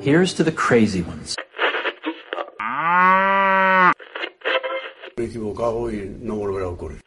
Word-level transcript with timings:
Here's 0.00 0.34
to 0.34 0.44
the 0.44 0.52
crazy 0.52 1.02
ones. 1.02 1.36
Me 5.16 5.24
he 5.24 5.26
equivocado 5.26 5.90
y 5.90 6.16
no 6.20 6.34
volverá 6.34 6.66
a 6.66 6.68
ocurrir. 6.70 7.00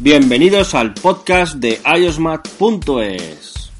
Bienvenidos 0.00 0.74
al 0.74 0.94
podcast 0.94 1.56
de 1.56 1.80
iosmat.es. 1.84 3.70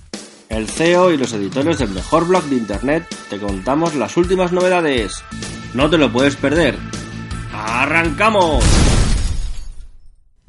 El 0.48 0.68
CEO 0.68 1.12
y 1.12 1.16
los 1.16 1.32
editores 1.32 1.78
del 1.78 1.90
mejor 1.90 2.28
blog 2.28 2.44
de 2.44 2.56
internet 2.56 3.04
te 3.28 3.38
contamos 3.38 3.94
las 3.96 4.16
últimas 4.16 4.52
novedades. 4.52 5.24
No 5.74 5.90
te 5.90 5.98
lo 5.98 6.12
puedes 6.12 6.36
perder. 6.36 6.76
¡Arrancamos! 7.52 8.62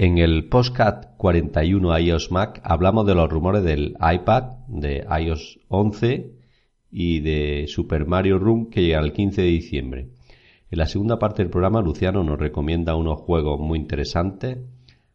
En 0.02 0.18
el 0.18 0.48
podcast 0.48 1.04
41 1.16 1.96
iOS 2.00 2.32
Mac 2.32 2.60
hablamos 2.64 3.06
de 3.06 3.14
los 3.14 3.30
rumores 3.30 3.62
del 3.62 3.94
iPad, 4.00 4.56
de 4.66 5.06
iOS 5.20 5.60
11 5.68 6.32
y 6.90 7.20
de 7.20 7.66
Super 7.68 8.04
Mario 8.04 8.40
Run 8.40 8.68
que 8.68 8.82
llega 8.82 8.98
el 8.98 9.12
15 9.12 9.42
de 9.42 9.46
diciembre. 9.46 10.08
En 10.72 10.80
la 10.80 10.86
segunda 10.86 11.20
parte 11.20 11.44
del 11.44 11.52
programa 11.52 11.80
Luciano 11.80 12.24
nos 12.24 12.40
recomienda 12.40 12.96
unos 12.96 13.20
juegos 13.20 13.60
muy 13.60 13.78
interesantes. 13.78 14.58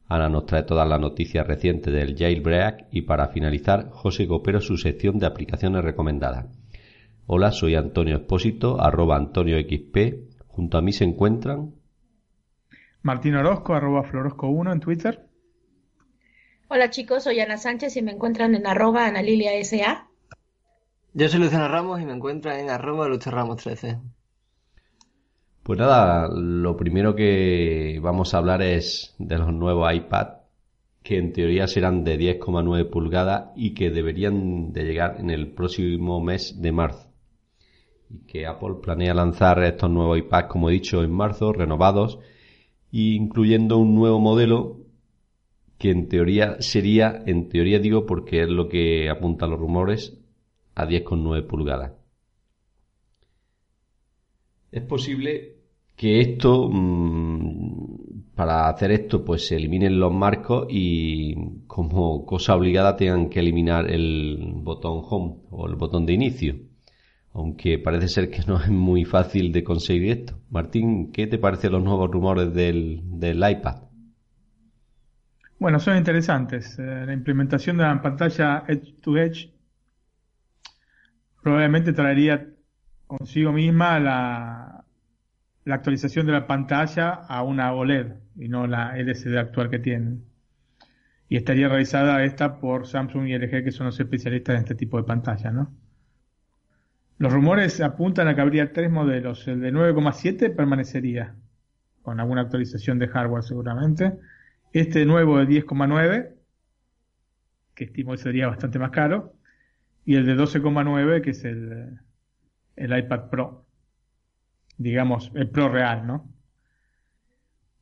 Ana 0.07 0.29
nos 0.29 0.45
trae 0.45 0.63
todas 0.63 0.87
las 0.87 1.01
noticias 1.01 1.45
recientes 1.45 1.93
del 1.93 2.15
jailbreak 2.17 2.87
y 2.89 3.01
para 3.01 3.27
finalizar 3.27 3.89
José 3.89 4.25
Copero 4.25 4.61
su 4.61 4.77
sección 4.77 5.19
de 5.19 5.25
aplicaciones 5.25 5.83
recomendadas. 5.83 6.45
Hola, 7.25 7.51
soy 7.51 7.75
Antonio 7.75 8.15
Espósito, 8.15 8.79
arroba 8.79 9.17
Antonio 9.17 9.57
XP. 9.59 10.47
Junto 10.47 10.77
a 10.77 10.81
mí 10.81 10.93
se 10.93 11.03
encuentran 11.03 11.73
Martín 13.01 13.35
Orozco, 13.35 13.73
arroba 13.73 14.03
Florosco1 14.03 14.73
en 14.73 14.79
Twitter. 14.79 15.27
Hola 16.69 16.89
chicos, 16.89 17.23
soy 17.23 17.39
Ana 17.39 17.57
Sánchez 17.57 17.95
y 17.95 18.01
me 18.01 18.11
encuentran 18.11 18.53
en 18.53 18.67
arroba 18.67 19.05
analiliasa. 19.05 20.09
Yo 21.13 21.29
soy 21.29 21.39
Luciano 21.39 21.69
Ramos 21.69 22.01
y 22.01 22.05
me 22.05 22.13
encuentran 22.13 22.59
en 22.59 22.69
arroba 22.69 23.07
Ramos 23.07 23.63
13 23.63 23.99
Pues 25.63 25.79
nada, 25.79 26.27
lo 26.27 26.75
primero 26.75 27.15
que 27.15 27.99
vamos 28.01 28.33
a 28.33 28.39
hablar 28.39 28.61
es 28.61 29.15
de 29.17 29.37
los 29.37 29.53
nuevos 29.53 29.93
iPad, 29.93 30.27
que 31.01 31.17
en 31.17 31.31
teoría 31.31 31.67
serán 31.67 32.03
de 32.03 32.19
10,9 32.19 32.89
pulgadas 32.89 33.51
y 33.55 33.73
que 33.73 33.89
deberían 33.89 34.73
de 34.73 34.83
llegar 34.83 35.15
en 35.19 35.29
el 35.29 35.53
próximo 35.53 36.21
mes 36.21 36.61
de 36.61 36.71
marzo. 36.73 37.09
Y 38.09 38.25
que 38.25 38.45
Apple 38.45 38.75
planea 38.81 39.13
lanzar 39.13 39.63
estos 39.63 39.89
nuevos 39.89 40.17
iPads, 40.17 40.49
como 40.49 40.69
he 40.69 40.73
dicho, 40.73 41.01
en 41.01 41.11
marzo, 41.11 41.53
renovados, 41.53 42.19
incluyendo 42.91 43.77
un 43.77 43.95
nuevo 43.95 44.19
modelo 44.19 44.77
que 45.77 45.91
en 45.91 46.07
teoría 46.09 46.61
sería, 46.61 47.23
en 47.25 47.49
teoría 47.49 47.79
digo 47.79 48.05
porque 48.05 48.43
es 48.43 48.49
lo 48.49 48.67
que 48.67 49.09
apuntan 49.09 49.51
los 49.51 49.59
rumores, 49.59 50.17
a 50.75 50.85
10,9 50.87 51.45
pulgadas. 51.47 51.93
Es 54.71 54.83
posible 54.83 55.55
que 55.95 56.21
esto, 56.21 56.69
mm, 56.71 58.33
para 58.35 58.69
hacer 58.69 58.91
esto, 58.91 59.25
pues 59.25 59.47
se 59.47 59.55
eliminen 59.55 59.99
los 59.99 60.13
marcos 60.13 60.67
y 60.69 61.35
como 61.65 62.25
cosa 62.25 62.55
obligada 62.55 62.95
tengan 62.95 63.29
que 63.29 63.39
eliminar 63.39 63.89
el 63.89 64.37
botón 64.57 65.01
home 65.09 65.37
o 65.51 65.67
el 65.67 65.75
botón 65.75 66.05
de 66.05 66.13
inicio. 66.13 66.55
Aunque 67.33 67.77
parece 67.77 68.07
ser 68.07 68.29
que 68.29 68.41
no 68.47 68.59
es 68.61 68.69
muy 68.69 69.05
fácil 69.05 69.51
de 69.51 69.63
conseguir 69.63 70.11
esto. 70.11 70.39
Martín, 70.49 71.11
¿qué 71.11 71.27
te 71.27 71.37
parecen 71.37 71.73
los 71.73 71.83
nuevos 71.83 72.09
rumores 72.09 72.53
del, 72.53 73.01
del 73.03 73.37
iPad? 73.37 73.83
Bueno, 75.59 75.79
son 75.79 75.97
interesantes. 75.97 76.77
Eh, 76.79 77.03
la 77.05 77.13
implementación 77.13 77.77
de 77.77 77.83
la 77.83 78.01
pantalla 78.01 78.63
Edge 78.67 78.93
to 79.01 79.17
Edge 79.17 79.51
probablemente 81.41 81.93
traería 81.93 82.47
consigo 83.07 83.51
misma 83.51 83.99
la, 83.99 84.85
la 85.65 85.75
actualización 85.75 86.25
de 86.25 86.33
la 86.33 86.47
pantalla 86.47 87.09
a 87.09 87.43
una 87.43 87.73
OLED 87.73 88.13
y 88.35 88.49
no 88.49 88.67
la 88.67 88.97
LCD 88.97 89.37
actual 89.37 89.69
que 89.69 89.79
tienen. 89.79 90.25
Y 91.29 91.37
estaría 91.37 91.67
realizada 91.67 92.23
esta 92.23 92.59
por 92.59 92.87
Samsung 92.87 93.27
y 93.27 93.37
LG, 93.37 93.63
que 93.63 93.71
son 93.71 93.87
los 93.87 93.99
especialistas 93.99 94.55
en 94.55 94.61
este 94.61 94.75
tipo 94.75 94.97
de 94.97 95.03
pantalla, 95.03 95.51
¿no? 95.51 95.73
Los 97.17 97.33
rumores 97.33 97.81
apuntan 97.81 98.27
a 98.27 98.35
que 98.35 98.41
habría 98.41 98.71
tres 98.73 98.91
modelos. 98.91 99.47
El 99.47 99.61
de 99.61 99.73
9,7 99.73 100.55
permanecería, 100.55 101.35
con 102.03 102.19
alguna 102.19 102.41
actualización 102.41 102.99
de 102.99 103.07
hardware 103.07 103.43
seguramente. 103.43 104.13
Este 104.71 105.05
nuevo 105.05 105.39
de 105.39 105.47
10,9, 105.47 106.35
que 107.73 107.83
estimo 107.85 108.11
que 108.11 108.17
sería 108.19 108.47
bastante 108.47 108.77
más 108.77 108.91
caro. 108.91 109.33
Y 110.05 110.15
el 110.15 110.25
de 110.27 110.35
12,9, 110.35 111.21
que 111.21 111.31
es 111.31 111.43
el, 111.43 111.99
iPad 112.75 113.29
Pro. 113.29 113.65
Digamos, 114.77 115.31
el 115.33 115.49
Pro 115.49 115.69
real, 115.69 116.05
¿no? 116.05 116.31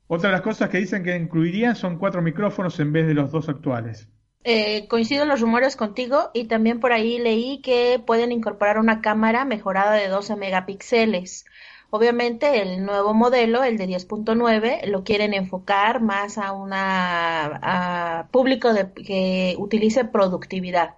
Otra 0.07 0.29
de 0.29 0.33
las 0.33 0.41
cosas 0.41 0.69
que 0.69 0.77
dicen 0.77 1.03
que 1.03 1.15
incluirían 1.17 1.75
son 1.75 1.97
cuatro 1.97 2.21
micrófonos 2.21 2.79
en 2.79 2.93
vez 2.93 3.07
de 3.07 3.15
los 3.15 3.31
dos 3.31 3.49
actuales. 3.49 4.09
Eh, 4.47 4.87
coincido 4.87 5.25
los 5.25 5.41
rumores 5.41 5.75
contigo 5.75 6.29
y 6.31 6.45
también 6.45 6.79
por 6.79 6.93
ahí 6.93 7.17
leí 7.17 7.61
que 7.61 7.99
pueden 8.05 8.31
incorporar 8.31 8.77
una 8.77 9.01
cámara 9.01 9.43
mejorada 9.43 9.93
de 9.93 10.07
12 10.07 10.35
megapíxeles. 10.35 11.45
Obviamente 11.89 12.61
el 12.61 12.85
nuevo 12.85 13.15
modelo, 13.15 13.63
el 13.63 13.77
de 13.77 13.87
10.9, 13.87 14.85
lo 14.85 15.03
quieren 15.03 15.33
enfocar 15.33 15.99
más 15.99 16.37
a 16.37 16.51
una 16.51 18.29
público 18.31 18.71
de, 18.73 18.91
que 18.93 19.55
utilice 19.57 20.05
productividad. 20.05 20.95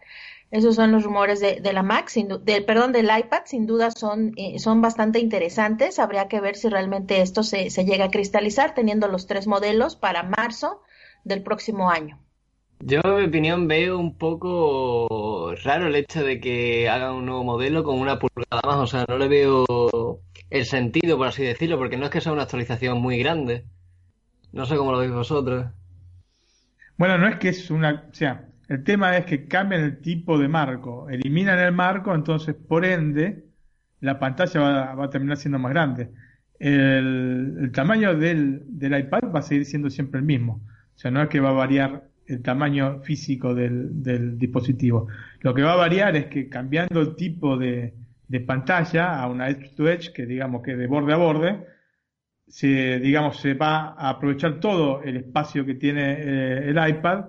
Esos 0.51 0.75
son 0.75 0.91
los 0.91 1.03
rumores 1.05 1.39
de, 1.39 1.61
la 1.73 1.83
Mac, 1.83 2.11
perdón, 2.65 2.91
del 2.91 3.09
iPad, 3.17 3.43
sin 3.45 3.65
duda 3.65 3.91
son, 3.91 4.33
eh, 4.35 4.59
son 4.59 4.81
bastante 4.81 5.19
interesantes. 5.19 5.99
Habría 5.99 6.27
que 6.27 6.41
ver 6.41 6.57
si 6.57 6.67
realmente 6.67 7.21
esto 7.21 7.43
se, 7.43 7.69
se 7.69 7.85
llega 7.85 8.05
a 8.05 8.11
cristalizar, 8.11 8.73
teniendo 8.73 9.07
los 9.07 9.25
tres 9.25 9.47
modelos 9.47 9.95
para 9.95 10.23
marzo 10.23 10.81
del 11.23 11.43
próximo 11.43 11.89
año. 11.89 12.19
Yo, 12.79 13.01
en 13.03 13.15
mi 13.17 13.25
opinión, 13.25 13.67
veo 13.67 13.97
un 13.97 14.17
poco 14.17 15.53
raro 15.63 15.87
el 15.87 15.95
hecho 15.95 16.23
de 16.23 16.39
que 16.39 16.87
hagan 16.89 17.15
un 17.15 17.25
nuevo 17.25 17.43
modelo 17.43 17.83
con 17.83 17.99
una 17.99 18.19
pulgada 18.19 18.61
más. 18.63 18.77
O 18.77 18.87
sea, 18.87 19.05
no 19.07 19.17
le 19.17 19.27
veo 19.27 19.65
el 20.49 20.65
sentido, 20.65 21.17
por 21.17 21.27
así 21.27 21.43
decirlo, 21.43 21.77
porque 21.77 21.97
no 21.97 22.05
es 22.05 22.11
que 22.11 22.21
sea 22.21 22.31
una 22.31 22.43
actualización 22.43 23.01
muy 23.01 23.17
grande. 23.17 23.65
No 24.51 24.65
sé 24.65 24.75
cómo 24.77 24.91
lo 24.91 24.99
veis 24.99 25.11
vosotros. 25.11 25.67
Bueno, 26.97 27.17
no 27.17 27.27
es 27.27 27.37
que 27.37 27.49
es 27.49 27.69
una. 27.71 28.07
O 28.11 28.13
sea, 28.13 28.47
el 28.69 28.83
tema 28.83 29.17
es 29.17 29.25
que 29.25 29.47
cambian 29.47 29.81
el 29.83 30.01
tipo 30.01 30.37
de 30.37 30.47
marco. 30.47 31.09
Eliminan 31.09 31.59
el 31.59 31.73
marco, 31.73 32.13
entonces, 32.13 32.55
por 32.55 32.85
ende, 32.85 33.45
la 34.01 34.19
pantalla 34.19 34.59
va, 34.61 34.95
va 34.95 35.05
a 35.05 35.09
terminar 35.09 35.37
siendo 35.37 35.59
más 35.59 35.71
grande. 35.71 36.11
El, 36.59 37.57
el 37.59 37.71
tamaño 37.71 38.15
del, 38.15 38.63
del 38.67 38.99
iPad 38.99 39.31
va 39.35 39.39
a 39.39 39.43
seguir 39.43 39.65
siendo 39.65 39.89
siempre 39.89 40.19
el 40.19 40.25
mismo. 40.25 40.61
O 40.95 40.99
sea, 40.99 41.11
no 41.11 41.21
es 41.21 41.29
que 41.29 41.39
va 41.39 41.49
a 41.49 41.53
variar 41.53 42.06
el 42.27 42.41
tamaño 42.41 42.99
físico 42.99 43.55
del, 43.55 44.03
del, 44.03 44.37
dispositivo. 44.37 45.07
Lo 45.41 45.53
que 45.53 45.61
va 45.61 45.73
a 45.73 45.77
variar 45.77 46.15
es 46.15 46.25
que 46.25 46.49
cambiando 46.49 47.01
el 47.01 47.15
tipo 47.15 47.57
de, 47.57 47.93
de 48.27 48.39
pantalla 48.41 49.19
a 49.19 49.27
una 49.27 49.49
edge 49.49 49.73
to 49.75 49.87
edge, 49.89 50.11
que 50.13 50.25
digamos 50.25 50.61
que 50.61 50.75
de 50.75 50.87
borde 50.87 51.13
a 51.13 51.17
borde, 51.17 51.65
se, 52.47 52.99
digamos, 52.99 53.39
se 53.39 53.53
va 53.53 53.93
a 53.93 54.09
aprovechar 54.09 54.59
todo 54.59 55.01
el 55.03 55.17
espacio 55.17 55.65
que 55.65 55.75
tiene 55.75 56.13
eh, 56.19 56.69
el 56.69 56.89
iPad 56.89 57.25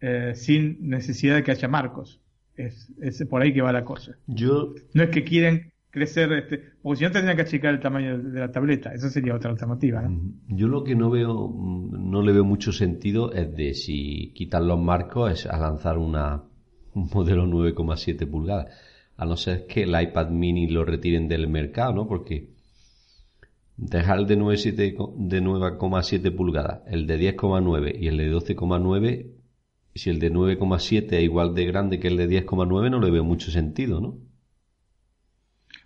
eh, 0.00 0.32
sin 0.34 0.88
necesidad 0.88 1.36
de 1.36 1.42
que 1.42 1.52
haya 1.52 1.68
marcos. 1.68 2.20
Es, 2.56 2.92
es 3.00 3.24
por 3.26 3.42
ahí 3.42 3.52
que 3.52 3.62
va 3.62 3.72
la 3.72 3.84
cosa. 3.84 4.16
Yo... 4.26 4.74
No 4.92 5.02
es 5.02 5.10
que 5.10 5.24
quieren 5.24 5.72
crecer, 5.94 6.32
este, 6.32 6.60
porque 6.82 6.98
si 6.98 7.04
no 7.04 7.12
tendrían 7.12 7.36
que 7.36 7.42
achicar 7.42 7.72
el 7.72 7.78
tamaño 7.78 8.18
de 8.18 8.40
la 8.40 8.50
tableta, 8.50 8.92
esa 8.92 9.08
sería 9.08 9.36
otra 9.36 9.50
alternativa. 9.50 10.02
¿no? 10.02 10.32
Yo 10.48 10.66
lo 10.66 10.82
que 10.82 10.96
no 10.96 11.08
veo, 11.08 11.54
no 11.56 12.20
le 12.20 12.32
veo 12.32 12.42
mucho 12.42 12.72
sentido 12.72 13.32
es 13.32 13.54
de 13.54 13.74
si 13.74 14.32
quitan 14.34 14.66
los 14.66 14.80
marcos 14.80 15.30
es 15.30 15.46
a 15.46 15.56
lanzar 15.56 15.98
una, 15.98 16.42
un 16.94 17.08
modelo 17.14 17.46
9,7 17.46 18.28
pulgadas, 18.28 18.74
a 19.16 19.24
no 19.24 19.36
ser 19.36 19.68
que 19.68 19.84
el 19.84 19.90
iPad 19.90 20.30
mini 20.30 20.66
lo 20.66 20.84
retiren 20.84 21.28
del 21.28 21.46
mercado, 21.46 21.94
¿no? 21.94 22.08
Porque 22.08 22.50
dejar 23.76 24.18
el 24.18 24.26
de 24.26 24.36
9,7 24.36 26.34
pulgadas, 26.34 26.80
el 26.88 27.06
de 27.06 27.36
10,9 27.36 27.96
y 28.00 28.08
el 28.08 28.16
de 28.16 28.32
12,9, 28.32 29.26
si 29.94 30.10
el 30.10 30.18
de 30.18 30.32
9,7 30.32 31.12
es 31.12 31.22
igual 31.22 31.54
de 31.54 31.66
grande 31.66 32.00
que 32.00 32.08
el 32.08 32.16
de 32.16 32.28
10,9, 32.28 32.90
no 32.90 33.00
le 33.00 33.12
veo 33.12 33.22
mucho 33.22 33.52
sentido, 33.52 34.00
¿no? 34.00 34.18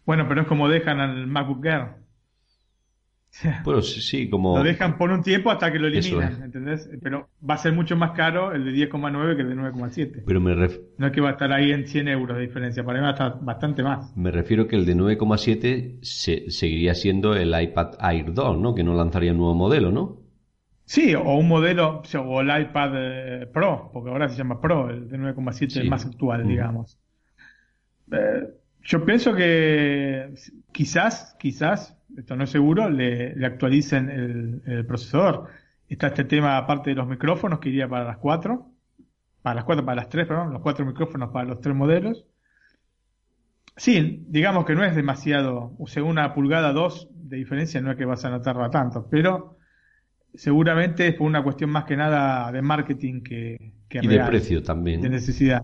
Bueno, 0.08 0.26
pero 0.26 0.40
es 0.40 0.46
como 0.46 0.70
dejan 0.70 1.00
al 1.00 1.26
MacBook 1.26 1.66
Air. 1.66 1.88
Bueno, 3.62 3.82
sí, 3.82 4.00
sí, 4.00 4.31
como... 4.31 4.56
Lo 4.56 4.64
dejan 4.64 4.96
por 4.96 5.10
un 5.10 5.22
tiempo 5.22 5.50
hasta 5.50 5.70
que 5.70 5.78
lo 5.78 5.87
eliminan, 5.87 6.44
¿entendés? 6.44 6.88
Pero 7.02 7.28
va 7.49 7.55
a 7.55 7.58
ser 7.58 7.75
mucho 7.75 7.94
más 7.94 8.12
caro 8.12 8.52
el 8.52 8.64
de 8.64 8.88
10,9 8.88 9.37
que 9.37 9.43
el 9.43 9.50
de 9.50 9.55
9,7. 9.55 10.22
Pero 10.26 10.40
me 10.40 10.55
ref... 10.55 10.78
No 10.96 11.08
es 11.08 11.12
que 11.12 11.20
va 11.20 11.28
a 11.28 11.32
estar 11.32 11.52
ahí 11.52 11.72
en 11.72 11.87
100 11.87 12.08
euros 12.08 12.38
de 12.38 12.46
diferencia, 12.46 12.82
para 12.82 12.99
mí 12.99 13.02
va 13.02 13.10
a 13.10 13.12
estar 13.12 13.38
bastante 13.43 13.82
más. 13.82 14.16
Me 14.16 14.31
refiero 14.31 14.66
que 14.66 14.76
el 14.76 14.87
de 14.87 14.96
9,7 14.96 15.99
se, 16.00 16.50
seguiría 16.50 16.94
siendo 16.94 17.37
el 17.37 17.54
iPad 17.61 17.99
Air 18.00 18.32
2, 18.32 18.58
¿no? 18.58 18.75
Que 18.75 18.84
no 18.84 18.94
lanzaría 18.94 19.32
un 19.32 19.38
nuevo 19.38 19.54
modelo, 19.54 19.93
¿no? 19.93 20.22
Sí, 20.87 21.14
o 21.14 21.34
un 21.34 21.49
modelo, 21.49 22.00
o 22.25 22.40
el 22.40 22.62
iPad 22.62 22.93
eh, 22.94 23.46
Pro, 23.52 23.90
porque 23.93 24.08
ahora 24.08 24.31
se 24.31 24.38
llama 24.38 24.58
Pro, 24.58 24.88
el 24.88 25.06
de 25.06 25.19
9,7 25.19 25.81
el 25.82 25.90
más 25.90 26.06
actual, 26.06 26.49
digamos. 26.49 26.99
Eh, 28.11 28.54
yo 28.88 29.05
pienso 29.05 29.35
que 29.35 30.32
quizás, 30.73 31.37
quizás, 31.38 31.94
esto 32.17 32.37
no 32.37 32.44
es 32.44 32.50
seguro, 32.50 32.88
le, 32.88 33.35
actualicen 33.44 34.08
el, 34.64 34.87
procesador. 34.87 35.49
Está 35.87 36.06
este 36.06 36.25
tema 36.25 36.56
aparte 36.56 36.90
de 36.90 36.96
los 36.96 37.06
micrófonos 37.06 37.58
que 37.58 37.69
iría 37.69 37.87
para 37.87 38.05
las 38.05 38.17
cuatro, 38.17 38.73
para 39.43 39.56
las 39.56 39.64
cuatro, 39.64 39.85
para 39.85 39.96
las 39.96 40.08
tres, 40.08 40.26
perdón, 40.26 40.55
los 40.55 40.62
cuatro 40.62 40.87
micrófonos 40.87 41.31
para 41.31 41.46
los 41.46 41.61
tres 41.61 41.76
modelos. 41.76 42.25
Sí, 43.76 44.25
digamos 44.26 44.64
que 44.64 44.75
no 44.75 44.82
es 44.82 44.96
demasiado, 44.96 45.76
o 45.79 45.87
sea, 45.87 46.02
una 46.02 46.32
pulgada 46.32 46.73
dos 46.73 47.11
de 47.12 47.37
diferencia 47.37 47.82
no 47.82 47.90
es 47.90 47.99
que 47.99 48.06
vas 48.06 48.25
a 48.25 48.31
notarla 48.31 48.70
tanto, 48.70 49.06
pero 49.11 49.58
seguramente 50.35 51.08
es 51.08 51.14
por 51.14 51.26
una 51.26 51.43
cuestión 51.43 51.69
más 51.69 51.85
que 51.85 51.96
nada 51.96 52.50
de 52.52 52.62
marketing 52.62 53.20
que, 53.20 53.75
que 53.87 54.00
y 54.02 54.06
de 54.06 54.25
precio 54.25 54.62
también. 54.62 55.02
De 55.02 55.11
necesidad. 55.11 55.62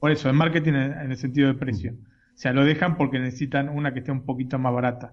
Por 0.00 0.10
eso, 0.10 0.26
de 0.26 0.34
marketing 0.34 0.72
en, 0.72 1.10
el 1.12 1.16
sentido 1.16 1.46
de 1.46 1.54
precio. 1.54 1.94
O 2.38 2.40
sea, 2.40 2.52
lo 2.52 2.64
dejan 2.64 2.96
porque 2.96 3.18
necesitan 3.18 3.68
una 3.68 3.92
que 3.92 3.98
esté 3.98 4.12
un 4.12 4.24
poquito 4.24 4.60
más 4.60 4.72
barata, 4.72 5.12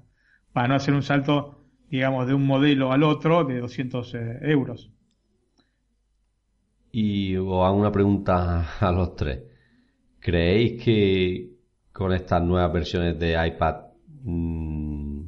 para 0.54 0.68
no 0.68 0.76
hacer 0.76 0.94
un 0.94 1.02
salto, 1.02 1.66
digamos, 1.90 2.28
de 2.28 2.36
un 2.36 2.46
modelo 2.46 2.92
al 2.92 3.02
otro 3.02 3.44
de 3.46 3.62
200 3.62 4.14
eh, 4.14 4.40
euros. 4.44 4.92
Y 6.92 7.36
os 7.36 7.66
hago 7.66 7.78
una 7.78 7.92
pregunta 7.92 8.78
a 8.80 8.92
los 8.92 9.16
tres. 9.16 9.40
¿Creéis 10.20 10.84
que 10.84 11.50
con 11.92 12.14
estas 12.14 12.44
nuevas 12.44 12.72
versiones 12.72 13.18
de 13.18 13.32
iPad 13.48 13.76
mmm, 14.22 15.22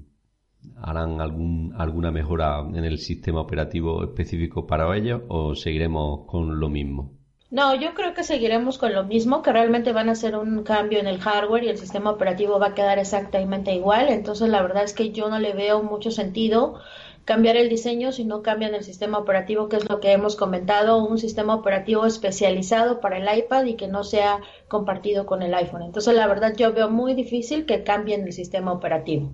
harán 0.76 1.20
algún, 1.20 1.74
alguna 1.76 2.12
mejora 2.12 2.60
en 2.60 2.86
el 2.86 3.00
sistema 3.00 3.42
operativo 3.42 4.04
específico 4.04 4.68
para 4.68 4.96
ellos 4.96 5.24
o 5.30 5.56
seguiremos 5.56 6.28
con 6.28 6.60
lo 6.60 6.70
mismo? 6.70 7.18
No, 7.50 7.74
yo 7.76 7.94
creo 7.94 8.14
que 8.14 8.24
seguiremos 8.26 8.78
con 8.78 8.94
lo 8.94 9.06
mismo, 9.06 9.42
que 9.42 9.54
realmente 9.54 9.94
van 9.94 10.10
a 10.10 10.14
hacer 10.14 10.36
un 10.36 10.64
cambio 10.64 11.00
en 11.00 11.08
el 11.08 11.20
hardware 11.20 11.64
y 11.64 11.70
el 11.70 11.78
sistema 11.78 12.12
operativo 12.12 12.60
va 12.60 12.68
a 12.68 12.74
quedar 12.74 13.00
exactamente 13.00 13.74
igual. 13.74 14.10
Entonces, 14.10 14.50
la 14.50 14.62
verdad 14.62 14.84
es 14.84 14.94
que 14.94 15.12
yo 15.12 15.30
no 15.30 15.40
le 15.40 15.54
veo 15.54 15.82
mucho 15.82 16.12
sentido 16.12 16.80
cambiar 17.24 17.56
el 17.56 17.70
diseño 17.70 18.12
si 18.12 18.26
no 18.26 18.42
cambian 18.42 18.76
el 18.76 18.84
sistema 18.84 19.18
operativo, 19.18 19.70
que 19.70 19.78
es 19.78 19.90
lo 19.90 20.02
que 20.02 20.12
hemos 20.12 20.36
comentado, 20.36 21.06
un 21.06 21.20
sistema 21.20 21.56
operativo 21.56 22.06
especializado 22.06 23.00
para 23.00 23.18
el 23.18 23.40
iPad 23.40 23.64
y 23.66 23.76
que 23.76 23.88
no 23.88 24.04
sea 24.04 24.42
compartido 24.68 25.26
con 25.26 25.42
el 25.42 25.54
iPhone. 25.54 25.84
Entonces, 25.84 26.16
la 26.16 26.28
verdad, 26.28 26.54
yo 26.58 26.74
veo 26.74 26.90
muy 26.90 27.14
difícil 27.14 27.66
que 27.66 27.84
cambien 27.84 28.26
el 28.26 28.34
sistema 28.34 28.74
operativo. 28.74 29.32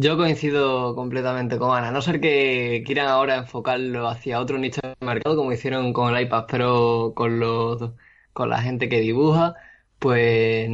Yo 0.00 0.16
coincido 0.16 0.94
completamente 0.94 1.58
con 1.58 1.76
Ana, 1.76 1.90
no 1.90 2.00
ser 2.02 2.20
que 2.20 2.84
quieran 2.86 3.08
ahora 3.08 3.38
enfocarlo 3.38 4.06
hacia 4.06 4.38
otro 4.38 4.56
nicho 4.56 4.80
de 4.80 4.94
mercado, 5.04 5.34
como 5.34 5.50
hicieron 5.52 5.92
con 5.92 6.14
el 6.14 6.22
iPad, 6.22 6.44
pero 6.48 7.12
con 7.16 7.40
los 7.40 7.94
con 8.32 8.48
la 8.48 8.62
gente 8.62 8.88
que 8.88 9.00
dibuja, 9.00 9.56
pues 9.98 10.70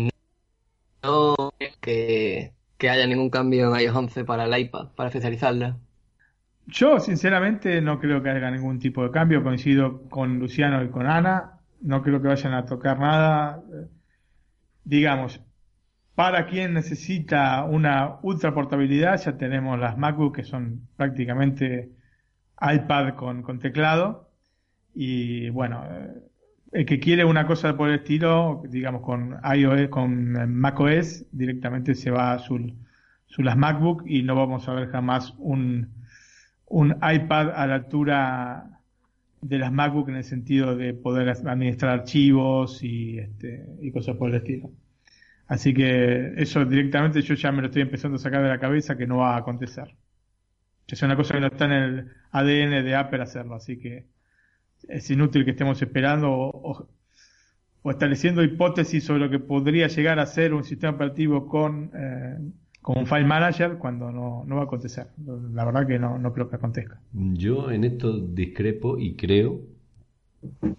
no 1.02 1.34
que, 1.80 2.52
que 2.76 2.90
haya 2.90 3.06
ningún 3.06 3.30
cambio 3.30 3.74
en 3.74 3.80
iOS 3.80 3.96
11 3.96 4.24
para 4.26 4.44
el 4.44 4.58
iPad, 4.58 4.88
para 4.94 5.08
especializarla. 5.08 5.78
Yo, 6.66 7.00
sinceramente, 7.00 7.80
no 7.80 8.00
creo 8.00 8.22
que 8.22 8.28
haya 8.28 8.50
ningún 8.50 8.78
tipo 8.78 9.04
de 9.04 9.10
cambio. 9.10 9.42
Coincido 9.42 10.02
con 10.10 10.38
Luciano 10.38 10.82
y 10.82 10.90
con 10.90 11.06
Ana. 11.06 11.60
No 11.80 12.02
creo 12.02 12.20
que 12.20 12.28
vayan 12.28 12.52
a 12.52 12.66
tocar 12.66 12.98
nada. 12.98 13.62
Digamos, 14.84 15.40
para 16.14 16.46
quien 16.46 16.74
necesita 16.74 17.64
una 17.64 18.18
ultra 18.22 18.54
portabilidad, 18.54 19.20
ya 19.20 19.36
tenemos 19.36 19.78
las 19.78 19.98
MacBook 19.98 20.36
que 20.36 20.44
son 20.44 20.88
prácticamente 20.96 21.90
iPad 22.60 23.14
con, 23.14 23.58
teclado. 23.58 24.30
Y 24.94 25.50
bueno, 25.50 25.84
eh, 25.90 26.10
el 26.72 26.86
que 26.86 27.00
quiere 27.00 27.24
una 27.24 27.46
cosa 27.46 27.76
por 27.76 27.88
el 27.88 27.96
estilo, 27.96 28.62
digamos 28.68 29.02
con 29.02 29.36
iOS, 29.56 29.88
con 29.88 30.52
macOS, 30.52 31.26
directamente 31.32 31.94
se 31.94 32.10
va 32.10 32.32
a 32.32 32.38
su, 32.38 32.72
su 33.26 33.42
las 33.42 33.56
MacBook 33.56 34.04
y 34.06 34.22
no 34.22 34.36
vamos 34.36 34.68
a 34.68 34.74
ver 34.74 34.90
jamás 34.90 35.34
un, 35.38 35.94
un 36.66 36.90
iPad 36.90 37.50
a 37.56 37.66
la 37.66 37.74
altura 37.74 38.80
de 39.40 39.58
las 39.58 39.72
MacBook 39.72 40.08
en 40.08 40.16
el 40.16 40.24
sentido 40.24 40.76
de 40.76 40.94
poder 40.94 41.28
administrar 41.28 42.00
archivos 42.00 42.82
y, 42.84 43.18
este, 43.18 43.66
y 43.80 43.90
cosas 43.90 44.16
por 44.16 44.30
el 44.30 44.36
estilo. 44.36 44.70
Así 45.46 45.74
que 45.74 46.32
eso 46.36 46.64
directamente 46.64 47.20
yo 47.20 47.34
ya 47.34 47.52
me 47.52 47.60
lo 47.60 47.66
estoy 47.66 47.82
empezando 47.82 48.16
a 48.16 48.18
sacar 48.18 48.42
de 48.42 48.48
la 48.48 48.58
cabeza 48.58 48.96
que 48.96 49.06
no 49.06 49.18
va 49.18 49.34
a 49.34 49.38
acontecer. 49.38 49.94
Es 50.86 51.02
una 51.02 51.16
cosa 51.16 51.34
que 51.34 51.40
no 51.40 51.46
está 51.48 51.64
en 51.66 51.72
el 51.72 52.10
ADN 52.30 52.84
de 52.84 52.94
Apple 52.94 53.22
hacerlo, 53.22 53.54
así 53.54 53.78
que 53.78 54.06
es 54.88 55.10
inútil 55.10 55.44
que 55.44 55.52
estemos 55.52 55.80
esperando 55.80 56.30
o, 56.30 56.88
estableciendo 57.90 58.42
hipótesis 58.42 59.04
sobre 59.04 59.20
lo 59.20 59.30
que 59.30 59.38
podría 59.38 59.88
llegar 59.88 60.18
a 60.18 60.26
ser 60.26 60.54
un 60.54 60.64
sistema 60.64 60.94
operativo 60.94 61.46
con, 61.46 61.90
eh, 61.94 62.38
con 62.80 62.98
un 62.98 63.06
file 63.06 63.24
manager 63.24 63.76
cuando 63.78 64.10
no, 64.10 64.44
no, 64.46 64.56
va 64.56 64.62
a 64.62 64.64
acontecer. 64.64 65.08
La 65.52 65.64
verdad 65.64 65.86
que 65.86 65.98
no, 65.98 66.18
no 66.18 66.32
creo 66.32 66.48
que 66.48 66.56
acontezca. 66.56 67.00
Yo 67.12 67.70
en 67.70 67.84
esto 67.84 68.18
discrepo 68.18 68.98
y 68.98 69.16
creo 69.16 69.60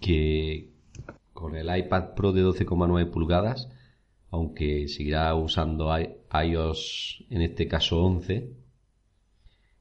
que 0.00 0.70
con 1.32 1.54
el 1.54 1.76
iPad 1.76 2.14
Pro 2.14 2.32
de 2.32 2.42
12,9 2.44 3.10
pulgadas 3.10 3.68
aunque 4.30 4.88
seguirá 4.88 5.34
usando 5.34 5.90
iOS, 5.98 7.24
en 7.30 7.42
este 7.42 7.68
caso 7.68 8.02
11, 8.02 8.52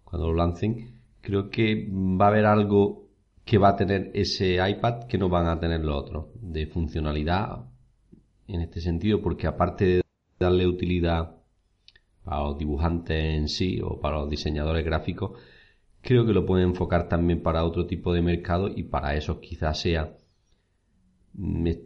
cuando 0.03 0.27
lo 0.27 0.35
lancen, 0.35 1.01
creo 1.21 1.49
que 1.49 1.89
va 1.91 2.25
a 2.25 2.29
haber 2.29 2.45
algo 2.45 3.09
que 3.43 3.57
va 3.57 3.69
a 3.69 3.75
tener 3.75 4.11
ese 4.13 4.57
iPad 4.67 5.03
que 5.05 5.17
no 5.17 5.29
van 5.29 5.47
a 5.47 5.59
tener 5.59 5.83
los 5.83 5.95
otros, 5.95 6.25
de 6.41 6.67
funcionalidad 6.67 7.65
en 8.47 8.61
este 8.61 8.81
sentido, 8.81 9.21
porque 9.21 9.47
aparte 9.47 9.85
de 9.85 10.01
darle 10.39 10.67
utilidad 10.67 11.35
a 12.25 12.41
los 12.41 12.57
dibujantes 12.57 13.35
en 13.35 13.49
sí 13.49 13.79
o 13.83 13.99
para 13.99 14.17
los 14.17 14.29
diseñadores 14.29 14.83
gráficos, 14.83 15.39
creo 16.01 16.25
que 16.25 16.33
lo 16.33 16.45
pueden 16.45 16.69
enfocar 16.69 17.07
también 17.07 17.41
para 17.41 17.65
otro 17.65 17.85
tipo 17.85 18.13
de 18.13 18.21
mercado 18.21 18.67
y 18.67 18.83
para 18.83 19.15
eso 19.15 19.39
quizás 19.39 19.79
sea 19.79 20.17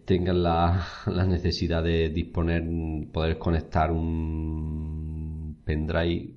tengan 0.06 0.44
la, 0.44 0.86
la, 1.08 1.26
necesidad 1.26 1.84
de 1.84 2.10
disponer, 2.10 2.64
poder 3.12 3.38
conectar 3.38 3.92
un 3.92 5.58
pendrive, 5.64 6.36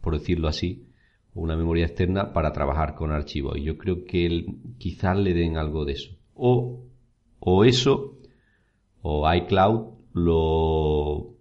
por 0.00 0.18
decirlo 0.18 0.48
así, 0.48 0.88
o 1.34 1.42
una 1.42 1.56
memoria 1.56 1.86
externa 1.86 2.32
para 2.32 2.52
trabajar 2.52 2.94
con 2.94 3.12
archivos. 3.12 3.58
Y 3.58 3.64
yo 3.64 3.76
creo 3.76 4.04
que 4.04 4.46
quizás 4.78 5.18
le 5.18 5.34
den 5.34 5.56
algo 5.56 5.84
de 5.84 5.92
eso. 5.92 6.16
O, 6.34 6.84
o 7.40 7.64
eso, 7.64 8.18
o 9.02 9.32
iCloud 9.32 9.96
lo 10.14 11.36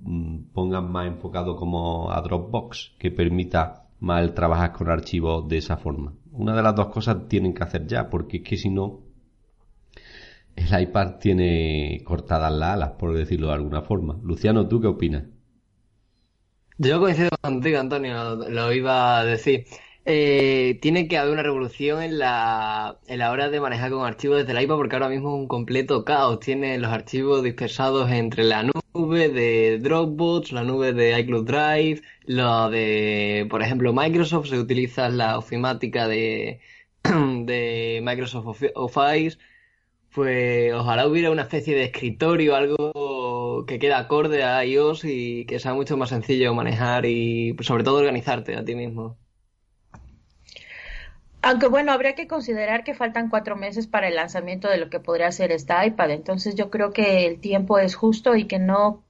mm, 0.00 0.52
pongan 0.52 0.90
más 0.90 1.06
enfocado 1.06 1.56
como 1.56 2.10
a 2.10 2.20
Dropbox, 2.22 2.94
que 2.98 3.10
permita 3.10 3.88
más 4.00 4.22
el 4.22 4.34
trabajar 4.34 4.72
con 4.72 4.88
archivos 4.88 5.46
de 5.48 5.58
esa 5.58 5.76
forma. 5.76 6.14
Una 6.32 6.54
de 6.56 6.62
las 6.62 6.74
dos 6.74 6.88
cosas 6.88 7.28
tienen 7.28 7.54
que 7.54 7.62
hacer 7.62 7.86
ya, 7.86 8.08
porque 8.08 8.38
es 8.38 8.42
que 8.42 8.56
si 8.56 8.70
no, 8.70 9.03
el 10.56 10.82
iPad 10.82 11.16
tiene 11.20 12.02
cortadas 12.04 12.52
las 12.52 12.70
alas, 12.70 12.90
por 12.92 13.14
decirlo 13.14 13.48
de 13.48 13.54
alguna 13.54 13.82
forma. 13.82 14.18
Luciano, 14.22 14.68
¿tú 14.68 14.80
qué 14.80 14.86
opinas? 14.86 15.24
Yo 16.78 16.98
coincido 17.00 17.30
contigo, 17.40 17.78
Antonio, 17.78 18.36
lo 18.48 18.72
iba 18.72 19.18
a 19.18 19.24
decir. 19.24 19.66
Eh, 20.06 20.78
tiene 20.82 21.08
que 21.08 21.16
haber 21.16 21.32
una 21.32 21.42
revolución 21.42 22.02
en 22.02 22.18
la, 22.18 22.98
en 23.06 23.18
la 23.20 23.30
hora 23.30 23.48
de 23.48 23.60
manejar 23.60 23.90
con 23.90 24.04
archivos 24.04 24.38
desde 24.38 24.52
el 24.52 24.62
iPad 24.64 24.76
porque 24.76 24.96
ahora 24.96 25.08
mismo 25.08 25.30
es 25.30 25.40
un 25.40 25.48
completo 25.48 26.04
caos. 26.04 26.40
Tiene 26.40 26.78
los 26.78 26.90
archivos 26.90 27.42
dispersados 27.42 28.10
entre 28.10 28.44
la 28.44 28.64
nube 28.64 29.28
de 29.28 29.78
Dropbox, 29.78 30.52
la 30.52 30.64
nube 30.64 30.92
de 30.92 31.18
iCloud 31.20 31.46
Drive, 31.46 32.02
lo 32.26 32.70
de, 32.70 33.46
por 33.50 33.62
ejemplo, 33.62 33.92
Microsoft, 33.92 34.48
se 34.48 34.58
utiliza 34.58 35.08
la 35.08 35.38
ofimática 35.38 36.08
de, 36.08 36.60
de 37.02 38.00
Microsoft 38.02 38.62
Office 38.74 39.38
pues 40.14 40.72
ojalá 40.72 41.08
hubiera 41.08 41.30
una 41.32 41.42
especie 41.42 41.74
de 41.74 41.84
escritorio, 41.84 42.54
algo 42.54 43.64
que 43.66 43.80
quede 43.80 43.94
acorde 43.94 44.44
a 44.44 44.64
iOS 44.64 45.04
y 45.04 45.44
que 45.46 45.58
sea 45.58 45.74
mucho 45.74 45.96
más 45.96 46.10
sencillo 46.10 46.54
manejar 46.54 47.04
y 47.04 47.56
sobre 47.60 47.82
todo 47.82 47.98
organizarte 47.98 48.56
a 48.56 48.64
ti 48.64 48.76
mismo. 48.76 49.16
Aunque 51.42 51.66
bueno, 51.66 51.92
habría 51.92 52.14
que 52.14 52.28
considerar 52.28 52.84
que 52.84 52.94
faltan 52.94 53.28
cuatro 53.28 53.56
meses 53.56 53.86
para 53.88 54.08
el 54.08 54.14
lanzamiento 54.14 54.68
de 54.68 54.78
lo 54.78 54.88
que 54.88 55.00
podría 55.00 55.30
ser 55.32 55.50
esta 55.50 55.84
iPad, 55.84 56.12
entonces 56.12 56.54
yo 56.54 56.70
creo 56.70 56.92
que 56.92 57.26
el 57.26 57.40
tiempo 57.40 57.78
es 57.78 57.96
justo 57.96 58.36
y 58.36 58.44
que 58.44 58.60
no, 58.60 59.04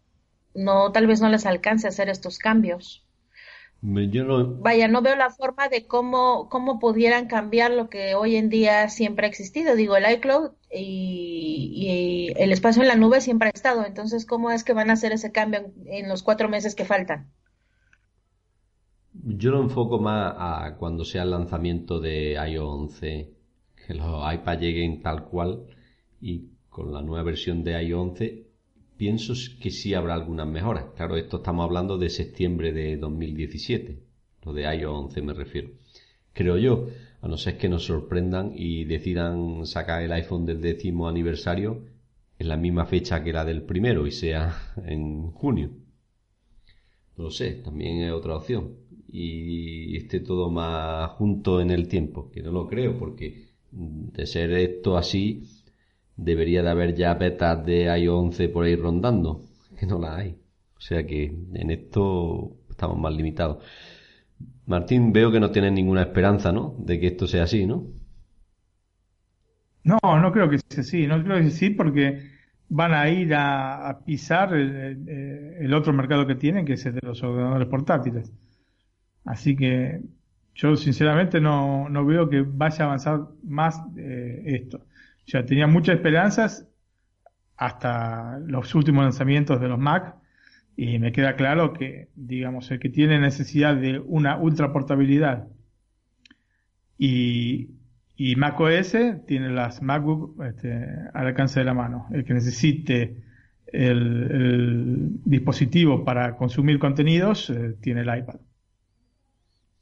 no, 0.55 0.91
tal 0.91 1.07
vez 1.07 1.21
no 1.21 1.29
les 1.29 1.45
alcance 1.45 1.87
a 1.87 1.91
hacer 1.91 2.09
estos 2.09 2.39
cambios. 2.39 3.04
Vaya, 3.87 4.89
no 4.89 5.03
veo 5.03 5.15
la 5.15 5.29
forma 5.29 5.69
de 5.69 5.87
cómo, 5.87 6.49
cómo 6.49 6.79
pudieran 6.79 7.27
cambiar 7.27 7.71
lo 7.71 7.91
que 7.91 8.15
hoy 8.15 8.37
en 8.37 8.49
día 8.49 8.89
siempre 8.89 9.27
ha 9.27 9.29
existido. 9.29 9.77
Digo, 9.77 9.95
el 9.95 10.11
iCloud 10.11 10.53
y, 10.73 12.33
el 12.37 12.51
espacio 12.53 12.81
en 12.81 12.89
la 12.89 12.97
nube 12.97 13.21
siempre 13.21 13.49
ha 13.49 13.51
estado. 13.55 13.85
Entonces, 13.85 14.25
¿cómo 14.25 14.51
es 14.51 14.65
que 14.65 14.73
van 14.73 14.89
a 14.89 14.95
hacer 14.95 15.13
ese 15.13 15.33
cambio 15.33 15.71
en, 15.85 16.09
los 16.09 16.23
cuatro 16.23 16.49
meses 16.49 16.75
que 16.75 16.87
faltan? 16.87 17.31
Yo 19.13 19.51
lo 19.51 19.61
enfoco 19.61 19.99
más 19.99 20.35
a 20.39 20.77
cuando 20.79 21.05
sea 21.05 21.25
el 21.25 21.33
lanzamiento 21.33 22.01
de 22.01 22.33
iOS 22.33 22.95
11, 23.03 23.35
que 23.87 23.95
los 23.95 24.33
iPads 24.33 24.61
lleguen 24.63 25.03
tal 25.03 25.25
cual 25.25 25.67
y 26.23 26.49
con 26.71 26.91
la 26.91 27.03
nueva 27.03 27.23
versión 27.23 27.63
de 27.63 27.83
iOS 27.83 28.01
11 28.13 28.44
pienso 28.97 29.35
que 29.61 29.71
sí 29.71 29.95
habrá 29.95 30.15
algunas 30.15 30.47
mejoras. 30.47 30.87
Claro, 30.97 31.17
esto 31.17 31.39
estamos 31.39 31.65
hablando 31.65 31.99
de 31.99 32.11
septiembre 32.11 32.73
de 32.73 32.97
2017, 32.97 33.99
lo 34.45 34.53
de 34.53 34.63
iOS 34.63 35.05
11 35.07 35.23
me 35.23 35.35
refiero. 35.35 35.71
Creo 36.33 36.59
yo, 36.59 36.89
a 37.21 37.29
no 37.29 37.37
ser 37.37 37.57
que 37.57 37.69
nos 37.69 37.85
sorprendan 37.85 38.53
y 38.55 38.85
decidan 38.85 39.67
sacar 39.67 40.03
el 40.03 40.13
iPhone 40.13 40.45
del 40.45 40.61
décimo 40.61 41.09
aniversario 41.09 41.85
en 42.39 42.49
la 42.49 42.57
misma 42.57 42.87
fecha 42.87 43.23
que 43.23 43.33
la 43.33 43.45
del 43.45 43.63
primero 43.63 44.07
y 44.07 44.11
sea 44.11 44.75
en 44.87 45.31
junio. 45.31 45.71
No 47.17 47.25
lo 47.25 47.31
sé, 47.31 47.53
también 47.53 48.03
es 48.03 48.13
otra 48.13 48.37
opción. 48.37 48.77
Y 49.09 49.97
esté 49.97 50.19
todo 50.19 50.51
más 50.51 51.11
junto 51.13 51.61
en 51.61 51.71
el 51.71 51.87
tiempo, 51.87 52.31
que 52.33 52.43
no 52.43 52.51
lo 52.51 52.67
creo, 52.67 52.99
porque 52.99 53.45
de 53.71 54.27
ser 54.27 54.51
esto 54.53 54.97
así, 54.97 55.45
debería 56.17 56.63
de 56.63 56.71
haber 56.71 56.95
ya 56.95 57.15
betas 57.15 57.65
de 57.65 57.85
iOS 57.99 58.25
11 58.27 58.49
por 58.49 58.65
ahí 58.65 58.77
rondando, 58.77 59.41
que 59.79 59.87
no 59.87 59.99
la 59.99 60.17
hay. 60.17 60.39
O 60.77 60.81
sea 60.81 61.07
que 61.07 61.25
en 61.55 61.71
esto 61.71 62.57
estamos 62.69 62.99
más 62.99 63.15
limitados. 63.15 63.65
Martín, 64.67 65.13
veo 65.13 65.31
que 65.31 65.41
no 65.41 65.51
tienes 65.51 65.73
ninguna 65.73 66.03
esperanza, 66.03 66.53
¿no? 66.53 66.75
De 66.79 66.99
que 66.99 67.09
esto 67.09 67.27
sea 67.27 67.45
así, 67.45 67.67
¿no? 67.67 67.87
No, 69.85 69.99
no 70.03 70.33
creo 70.33 70.49
que 70.49 70.59
sea 70.59 70.81
así, 70.81 71.07
no 71.07 71.23
creo 71.23 71.37
que 71.37 71.43
sea 71.45 71.57
así 71.57 71.71
porque 71.71 72.31
van 72.69 72.95
a 72.95 73.09
ir 73.09 73.35
a, 73.35 74.01
pisar 74.05 74.55
el, 74.55 75.75
otro 75.75 75.93
mercado 75.93 76.27
que 76.27 76.35
tienen, 76.35 76.65
que 76.65 76.75
es 76.75 76.87
el 76.87 76.95
de 76.95 77.01
los 77.03 77.23
ordenadores 77.23 77.69
portátiles. 77.69 78.33
Así 79.25 79.55
que 79.57 80.01
yo 80.55 80.77
sinceramente 80.77 81.41
no, 81.41 81.89
no 81.89 82.05
veo 82.07 82.29
que 82.29 82.43
vaya 82.43 82.85
a 82.85 82.87
avanzar 82.89 83.21
más 83.43 83.81
eh, 83.97 84.43
esto. 84.47 84.81
Ya 85.27 85.45
tenía 85.45 85.67
muchas 85.67 85.97
esperanzas 85.97 86.69
hasta 87.57 88.39
los 88.47 88.75
últimos 88.75 89.05
lanzamientos 89.05 89.61
de 89.61 89.69
los 89.69 89.79
Mac 89.79 90.17
y 90.77 90.99
me 90.99 91.13
queda 91.13 91.37
claro 91.37 91.73
que, 91.73 92.09
digamos, 92.15 92.71
el 92.71 92.81
que 92.81 92.89
tiene 92.89 93.19
necesidad 93.19 93.77
de 93.77 94.01
una 94.01 94.37
ultra 94.37 94.73
portabilidad 94.73 95.49
y, 96.99 97.71
Mac 98.37 98.59
OS 98.61 98.97
tiene 99.27 99.51
las 99.51 99.83
MacBook 99.83 100.41
este, 100.45 100.87
al 101.13 101.27
alcance 101.27 101.61
de 101.61 101.67
la 101.67 101.75
mano. 101.75 102.07
El 102.13 102.25
que 102.25 102.35
necesite 102.35 103.23
el, 103.67 105.21
dispositivo 105.25 106.05
para 106.05 106.37
consumir 106.37 106.79
contenidos 106.79 107.51
eh, 107.51 107.77
tiene 107.81 108.03
el 108.03 108.19
iPad. 108.19 108.37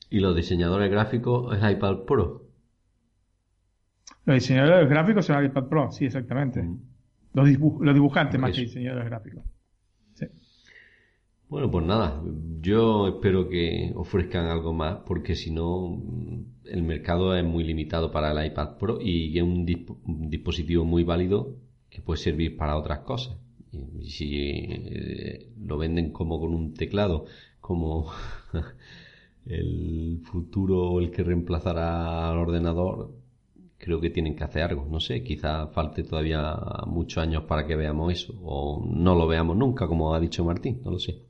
¿Y 0.08 0.20
los 0.20 0.34
diseñadores 0.34 0.90
gráficos 0.90 1.56
el 1.56 1.70
iPad 1.70 2.04
Pro? 2.06 2.41
Los 4.24 4.34
diseñadores 4.34 4.88
gráficos 4.88 5.26
son 5.26 5.38
el 5.38 5.46
iPad 5.46 5.64
Pro, 5.64 5.90
sí, 5.90 6.06
exactamente. 6.06 6.62
Mm. 6.62 6.78
Los, 7.34 7.48
los, 7.80 7.94
dibujantes 7.94 8.40
más 8.40 8.52
que 8.52 8.62
diseñadores 8.62 9.06
gráficos. 9.06 9.44
Bueno, 11.52 11.70
pues 11.70 11.84
nada, 11.84 12.22
yo 12.62 13.08
espero 13.08 13.50
que 13.50 13.92
ofrezcan 13.94 14.46
algo 14.46 14.72
más 14.72 15.00
porque 15.04 15.36
si 15.36 15.50
no 15.50 16.02
el 16.64 16.82
mercado 16.82 17.36
es 17.36 17.44
muy 17.44 17.62
limitado 17.62 18.10
para 18.10 18.32
el 18.32 18.46
iPad 18.46 18.78
Pro 18.78 18.98
y 19.02 19.36
es 19.36 19.44
un, 19.44 19.66
dispositivo 20.30 20.86
muy 20.86 21.04
válido 21.04 21.58
que 21.90 22.00
puede 22.00 22.22
servir 22.22 22.56
para 22.56 22.78
otras 22.78 23.00
cosas. 23.00 23.36
Y, 23.70 24.08
si 24.08 24.34
eh, 24.34 25.52
lo 25.60 25.76
venden 25.76 26.10
como 26.10 26.40
con 26.40 26.54
un 26.54 26.72
teclado, 26.72 27.26
como 27.60 28.10
el 29.44 30.22
futuro 30.24 30.92
o 30.92 31.00
el 31.00 31.10
que 31.10 31.22
reemplazará 31.22 32.30
al 32.30 32.38
ordenador, 32.38 33.12
creo 33.82 34.00
que 34.00 34.10
tienen 34.10 34.36
que 34.36 34.44
hacer 34.44 34.62
algo. 34.62 34.86
No 34.88 35.00
sé, 35.00 35.24
quizá 35.24 35.66
falte 35.66 36.04
todavía 36.04 36.56
muchos 36.86 37.20
años 37.22 37.44
para 37.44 37.66
que 37.66 37.74
veamos 37.74 38.12
eso 38.12 38.32
o 38.44 38.82
no 38.86 39.16
lo 39.16 39.26
veamos 39.26 39.56
nunca, 39.56 39.88
como 39.88 40.14
ha 40.14 40.20
dicho 40.20 40.44
Martín, 40.44 40.80
no 40.84 40.92
lo 40.92 41.00
sé. 41.00 41.22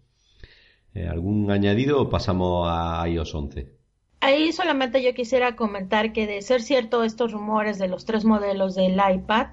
Eh, 0.95 1.09
¿Algún 1.09 1.51
añadido 1.51 2.03
o 2.03 2.11
pasamos 2.11 2.69
a 2.71 3.09
iOS 3.09 3.35
11? 3.35 3.73
Ahí 4.21 4.53
solamente 4.53 5.03
yo 5.03 5.15
quisiera 5.15 5.57
comentar 5.57 6.13
que 6.13 6.27
de 6.27 6.43
ser 6.43 6.61
cierto 6.61 7.03
estos 7.05 7.33
rumores 7.33 7.79
de 7.79 7.89
los 7.89 8.05
tres 8.05 8.27
modelos 8.27 8.75
del 8.75 9.01
iPad, 9.15 9.49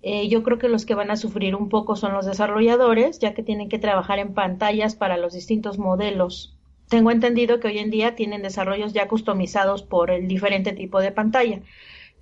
eh, 0.00 0.28
yo 0.28 0.44
creo 0.44 0.58
que 0.58 0.68
los 0.68 0.86
que 0.86 0.94
van 0.94 1.10
a 1.10 1.16
sufrir 1.16 1.56
un 1.56 1.68
poco 1.68 1.96
son 1.96 2.12
los 2.12 2.24
desarrolladores, 2.24 3.18
ya 3.18 3.34
que 3.34 3.42
tienen 3.42 3.68
que 3.68 3.80
trabajar 3.80 4.20
en 4.20 4.32
pantallas 4.32 4.94
para 4.94 5.16
los 5.16 5.34
distintos 5.34 5.78
modelos. 5.78 6.56
Tengo 6.88 7.10
entendido 7.10 7.58
que 7.58 7.66
hoy 7.66 7.78
en 7.78 7.90
día 7.90 8.14
tienen 8.14 8.42
desarrollos 8.42 8.92
ya 8.92 9.08
customizados 9.08 9.82
por 9.82 10.12
el 10.12 10.28
diferente 10.28 10.72
tipo 10.72 11.00
de 11.00 11.10
pantalla. 11.10 11.60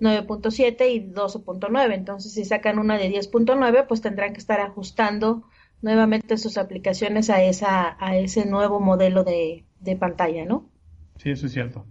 9.7 0.00 0.91
y 0.91 1.12
12.9. 1.12 1.95
Entonces, 1.95 2.33
si 2.33 2.45
sacan 2.45 2.79
una 2.79 2.99
de 2.99 3.11
10.9, 3.11 3.87
pues 3.87 4.00
tendrán 4.00 4.33
que 4.33 4.38
estar 4.38 4.61
ajustando 4.61 5.45
nuevamente 5.83 6.37
sus 6.38 6.59
aplicaciones 6.59 7.31
a 7.31 7.43
esa 7.43 7.97
a 8.05 8.17
ese 8.17 8.47
nuevo 8.47 8.81
modelo 8.81 9.25
de, 9.25 9.65
pantalla, 9.99 10.45
¿no? 10.45 10.69
Sí, 11.17 11.31
eso 11.31 11.47
es 11.47 11.53
cierto. 11.53 11.87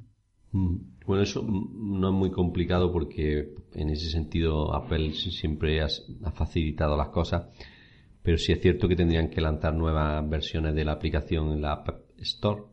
Mm. 0.51 0.95
Bueno, 1.05 1.21
eso 1.21 1.43
no 1.43 2.09
es 2.09 2.13
muy 2.15 2.31
complicado 2.31 2.91
porque 2.91 3.53
en 3.73 3.89
ese 3.89 4.09
sentido 4.09 4.73
Apple 4.73 5.13
siempre 5.13 5.81
ha, 5.81 5.87
facilitado 6.31 6.97
las 6.97 7.09
cosas, 7.09 7.47
pero 8.23 8.39
sí 8.39 8.51
es 8.51 8.61
cierto 8.61 8.87
que 8.87 8.95
tendrían 8.95 9.29
que 9.29 9.39
lanzar 9.39 9.75
nuevas 9.75 10.27
versiones 10.27 10.73
de 10.73 10.83
la 10.83 10.93
aplicación 10.93 11.51
en 11.51 11.61
la 11.61 11.73
App 11.73 11.89
Store. 12.17 12.63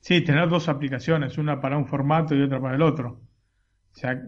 Sí, 0.00 0.22
tener 0.22 0.48
dos 0.48 0.70
aplicaciones, 0.70 1.36
una 1.36 1.60
para 1.60 1.76
un 1.76 1.86
formato 1.86 2.34
y 2.34 2.40
otra 2.40 2.60
para 2.62 2.76
el 2.76 2.82
otro. 2.82 3.20
O 3.94 3.96
sea, 3.96 4.20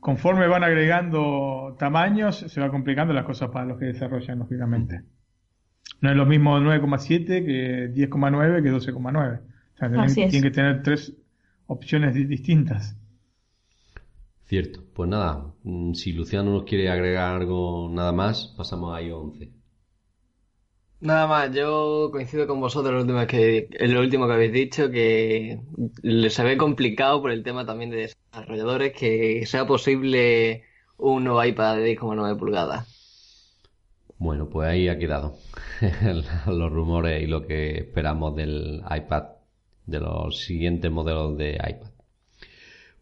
conforme 0.00 0.46
van 0.46 0.64
agregando 0.64 1.76
tamaños, 1.78 2.36
se 2.36 2.60
va 2.60 2.70
complicando 2.70 3.12
las 3.12 3.24
cosas 3.24 3.50
para 3.50 3.66
los 3.66 3.78
que 3.78 3.86
desarrollan, 3.86 4.38
lógicamente. 4.38 5.02
No 6.00 6.10
es 6.10 6.16
lo 6.16 6.26
mismo 6.26 6.58
9,7 6.58 7.44
que 7.44 7.90
10,9 7.92 8.62
que 8.62 8.72
12,9. 8.72 9.40
O 9.40 9.76
sea, 9.76 10.14
tienen, 10.14 10.42
que 10.42 10.50
tener 10.50 10.82
tres 10.82 11.14
opciones 11.66 12.14
distintas. 12.14 12.96
Cierto. 14.44 14.84
Pues 14.94 15.08
nada, 15.08 15.46
mm, 15.64 15.94
si 15.94 16.12
Luciano 16.12 16.52
nos 16.52 16.64
quiere 16.64 16.90
agregar 16.90 17.34
algo 17.34 17.90
nada 17.90 18.12
más, 18.12 18.54
pasamos 18.56 18.96
a 18.96 19.02
iOS 19.02 19.32
11. 19.32 19.63
Nada 21.04 21.26
más, 21.26 21.54
yo 21.54 22.08
coincido 22.10 22.46
con 22.46 22.62
vosotros 22.62 22.94
lo 22.94 23.00
último 23.02 23.26
que, 23.26 23.68
lo 23.78 24.00
último 24.00 24.26
que 24.26 24.32
habéis 24.32 24.52
dicho, 24.54 24.90
que 24.90 25.60
les 26.00 26.42
ve 26.42 26.56
complicado 26.56 27.20
por 27.20 27.30
el 27.30 27.42
tema 27.42 27.66
también 27.66 27.90
de 27.90 28.08
desarrolladores 28.32 28.94
que 28.94 29.44
sea 29.44 29.66
posible 29.66 30.64
un 30.96 31.24
nuevo 31.24 31.44
iPad 31.44 31.76
de 31.76 31.98
10,9 31.98 32.38
pulgadas. 32.38 32.88
Bueno, 34.16 34.48
pues 34.48 34.66
ahí 34.66 34.88
ha 34.88 34.98
quedado 34.98 35.36
los 36.46 36.72
rumores 36.72 37.22
y 37.22 37.26
lo 37.26 37.46
que 37.46 37.80
esperamos 37.80 38.34
del 38.34 38.82
iPad, 38.90 39.24
de 39.84 40.00
los 40.00 40.38
siguientes 40.40 40.90
modelos 40.90 41.36
de 41.36 41.56
iPad. 41.56 41.90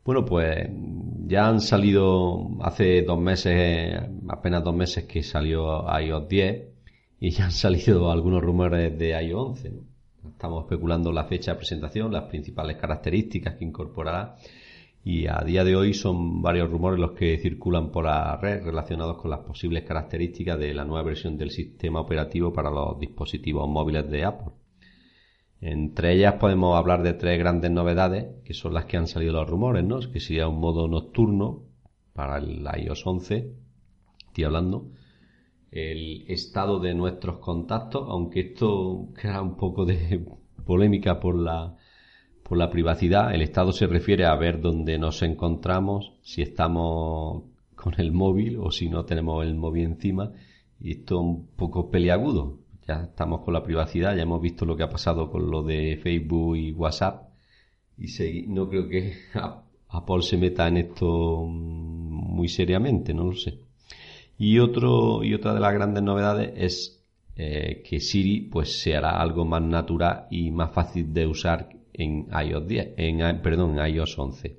Bueno, 0.05 0.25
pues 0.25 0.69
ya 1.29 1.47
han 1.47 1.61
salido 1.61 2.49
hace 2.63 3.03
dos 3.03 3.21
meses, 3.21 3.95
apenas 4.29 4.65
dos 4.65 4.75
meses 4.75 5.05
que 5.05 5.23
salió 5.23 5.87
iOS 6.01 6.29
10 6.29 6.72
y 7.23 7.31
ya 7.31 7.45
han 7.45 7.53
salido 7.53 8.11
algunos 8.11 8.43
rumores 8.43 8.99
de 8.99 9.11
iOS 9.23 9.51
11. 9.51 9.73
Estamos 10.33 10.65
especulando 10.65 11.13
la 11.13 11.25
fecha 11.25 11.53
de 11.53 11.59
presentación, 11.59 12.13
las 12.13 12.25
principales 12.25 12.77
características 12.79 13.55
que 13.55 13.65
incorporará 13.65 14.37
y 15.05 15.29
a 15.29 15.39
día 15.45 15.63
de 15.63 15.77
hoy 15.77 15.95
son 15.95 16.43
varios 16.43 16.69
rumores 16.69 16.99
los 16.99 17.13
que 17.13 17.39
circulan 17.39 17.93
por 17.93 18.07
la 18.07 18.37
red 18.39 18.65
relacionados 18.65 19.19
con 19.19 19.31
las 19.31 19.41
posibles 19.41 19.85
características 19.85 20.59
de 20.59 20.75
la 20.75 20.85
nueva 20.85 21.05
versión 21.05 21.39
del 21.39 21.53
sistema 21.53 22.01
operativo 22.01 22.53
para 22.53 22.73
los 22.73 22.99
dispositivos 22.99 23.69
móviles 23.69 24.11
de 24.11 24.25
Apple. 24.25 24.53
Entre 25.61 26.15
ellas 26.15 26.35
podemos 26.41 26.77
hablar 26.77 27.05
de 27.05 27.15
tres 27.15 27.39
grandes 27.39 27.71
novedades, 27.71 28.43
que 28.45 28.53
son 28.53 28.75
las 28.75 28.87
que 28.87 28.97
han 28.97 29.07
salido 29.07 29.35
los 29.35 29.49
rumores, 29.49 29.85
¿no? 29.85 30.01
Que 30.01 30.19
sería 30.19 30.49
un 30.49 30.59
modo 30.59 30.89
nocturno 30.89 31.63
para 32.15 32.39
el 32.39 32.67
iOS 32.81 33.07
11, 33.07 33.53
estoy 34.27 34.45
hablando, 34.45 34.91
el 35.73 36.27
estado 36.29 36.79
de 36.81 36.95
nuestros 36.95 37.39
contactos, 37.39 38.07
aunque 38.09 38.41
esto 38.41 39.09
crea 39.15 39.41
un 39.41 39.57
poco 39.57 39.87
de 39.87 40.25
polémica 40.67 41.19
por 41.19 41.37
la, 41.37 41.77
por 42.43 42.59
la 42.59 42.71
privacidad. 42.71 43.35
El 43.35 43.41
estado 43.41 43.73
se 43.73 43.87
refiere 43.87 44.27
a 44.27 44.37
ver 44.37 44.61
dónde 44.61 44.99
nos 44.99 45.23
encontramos, 45.23 46.13
si 46.23 46.43
estamos 46.43 47.45
con 47.75 47.95
el 47.99 48.13
móvil 48.13 48.59
o 48.59 48.71
si 48.71 48.89
no 48.89 49.07
tenemos 49.07 49.45
el 49.45 49.55
móvil 49.55 49.85
encima. 49.85 50.33
Y 50.79 50.93
esto 50.93 51.17
es 51.17 51.21
un 51.23 51.47
poco 51.57 51.91
peliagudo. 51.91 52.59
Ya 52.87 53.05
estamos 53.05 53.41
con 53.41 53.55
la 53.55 53.63
privacidad, 53.63 54.15
ya 54.15 54.23
hemos 54.23 54.43
visto 54.43 54.67
lo 54.67 54.77
que 54.77 54.83
ha 54.83 54.91
pasado 54.91 55.31
con 55.31 55.51
lo 55.51 55.63
de 55.63 55.99
Facebook 56.03 56.57
y 56.57 56.73
WhatsApp. 56.73 57.31
Y 57.97 58.47
no 58.49 58.69
creo 58.69 58.89
que 58.89 59.15
Apple 59.89 60.23
se 60.23 60.37
meta 60.37 60.69
en 60.69 60.77
esto 60.77 61.47
muy 61.47 62.49
seriamente, 62.49 63.15
no 63.15 63.25
lo 63.25 63.33
sé. 63.35 63.72
Y, 64.39 64.59
otro, 64.59 65.23
y 65.23 65.35
otra 65.35 65.55
de 65.55 65.61
las 65.61 65.73
grandes 65.73 66.03
novedades 66.03 66.53
es 66.57 67.05
eh, 67.37 67.83
que 67.89 68.01
Siri 68.01 68.43
pues 68.43 68.81
se 68.81 68.97
hará 68.97 69.21
algo 69.21 69.45
más 69.45 69.63
natural 69.63 70.27
y 70.31 70.51
más 70.51 70.73
fácil 70.73 71.13
de 71.13 71.27
usar 71.27 71.69
en 71.93 72.29
iOS 72.33 72.67
10, 72.67 72.95
en, 72.97 73.43
perdón, 73.43 73.79
iOS 73.79 74.19
11. 74.19 74.57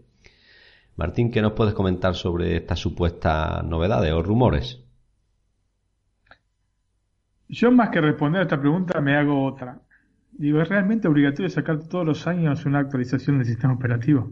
Martín, 0.95 1.31
¿qué 1.31 1.41
nos 1.41 1.53
puedes 1.53 1.73
comentar 1.73 2.15
sobre 2.15 2.57
estas 2.57 2.79
supuestas 2.79 3.63
novedades 3.63 4.11
o 4.11 4.21
rumores? 4.21 4.79
Yo 7.49 7.71
más 7.71 7.89
que 7.89 8.01
responder 8.01 8.41
a 8.41 8.43
esta 8.43 8.59
pregunta 8.59 9.01
me 9.01 9.15
hago 9.15 9.45
otra. 9.45 9.81
Digo, 10.31 10.61
¿es 10.61 10.69
realmente 10.69 11.07
obligatorio 11.07 11.49
sacar 11.49 11.79
todos 11.87 12.05
los 12.05 12.25
años 12.25 12.65
una 12.65 12.79
actualización 12.79 13.37
del 13.37 13.47
sistema 13.47 13.73
operativo? 13.73 14.31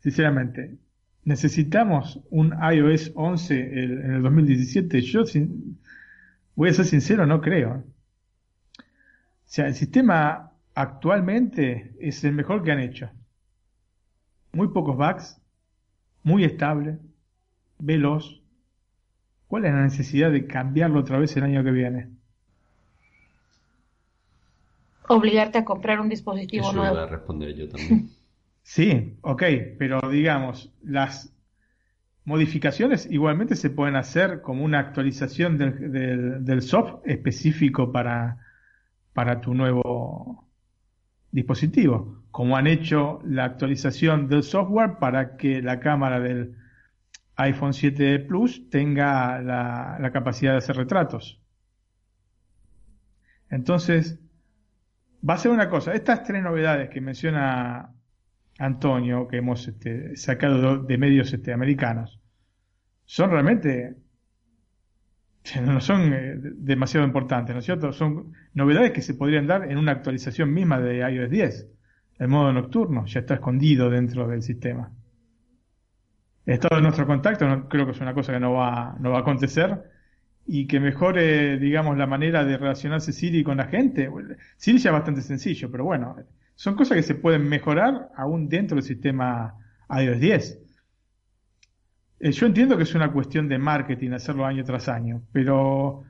Sinceramente, 0.00 0.78
¿necesitamos 1.24 2.20
un 2.30 2.54
iOS 2.72 3.12
11 3.14 3.82
en 3.82 4.14
el 4.14 4.22
2017? 4.22 5.00
Yo 5.02 5.24
voy 6.54 6.70
a 6.70 6.74
ser 6.74 6.84
sincero, 6.84 7.26
no 7.26 7.40
creo. 7.40 7.84
O 8.78 8.82
sea, 9.44 9.66
el 9.66 9.74
sistema 9.74 10.52
actualmente 10.74 11.94
es 12.00 12.24
el 12.24 12.32
mejor 12.32 12.62
que 12.62 12.72
han 12.72 12.80
hecho. 12.80 13.10
Muy 14.52 14.68
pocos 14.68 14.96
bugs, 14.96 15.40
muy 16.22 16.44
estable, 16.44 16.98
veloz. 17.78 18.40
¿Cuál 19.48 19.66
es 19.66 19.72
la 19.72 19.82
necesidad 19.82 20.30
de 20.30 20.46
cambiarlo 20.46 21.00
otra 21.00 21.18
vez 21.18 21.36
el 21.36 21.44
año 21.44 21.62
que 21.62 21.70
viene? 21.70 22.08
obligarte 25.08 25.58
a 25.58 25.64
comprar 25.64 26.00
un 26.00 26.08
dispositivo 26.08 26.68
Eso 26.68 26.76
nuevo. 26.76 26.94
Voy 26.94 27.04
a 27.04 27.06
responder 27.06 27.54
yo 27.54 27.68
también. 27.68 28.10
sí, 28.62 29.18
ok, 29.22 29.42
pero 29.78 30.00
digamos, 30.10 30.74
las 30.82 31.34
modificaciones 32.24 33.08
igualmente 33.10 33.56
se 33.56 33.70
pueden 33.70 33.96
hacer 33.96 34.42
como 34.42 34.64
una 34.64 34.78
actualización 34.78 35.58
del, 35.58 36.44
del, 36.44 36.62
software 36.62 37.10
específico 37.10 37.90
para, 37.90 38.38
para 39.12 39.40
tu 39.40 39.54
nuevo 39.54 40.48
dispositivo, 41.32 42.24
como 42.30 42.56
han 42.56 42.66
hecho 42.66 43.20
la 43.24 43.44
actualización 43.44 44.28
del 44.28 44.42
software 44.42 44.98
para 44.98 45.36
que 45.36 45.62
la 45.62 45.80
cámara 45.80 46.20
del 46.20 46.56
iPhone 47.36 47.72
7 47.72 48.20
Plus 48.20 48.68
tenga 48.70 49.40
la, 49.40 49.98
la 50.00 50.12
capacidad 50.12 50.52
de 50.52 50.58
hacer 50.58 50.76
retratos. 50.76 51.40
Entonces, 53.50 54.18
va 55.28 55.34
a 55.34 55.38
ser 55.38 55.50
una 55.50 55.68
cosa. 55.68 55.92
Estas 55.92 56.24
tres 56.24 56.42
novedades 56.42 56.88
que 56.88 57.00
menciona 57.00 57.94
Antonio, 58.62 59.26
que 59.28 59.38
hemos 59.38 59.66
este, 59.66 60.16
sacado 60.16 60.78
de 60.78 60.98
medios 60.98 61.32
este, 61.32 61.52
americanos, 61.52 62.20
son 63.04 63.30
realmente 63.30 63.96
no 65.60 65.80
son 65.80 66.12
eh, 66.12 66.36
demasiado 66.40 67.04
importantes, 67.04 67.54
¿no 67.54 67.58
es 67.58 67.64
cierto? 67.64 67.92
Son 67.92 68.32
novedades 68.54 68.92
que 68.92 69.02
se 69.02 69.14
podrían 69.14 69.46
dar 69.46 69.70
en 69.70 69.78
una 69.78 69.92
actualización 69.92 70.52
misma 70.52 70.80
de 70.80 70.98
iOS 70.98 71.30
10. 71.30 71.68
El 72.20 72.28
modo 72.28 72.52
nocturno 72.52 73.04
ya 73.06 73.20
está 73.20 73.34
escondido 73.34 73.90
dentro 73.90 74.28
del 74.28 74.42
sistema. 74.42 74.92
Estado 76.46 76.76
de 76.76 76.82
nuestro 76.82 77.06
contacto 77.06 77.68
creo 77.68 77.86
que 77.86 77.92
es 77.92 78.00
una 78.00 78.14
cosa 78.14 78.32
que 78.32 78.40
no 78.40 78.52
va, 78.52 78.96
no 79.00 79.10
va 79.10 79.18
a 79.18 79.20
acontecer 79.22 79.82
y 80.46 80.66
que 80.66 80.80
mejore, 80.80 81.58
digamos, 81.58 81.96
la 81.96 82.06
manera 82.06 82.44
de 82.44 82.56
relacionarse 82.56 83.12
Siri 83.12 83.42
con 83.42 83.56
la 83.58 83.66
gente. 83.66 84.08
Siri 84.56 84.78
ya 84.78 84.90
es 84.90 84.94
bastante 84.94 85.22
sencillo, 85.22 85.70
pero 85.70 85.84
bueno, 85.84 86.16
son 86.62 86.76
cosas 86.76 86.94
que 86.94 87.02
se 87.02 87.16
pueden 87.16 87.48
mejorar 87.48 88.12
aún 88.14 88.48
dentro 88.48 88.76
del 88.76 88.84
sistema 88.84 89.52
iOS 89.90 90.20
10. 90.20 90.60
Eh, 92.20 92.30
yo 92.30 92.46
entiendo 92.46 92.76
que 92.76 92.84
es 92.84 92.94
una 92.94 93.12
cuestión 93.12 93.48
de 93.48 93.58
marketing 93.58 94.12
hacerlo 94.12 94.46
año 94.46 94.62
tras 94.62 94.88
año, 94.88 95.24
pero 95.32 96.04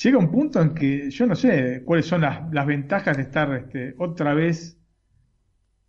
llega 0.00 0.18
un 0.18 0.30
punto 0.30 0.62
en 0.62 0.72
que 0.72 1.10
yo 1.10 1.26
no 1.26 1.34
sé 1.34 1.82
cuáles 1.84 2.06
son 2.06 2.20
las, 2.20 2.64
ventajas 2.64 3.16
de 3.16 3.24
estar 3.24 3.52
este, 3.56 3.96
otra 3.98 4.34
vez 4.34 4.78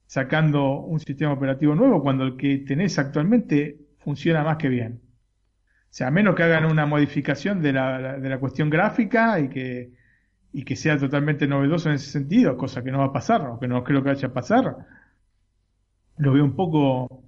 sacando 0.07 0.79
un 0.79 0.99
sistema 0.99 1.33
operativo 1.33 1.75
nuevo 1.75 2.01
cuando 2.01 2.23
el 2.23 2.35
que 2.35 2.63
tenés 2.67 2.97
actualmente 2.97 3.77
funciona 3.99 4.43
más 4.43 4.57
que 4.57 4.69
bien. 4.69 5.01
O 5.03 5.91
sea, 5.91 6.07
a 6.07 6.11
menos 6.11 6.33
que 6.33 6.41
hagan 6.41 6.65
una 6.65 6.87
modificación 6.87 7.61
de 7.61 7.73
la, 7.73 8.17
de 8.17 8.27
la 8.27 8.39
cuestión 8.39 8.71
gráfica 8.71 9.39
y 9.39 9.49
que, 9.49 10.02
y 10.53 10.63
que 10.63 10.75
sea 10.75 10.97
totalmente 10.97 11.47
novedoso 11.47 11.89
en 11.89 11.95
ese 11.95 12.11
sentido, 12.11 12.55
cosa 12.55 12.83
que 12.83 12.91
no 12.91 12.99
va 12.99 13.05
a 13.05 13.13
pasar, 13.13 13.41
o 13.41 13.59
que 13.59 13.67
no 13.67 13.83
creo 13.83 14.03
que 14.03 14.09
vaya 14.09 14.27
a 14.27 14.33
pasar, 14.33 14.77
lo 16.17 16.33
veo 16.33 16.45
un 16.45 16.55
poco 16.55 17.23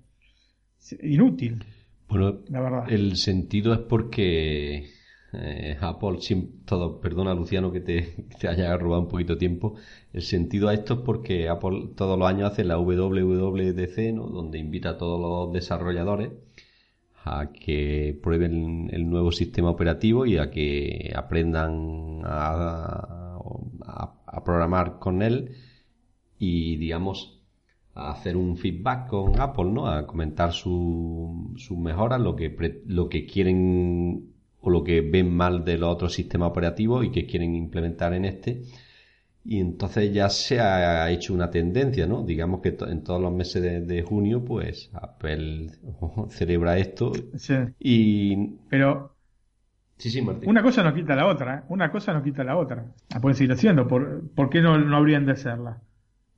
inútil. 1.01 1.65
Bueno, 2.07 2.39
la 2.49 2.61
verdad. 2.61 2.91
el 2.91 3.17
sentido 3.17 3.73
es 3.73 3.79
porque 3.79 4.89
eh, 5.33 5.77
Apple, 5.81 6.19
todo, 6.65 7.01
perdona 7.01 7.33
Luciano 7.33 7.71
que 7.71 7.81
te, 7.81 8.13
que 8.29 8.37
te, 8.39 8.47
haya 8.47 8.77
robado 8.77 9.01
un 9.01 9.09
poquito 9.09 9.33
de 9.33 9.39
tiempo, 9.39 9.75
el 10.13 10.21
sentido 10.21 10.69
a 10.69 10.75
esto 10.75 10.93
es 10.93 10.99
porque 10.99 11.49
Apple 11.49 11.89
todos 11.95 12.19
los 12.19 12.29
años 12.29 12.51
hace 12.51 12.63
la 12.63 12.77
WWDC, 12.77 14.13
¿no? 14.13 14.27
donde 14.27 14.59
invita 14.59 14.91
a 14.91 14.97
todos 14.99 15.19
los 15.19 15.51
desarrolladores 15.51 16.29
a 17.25 17.51
que 17.51 18.17
prueben 18.21 18.89
el 18.93 19.09
nuevo 19.09 19.31
sistema 19.31 19.71
operativo 19.71 20.27
y 20.27 20.37
a 20.37 20.51
que 20.51 21.11
aprendan 21.15 22.21
a, 22.23 23.31
programar 24.43 24.99
con 24.99 25.23
él 25.23 25.55
y 26.37 26.75
digamos 26.77 27.41
a 27.95 28.11
hacer 28.11 28.37
un 28.37 28.57
feedback 28.57 29.07
con 29.07 29.39
Apple, 29.39 29.71
¿no? 29.71 29.87
A 29.87 30.05
comentar 30.05 30.51
sus 30.51 31.71
mejoras, 31.71 32.21
lo 32.21 32.35
que 32.35 32.83
lo 32.85 33.09
que 33.09 33.25
quieren 33.25 34.33
o 34.61 34.69
lo 34.69 34.83
que 34.83 35.01
ven 35.01 35.35
mal 35.35 35.65
de 35.65 35.79
los 35.79 35.93
otros 35.93 36.13
sistemas 36.13 36.49
operativos 36.49 37.05
y 37.05 37.11
que 37.11 37.25
quieren 37.25 37.55
implementar 37.55 38.13
en 38.13 38.25
este 38.25 38.63
y 39.47 39.59
entonces 39.59 40.11
ya 40.11 40.27
se 40.29 40.59
ha 40.59 41.07
hecho 41.11 41.31
una 41.31 41.51
tendencia, 41.51 42.07
¿no? 42.07 42.23
Digamos 42.23 42.61
que 42.61 42.75
en 42.87 43.03
todos 43.03 43.21
los 43.21 43.31
meses 43.31 43.87
de, 43.87 44.01
junio, 44.01 44.43
pues 44.43 44.89
Apple 44.93 45.69
celebra 46.29 46.79
esto. 46.79 47.11
Sí. 47.35 47.53
Y. 47.79 48.55
Pero. 48.69 49.15
Sí, 49.97 50.09
sí, 50.09 50.21
Martín. 50.23 50.49
Una 50.49 50.63
cosa 50.63 50.83
no 50.83 50.93
quita 50.95 51.15
la 51.15 51.27
otra, 51.27 51.57
¿eh? 51.57 51.61
Una 51.69 51.91
cosa 51.91 52.11
no 52.11 52.23
quita 52.23 52.43
la 52.43 52.57
otra. 52.57 52.85
La 53.13 53.21
pueden 53.21 53.35
seguir 53.35 53.51
haciendo. 53.51 53.87
¿Por, 53.87 54.27
¿por 54.31 54.49
qué 54.49 54.61
no, 54.61 54.79
no 54.79 54.97
habrían 54.97 55.27
de 55.27 55.33
hacerla? 55.33 55.79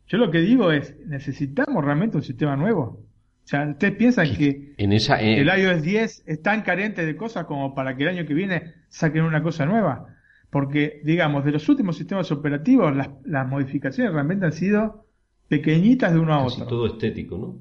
Yo 0.08 0.18
lo 0.18 0.30
que 0.30 0.40
digo 0.40 0.74
es: 0.74 0.94
¿necesitamos 1.08 1.84
realmente 1.86 2.18
un 2.18 2.24
sistema 2.24 2.58
nuevo? 2.58 2.84
O 2.84 3.48
sea, 3.50 3.66
¿ustedes 3.70 3.96
piensan 3.96 4.36
que 4.36 4.74
en 4.78 4.92
esa, 4.92 5.22
el 5.22 5.48
iOS 5.48 5.82
10 5.82 6.24
es 6.26 6.42
tan 6.42 6.62
carente 6.64 7.06
de 7.06 7.16
cosas 7.16 7.46
como 7.46 7.74
para 7.74 7.96
que 7.96 8.04
el 8.04 8.10
año 8.10 8.26
que 8.26 8.34
viene 8.34 8.74
saquen 8.90 9.24
una 9.24 9.42
cosa 9.42 9.66
nueva? 9.66 10.17
Porque, 10.50 11.02
digamos, 11.04 11.44
de 11.44 11.52
los 11.52 11.68
últimos 11.68 11.98
sistemas 11.98 12.32
operativos, 12.32 12.96
las, 12.96 13.10
las 13.26 13.48
modificaciones 13.48 14.14
realmente 14.14 14.46
han 14.46 14.54
sido 14.54 15.06
pequeñitas 15.48 16.14
de 16.14 16.20
uno 16.20 16.34
a 16.34 16.44
Casi 16.44 16.62
otro. 16.62 16.68
todo 16.68 16.88
estético, 16.88 17.38
¿no? 17.38 17.60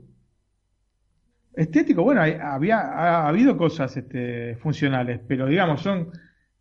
Estético, 1.55 2.03
bueno, 2.03 2.21
había, 2.21 2.79
ha, 2.79 3.29
habido 3.29 3.57
cosas 3.57 3.97
este, 3.97 4.57
funcionales, 4.57 5.21
pero 5.27 5.47
digamos, 5.47 5.81
son 5.81 6.11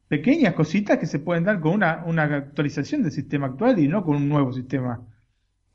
pequeñas 0.08 0.54
cositas 0.54 0.98
que 0.98 1.06
se 1.06 1.20
pueden 1.20 1.44
dar 1.44 1.60
con 1.60 1.74
una, 1.74 2.06
una 2.06 2.24
actualización 2.24 3.04
del 3.04 3.12
sistema 3.12 3.48
actual 3.48 3.78
y 3.78 3.88
no 3.90 4.04
con 4.04 4.16
un 4.16 4.30
nuevo 4.30 4.54
sistema 4.54 5.06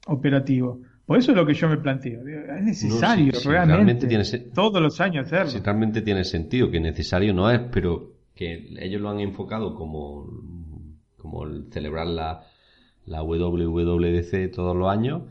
operativo. 0.07 0.81
Por 1.05 1.19
eso 1.19 1.33
es 1.33 1.37
lo 1.37 1.45
que 1.45 1.55
yo 1.55 1.69
me 1.69 1.77
planteo. 1.77 2.21
Es 2.25 2.63
necesario 2.63 3.33
realmente, 3.45 4.07
todos 4.55 4.81
los 4.81 5.01
años 5.01 5.27
hacerlo. 5.27 5.51
Si 5.51 5.59
realmente 5.59 6.03
tiene 6.03 6.25
sentido, 6.25 6.71
que 6.71 6.81
necesario 6.81 7.35
no 7.35 7.51
es, 7.51 7.61
pero 7.73 8.20
que 8.41 8.73
ellos 8.79 9.03
lo 9.03 9.11
han 9.11 9.21
enfocado 9.21 9.75
como, 9.75 10.27
como 11.19 11.45
el 11.45 11.71
celebrar 11.71 12.07
la, 12.07 12.47
la 13.05 13.23
WWDC 13.23 14.51
todos 14.51 14.75
los 14.75 14.89
años. 14.89 15.25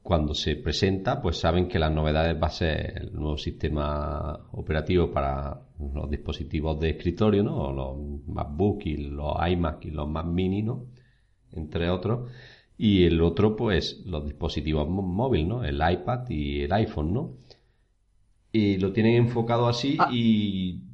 Cuando 0.00 0.32
se 0.32 0.56
presenta, 0.56 1.20
pues 1.20 1.36
saben 1.36 1.68
que 1.68 1.78
las 1.78 1.92
novedades 1.92 2.40
va 2.42 2.46
a 2.46 2.50
ser 2.50 3.02
el 3.02 3.12
nuevo 3.12 3.36
sistema 3.36 4.48
operativo 4.52 5.10
para 5.12 5.60
los 5.92 6.08
dispositivos 6.08 6.80
de 6.80 6.90
escritorio, 6.90 7.42
¿no? 7.42 7.70
Los 7.70 8.26
MacBook 8.26 8.86
y 8.86 8.96
los 8.96 9.34
iMac 9.46 9.84
y 9.84 9.90
los 9.90 10.08
Mac 10.08 10.24
Mini, 10.24 10.62
¿no? 10.62 10.86
Entre 11.52 11.90
otros. 11.90 12.30
Y 12.78 13.04
el 13.04 13.20
otro, 13.20 13.56
pues, 13.56 14.04
los 14.06 14.24
dispositivos 14.24 14.88
móviles, 14.88 15.46
¿no? 15.46 15.64
El 15.64 15.82
iPad 15.86 16.30
y 16.30 16.62
el 16.62 16.72
iPhone, 16.72 17.12
¿no? 17.12 17.34
Y 18.52 18.78
lo 18.78 18.92
tienen 18.94 19.16
enfocado 19.16 19.68
así 19.68 19.98
ah. 20.00 20.08
y 20.10 20.85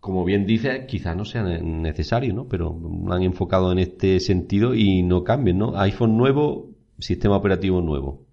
como 0.00 0.24
bien 0.24 0.46
dice, 0.46 0.86
quizás 0.86 1.16
no 1.16 1.24
sea 1.24 1.42
necesario, 1.42 2.34
¿no? 2.34 2.48
Pero 2.48 2.78
han 3.10 3.22
enfocado 3.22 3.70
en 3.72 3.78
este 3.78 4.20
sentido 4.20 4.74
y 4.74 5.02
no 5.02 5.24
cambien, 5.24 5.58
¿no? 5.58 5.78
iPhone 5.78 6.16
nuevo, 6.16 6.70
sistema 6.98 7.36
operativo 7.36 7.80
nuevo. 7.80 8.26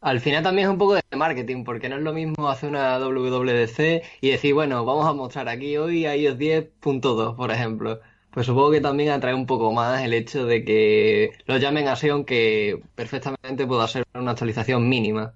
Al 0.00 0.20
final 0.20 0.42
también 0.42 0.66
es 0.68 0.72
un 0.72 0.78
poco 0.78 0.94
de 0.94 1.02
marketing, 1.16 1.64
porque 1.64 1.88
no 1.88 1.96
es 1.96 2.02
lo 2.02 2.12
mismo 2.12 2.48
hacer 2.48 2.68
una 2.70 2.98
WWDC 2.98 4.02
y 4.20 4.30
decir, 4.30 4.52
bueno, 4.54 4.84
vamos 4.84 5.06
a 5.06 5.12
mostrar 5.12 5.48
aquí 5.48 5.76
hoy 5.76 6.06
iOS 6.06 6.36
10.2, 6.38 7.36
por 7.36 7.50
ejemplo. 7.52 8.00
Pues 8.30 8.46
supongo 8.46 8.72
que 8.72 8.80
también 8.80 9.10
atrae 9.10 9.34
un 9.34 9.46
poco 9.46 9.72
más 9.72 10.02
el 10.02 10.12
hecho 10.14 10.46
de 10.46 10.64
que 10.64 11.32
lo 11.46 11.56
llamen 11.58 11.86
así, 11.88 12.08
aunque 12.08 12.82
perfectamente 12.94 13.66
pueda 13.66 13.86
ser 13.88 14.04
una 14.14 14.32
actualización 14.32 14.88
mínima. 14.88 15.34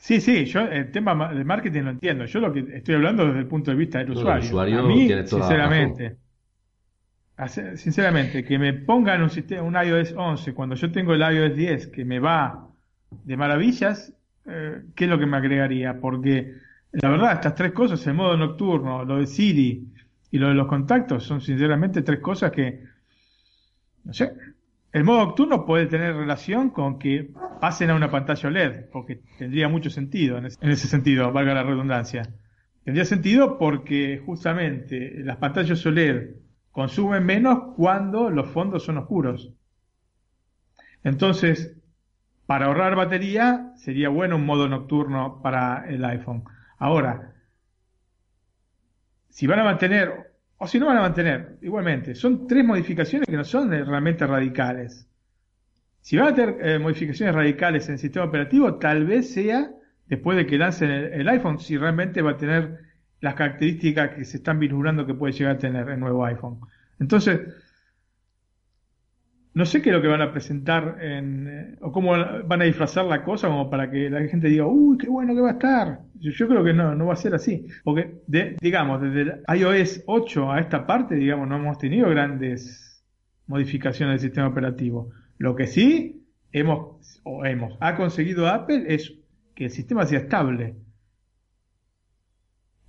Sí, 0.00 0.18
sí, 0.18 0.46
yo 0.46 0.60
el 0.62 0.90
tema 0.90 1.30
de 1.32 1.44
marketing 1.44 1.82
lo 1.82 1.90
entiendo. 1.90 2.24
Yo 2.24 2.40
lo 2.40 2.50
que 2.50 2.64
estoy 2.72 2.94
hablando 2.94 3.26
desde 3.26 3.40
el 3.40 3.46
punto 3.46 3.70
de 3.70 3.76
vista 3.76 3.98
del 3.98 4.08
No, 4.08 4.12
el 4.14 4.18
usuario. 4.18 4.46
usuario 4.46 4.80
a 4.80 4.82
mí, 4.82 5.10
sinceramente, 5.26 6.16
sinceramente, 7.76 8.42
que 8.42 8.58
me 8.58 8.72
pongan 8.72 9.22
un 9.22 9.28
sistema, 9.28 9.62
un 9.62 9.74
iOS 9.74 10.14
11 10.16 10.54
cuando 10.54 10.74
yo 10.74 10.90
tengo 10.90 11.12
el 11.12 11.20
iOS 11.20 11.54
10 11.54 11.86
que 11.88 12.06
me 12.06 12.18
va 12.18 12.66
de 13.10 13.36
maravillas, 13.36 14.14
eh, 14.46 14.84
¿qué 14.94 15.04
es 15.04 15.10
lo 15.10 15.18
que 15.18 15.26
me 15.26 15.36
agregaría? 15.36 16.00
Porque 16.00 16.54
la 16.92 17.10
verdad, 17.10 17.34
estas 17.34 17.54
tres 17.54 17.72
cosas, 17.72 18.04
el 18.06 18.14
modo 18.14 18.38
nocturno, 18.38 19.04
lo 19.04 19.18
de 19.18 19.26
Siri 19.26 19.86
y 20.30 20.38
lo 20.38 20.48
de 20.48 20.54
los 20.54 20.66
contactos, 20.66 21.24
son 21.24 21.42
sinceramente 21.42 22.00
tres 22.00 22.20
cosas 22.20 22.50
que, 22.52 22.84
no 24.04 24.14
sé, 24.14 24.32
el 24.92 25.04
modo 25.04 25.24
nocturno 25.24 25.64
puede 25.64 25.86
tener 25.86 26.16
relación 26.16 26.70
con 26.70 26.98
que 26.98 27.30
pasen 27.60 27.90
a 27.90 27.94
una 27.94 28.10
pantalla 28.10 28.48
OLED, 28.48 28.90
porque 28.90 29.22
tendría 29.38 29.68
mucho 29.68 29.90
sentido 29.90 30.38
en 30.38 30.46
ese, 30.46 30.58
en 30.60 30.70
ese 30.70 30.88
sentido, 30.88 31.32
valga 31.32 31.54
la 31.54 31.62
redundancia. 31.62 32.22
Tendría 32.84 33.04
sentido 33.04 33.58
porque 33.58 34.22
justamente 34.24 35.12
las 35.22 35.36
pantallas 35.36 35.84
OLED 35.86 36.30
consumen 36.72 37.24
menos 37.24 37.74
cuando 37.76 38.30
los 38.30 38.48
fondos 38.50 38.84
son 38.84 38.98
oscuros. 38.98 39.52
Entonces, 41.04 41.76
para 42.46 42.66
ahorrar 42.66 42.96
batería, 42.96 43.72
sería 43.76 44.08
bueno 44.08 44.36
un 44.36 44.44
modo 44.44 44.68
nocturno 44.68 45.40
para 45.42 45.88
el 45.88 46.04
iPhone. 46.04 46.44
Ahora, 46.78 47.34
si 49.28 49.46
van 49.46 49.60
a 49.60 49.64
mantener, 49.64 50.29
o 50.62 50.66
si 50.66 50.78
no 50.78 50.86
van 50.86 50.98
a 50.98 51.00
mantener, 51.00 51.56
igualmente, 51.62 52.14
son 52.14 52.46
tres 52.46 52.62
modificaciones 52.62 53.26
que 53.26 53.36
no 53.36 53.44
son 53.44 53.70
realmente 53.70 54.26
radicales. 54.26 55.08
Si 56.02 56.18
van 56.18 56.28
a 56.28 56.34
tener 56.34 56.56
eh, 56.60 56.78
modificaciones 56.78 57.34
radicales 57.34 57.86
en 57.88 57.94
el 57.94 57.98
sistema 57.98 58.26
operativo, 58.26 58.74
tal 58.74 59.06
vez 59.06 59.32
sea 59.32 59.70
después 60.06 60.36
de 60.36 60.44
que 60.44 60.58
lancen 60.58 60.90
el, 60.90 61.04
el 61.14 61.28
iPhone, 61.30 61.58
si 61.58 61.78
realmente 61.78 62.20
va 62.20 62.32
a 62.32 62.36
tener 62.36 62.78
las 63.22 63.34
características 63.36 64.10
que 64.10 64.26
se 64.26 64.36
están 64.36 64.58
vislumbrando 64.58 65.06
que 65.06 65.14
puede 65.14 65.32
llegar 65.32 65.54
a 65.54 65.58
tener 65.58 65.88
el 65.88 65.98
nuevo 65.98 66.26
iPhone. 66.26 66.60
Entonces, 66.98 67.40
no 69.52 69.64
sé 69.64 69.82
qué 69.82 69.90
es 69.90 69.96
lo 69.96 70.00
que 70.02 70.08
van 70.08 70.22
a 70.22 70.30
presentar 70.32 70.98
en, 71.00 71.48
eh, 71.48 71.76
o 71.80 71.90
cómo 71.92 72.12
van 72.46 72.62
a 72.62 72.64
disfrazar 72.64 73.04
la 73.06 73.24
cosa 73.24 73.48
como 73.48 73.68
para 73.68 73.90
que 73.90 74.08
la 74.08 74.22
gente 74.28 74.48
diga, 74.48 74.66
uy, 74.66 74.96
qué 74.98 75.08
bueno 75.08 75.34
que 75.34 75.40
va 75.40 75.48
a 75.50 75.52
estar. 75.52 76.00
Yo, 76.20 76.30
yo 76.30 76.46
creo 76.48 76.62
que 76.64 76.72
no, 76.72 76.94
no 76.94 77.06
va 77.06 77.14
a 77.14 77.16
ser 77.16 77.34
así. 77.34 77.66
Porque, 77.82 78.20
de- 78.26 78.56
digamos, 78.60 79.00
desde 79.02 79.22
el 79.22 79.42
iOS 79.58 80.04
8 80.06 80.52
a 80.52 80.60
esta 80.60 80.86
parte, 80.86 81.16
digamos, 81.16 81.48
no 81.48 81.56
hemos 81.56 81.78
tenido 81.78 82.08
grandes 82.10 83.04
modificaciones 83.46 84.14
del 84.20 84.30
sistema 84.30 84.48
operativo. 84.48 85.10
Lo 85.38 85.56
que 85.56 85.66
sí 85.66 86.24
hemos, 86.52 87.20
o 87.24 87.44
hemos, 87.44 87.76
ha 87.80 87.96
conseguido 87.96 88.46
Apple 88.48 88.84
es 88.88 89.14
que 89.54 89.64
el 89.64 89.70
sistema 89.70 90.06
sea 90.06 90.20
estable. 90.20 90.76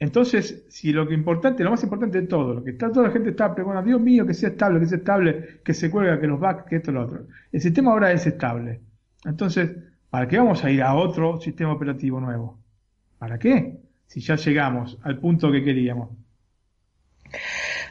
Entonces, 0.01 0.65
si 0.67 0.91
lo 0.91 1.07
que 1.07 1.13
importante, 1.13 1.63
lo 1.63 1.69
más 1.69 1.83
importante 1.83 2.21
de 2.21 2.27
todo, 2.27 2.55
lo 2.55 2.63
que 2.63 2.71
está, 2.71 2.91
toda 2.91 3.05
la 3.05 3.13
gente 3.13 3.29
está 3.29 3.53
preguntando, 3.53 3.87
Dios 3.87 4.01
mío, 4.01 4.25
que 4.25 4.33
sea 4.33 4.49
estable, 4.49 4.79
que 4.79 4.87
sea 4.87 4.97
estable, 4.97 5.61
que 5.63 5.75
se 5.75 5.91
cuelga, 5.91 6.19
que 6.19 6.25
los 6.25 6.39
bugs, 6.39 6.63
que 6.67 6.77
esto, 6.77 6.91
lo 6.91 7.03
otro. 7.03 7.27
El 7.51 7.61
sistema 7.61 7.91
ahora 7.91 8.11
es 8.11 8.25
estable. 8.25 8.81
Entonces, 9.25 9.69
¿para 10.09 10.27
qué 10.27 10.39
vamos 10.39 10.63
a 10.63 10.71
ir 10.71 10.81
a 10.81 10.95
otro 10.95 11.39
sistema 11.39 11.73
operativo 11.73 12.19
nuevo? 12.19 12.57
¿Para 13.19 13.37
qué? 13.37 13.77
Si 14.07 14.21
ya 14.21 14.37
llegamos 14.37 14.97
al 15.03 15.19
punto 15.19 15.51
que 15.51 15.63
queríamos. 15.63 16.09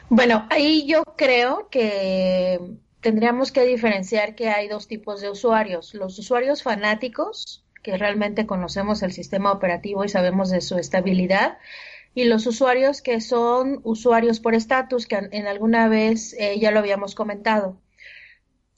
Bueno, 0.09 0.45
ahí 0.49 0.85
yo 0.85 1.03
creo 1.15 1.69
que 1.71 2.59
tendríamos 2.99 3.53
que 3.53 3.65
diferenciar 3.65 4.35
que 4.35 4.49
hay 4.49 4.67
dos 4.67 4.89
tipos 4.89 5.21
de 5.21 5.29
usuarios. 5.29 5.93
Los 5.93 6.19
usuarios 6.19 6.61
fanáticos, 6.61 7.63
que 7.81 7.95
realmente 7.95 8.45
conocemos 8.45 9.01
el 9.01 9.13
sistema 9.13 9.53
operativo 9.53 10.03
y 10.03 10.09
sabemos 10.09 10.49
de 10.49 10.59
su 10.59 10.77
estabilidad, 10.77 11.57
y 12.13 12.25
los 12.25 12.45
usuarios 12.47 13.01
que 13.01 13.21
son 13.21 13.79
usuarios 13.83 14.39
por 14.39 14.55
estatus, 14.55 15.07
que 15.07 15.15
en 15.31 15.47
alguna 15.47 15.87
vez 15.87 16.33
eh, 16.37 16.59
ya 16.59 16.71
lo 16.71 16.79
habíamos 16.79 17.15
comentado. 17.15 17.77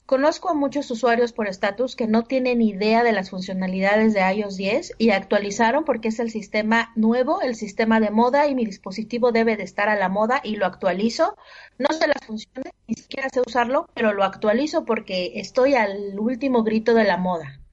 Conozco 0.06 0.50
a 0.50 0.54
muchos 0.54 0.90
usuarios 0.90 1.32
por 1.32 1.48
estatus 1.48 1.96
que 1.96 2.06
no 2.06 2.24
tienen 2.24 2.60
idea 2.60 3.02
de 3.02 3.12
las 3.12 3.30
funcionalidades 3.30 4.12
de 4.12 4.20
iOS 4.20 4.56
10 4.56 4.92
y 4.98 5.10
actualizaron 5.10 5.86
porque 5.86 6.08
es 6.08 6.18
el 6.18 6.30
sistema 6.30 6.92
nuevo, 6.94 7.40
el 7.40 7.54
sistema 7.54 8.00
de 8.00 8.10
moda 8.10 8.46
y 8.46 8.54
mi 8.54 8.66
dispositivo 8.66 9.32
debe 9.32 9.56
de 9.56 9.62
estar 9.62 9.88
a 9.88 9.96
la 9.96 10.10
moda 10.10 10.42
y 10.44 10.56
lo 10.56 10.66
actualizo. 10.66 11.38
No 11.78 11.88
sé 11.96 12.06
las 12.06 12.22
funciones, 12.26 12.74
ni 12.86 12.96
siquiera 12.96 13.30
sé 13.30 13.40
usarlo, 13.40 13.88
pero 13.94 14.12
lo 14.12 14.24
actualizo 14.24 14.84
porque 14.84 15.32
estoy 15.36 15.74
al 15.74 16.18
último 16.18 16.64
grito 16.64 16.92
de 16.92 17.04
la 17.04 17.16
moda. 17.16 17.63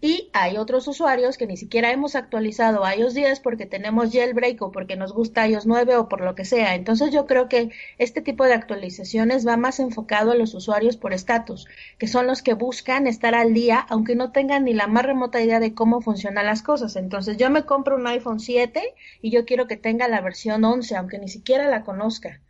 Y 0.00 0.30
hay 0.32 0.56
otros 0.58 0.86
usuarios 0.86 1.36
que 1.36 1.48
ni 1.48 1.56
siquiera 1.56 1.90
hemos 1.90 2.14
actualizado 2.14 2.84
iOS 2.88 3.14
10 3.14 3.40
porque 3.40 3.66
tenemos 3.66 4.12
jailbreak 4.12 4.62
o 4.62 4.70
porque 4.70 4.94
nos 4.94 5.12
gusta 5.12 5.48
iOS 5.48 5.66
9 5.66 5.96
o 5.96 6.08
por 6.08 6.20
lo 6.20 6.36
que 6.36 6.44
sea. 6.44 6.76
Entonces 6.76 7.10
yo 7.12 7.26
creo 7.26 7.48
que 7.48 7.70
este 7.98 8.22
tipo 8.22 8.44
de 8.44 8.54
actualizaciones 8.54 9.44
va 9.44 9.56
más 9.56 9.80
enfocado 9.80 10.30
a 10.30 10.36
los 10.36 10.54
usuarios 10.54 10.96
por 10.96 11.12
estatus, 11.12 11.66
que 11.98 12.06
son 12.06 12.28
los 12.28 12.42
que 12.42 12.54
buscan 12.54 13.08
estar 13.08 13.34
al 13.34 13.54
día 13.54 13.80
aunque 13.88 14.14
no 14.14 14.30
tengan 14.30 14.64
ni 14.64 14.72
la 14.72 14.86
más 14.86 15.04
remota 15.04 15.42
idea 15.42 15.58
de 15.58 15.74
cómo 15.74 16.00
funcionan 16.00 16.46
las 16.46 16.62
cosas. 16.62 16.94
Entonces 16.94 17.36
yo 17.36 17.50
me 17.50 17.64
compro 17.64 17.96
un 17.96 18.06
iPhone 18.06 18.38
7 18.38 18.94
y 19.20 19.30
yo 19.30 19.44
quiero 19.46 19.66
que 19.66 19.76
tenga 19.76 20.06
la 20.06 20.20
versión 20.20 20.64
11 20.64 20.96
aunque 20.96 21.18
ni 21.18 21.28
siquiera 21.28 21.68
la 21.68 21.82
conozca. 21.82 22.40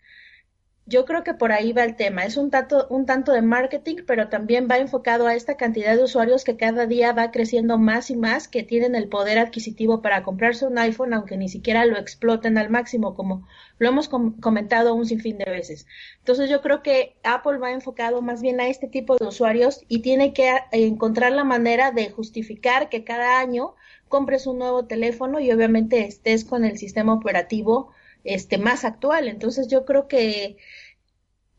Yo 0.89 1.05
creo 1.05 1.23
que 1.23 1.35
por 1.35 1.53
ahí 1.53 1.75
va 1.75 1.85
el 1.85 1.97
tema. 1.97 2.25
Es 2.25 2.39
un 2.39 2.51
tanto, 2.51 2.87
un 2.89 3.05
tanto 3.05 3.33
de 3.33 3.43
marketing, 3.43 3.97
pero 4.07 4.31
también 4.31 4.69
va 4.71 4.79
enfocado 4.79 5.27
a 5.27 5.35
esta 5.35 5.59
cantidad 5.59 5.95
de 5.95 6.03
usuarios 6.03 6.45
que 6.45 6.57
cada 6.57 6.87
día 6.87 7.13
va 7.13 7.31
creciendo 7.31 7.77
más 7.77 8.09
y 8.09 8.17
más, 8.17 8.49
que 8.49 8.63
tienen 8.63 8.95
el 8.95 9.09
poder 9.09 9.39
adquisitivo 9.39 10.01
para 10.01 10.23
comprarse 10.23 10.67
un 10.67 10.79
iPhone, 10.79 11.13
aunque 11.13 11.37
ni 11.37 11.51
siquiera 11.51 11.85
lo 11.85 11.99
exploten 11.99 12.57
al 12.57 12.71
máximo, 12.71 13.15
como 13.15 13.47
lo 13.79 13.89
hemos 13.89 14.09
com 14.09 14.41
comentado 14.41 14.95
un 14.95 15.05
sinfín 15.05 15.37
de 15.37 15.45
veces. 15.45 15.87
Entonces 16.21 16.49
yo 16.49 16.63
creo 16.63 16.83
que 16.83 17.17
Apple 17.23 17.59
va 17.59 17.73
enfocado 17.73 18.23
más 18.23 18.41
bien 18.41 18.59
a 18.59 18.69
este 18.69 18.89
tipo 18.89 19.17
de 19.19 19.27
usuarios 19.27 19.85
y 19.89 19.99
tiene 19.99 20.33
que 20.33 20.51
encontrar 20.73 21.33
la 21.33 21.45
manera 21.45 21.93
de 21.93 22.09
justificar 22.09 22.89
que 22.89 23.05
cada 23.05 23.41
año 23.41 23.75
compres 24.09 24.47
un 24.47 24.59
nuevo 24.59 24.87
teléfono 24.87 25.39
y 25.39 25.53
obviamente 25.53 26.07
estés 26.07 26.47
con 26.47 26.65
el 26.65 26.79
sistema 26.79 27.13
operativo 27.13 27.91
este 28.25 28.59
más 28.59 28.85
actual. 28.85 29.29
Entonces 29.29 29.69
yo 29.69 29.85
creo 29.85 30.09
que 30.09 30.57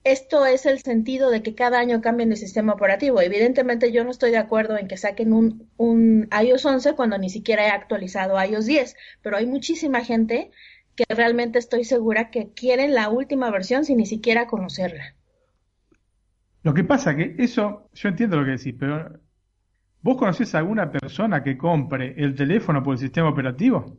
esto 0.04 0.46
es 0.46 0.66
el 0.66 0.80
sentido 0.80 1.30
de 1.30 1.44
que 1.44 1.56
cada 1.56 1.80
año 1.80 2.02
cambien 2.02 2.32
el 2.32 2.38
sistema 2.38 2.74
operativo. 2.74 3.22
Evidentemente 3.22 3.92
yo 3.92 4.04
no 4.04 4.12
estoy 4.12 4.32
de 4.32 4.38
acuerdo 4.38 4.78
en 4.78 4.88
que 4.88 4.98
saquen 4.98 5.34
un, 5.34 5.70
un 5.78 6.30
iOS 6.42 6.66
11 6.66 6.94
cuando 6.96 7.18
ni 7.18 7.30
siquiera 7.30 7.68
he 7.68 7.70
actualizado 7.70 8.42
iOS 8.42 8.66
10, 8.66 8.96
pero 9.22 9.38
hay 9.38 9.46
muchísima 9.46 10.04
gente 10.04 10.52
que 10.96 11.06
realmente 11.14 11.60
estoy 11.60 11.84
segura 11.84 12.30
que 12.30 12.52
quieren 12.54 12.94
la 12.94 13.10
última 13.10 13.50
versión 13.52 13.86
sin 13.86 13.98
ni 13.98 14.06
siquiera 14.06 14.48
conocerla. 14.48 15.16
Lo 16.64 16.74
que 16.74 16.84
pasa 16.84 17.16
que 17.16 17.36
eso, 17.38 17.90
yo 17.94 18.10
entiendo 18.10 18.38
lo 18.38 18.46
que 18.46 18.52
decís, 18.52 18.76
pero 18.78 19.20
¿vos 20.02 20.18
conocés 20.18 20.54
a 20.56 20.60
alguna 20.60 20.92
persona 20.92 21.42
que 21.42 21.58
compre 21.58 22.16
el 22.18 22.36
teléfono 22.36 22.84
por 22.84 22.94
el 22.94 23.00
sistema 23.00 23.30
operativo? 23.30 23.98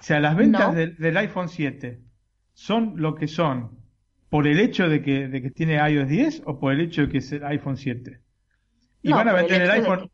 O 0.00 0.02
sea, 0.02 0.20
las 0.20 0.36
ventas 0.36 0.68
No. 0.68 0.74
del, 0.74 0.96
del 0.96 1.16
iPhone 1.16 1.48
7 1.48 2.00
son 2.54 2.94
lo 2.96 3.14
que 3.14 3.26
son 3.28 3.78
por 4.28 4.46
el 4.46 4.60
hecho 4.60 4.88
de 4.88 5.02
que, 5.02 5.28
de 5.28 5.42
que 5.42 5.50
tiene 5.50 5.76
iOS 5.90 6.08
10 6.08 6.42
o 6.46 6.58
por 6.60 6.72
el 6.72 6.80
hecho 6.80 7.02
de 7.02 7.08
que 7.08 7.18
es 7.18 7.32
el 7.32 7.44
iPhone 7.44 7.76
7. 7.76 8.20
Y 9.02 9.08
No, 9.10 9.16
van 9.16 9.28
a 9.28 9.30
el 9.32 9.36
vender 9.36 9.62
el, 9.62 9.70
iPhone. 9.70 10.10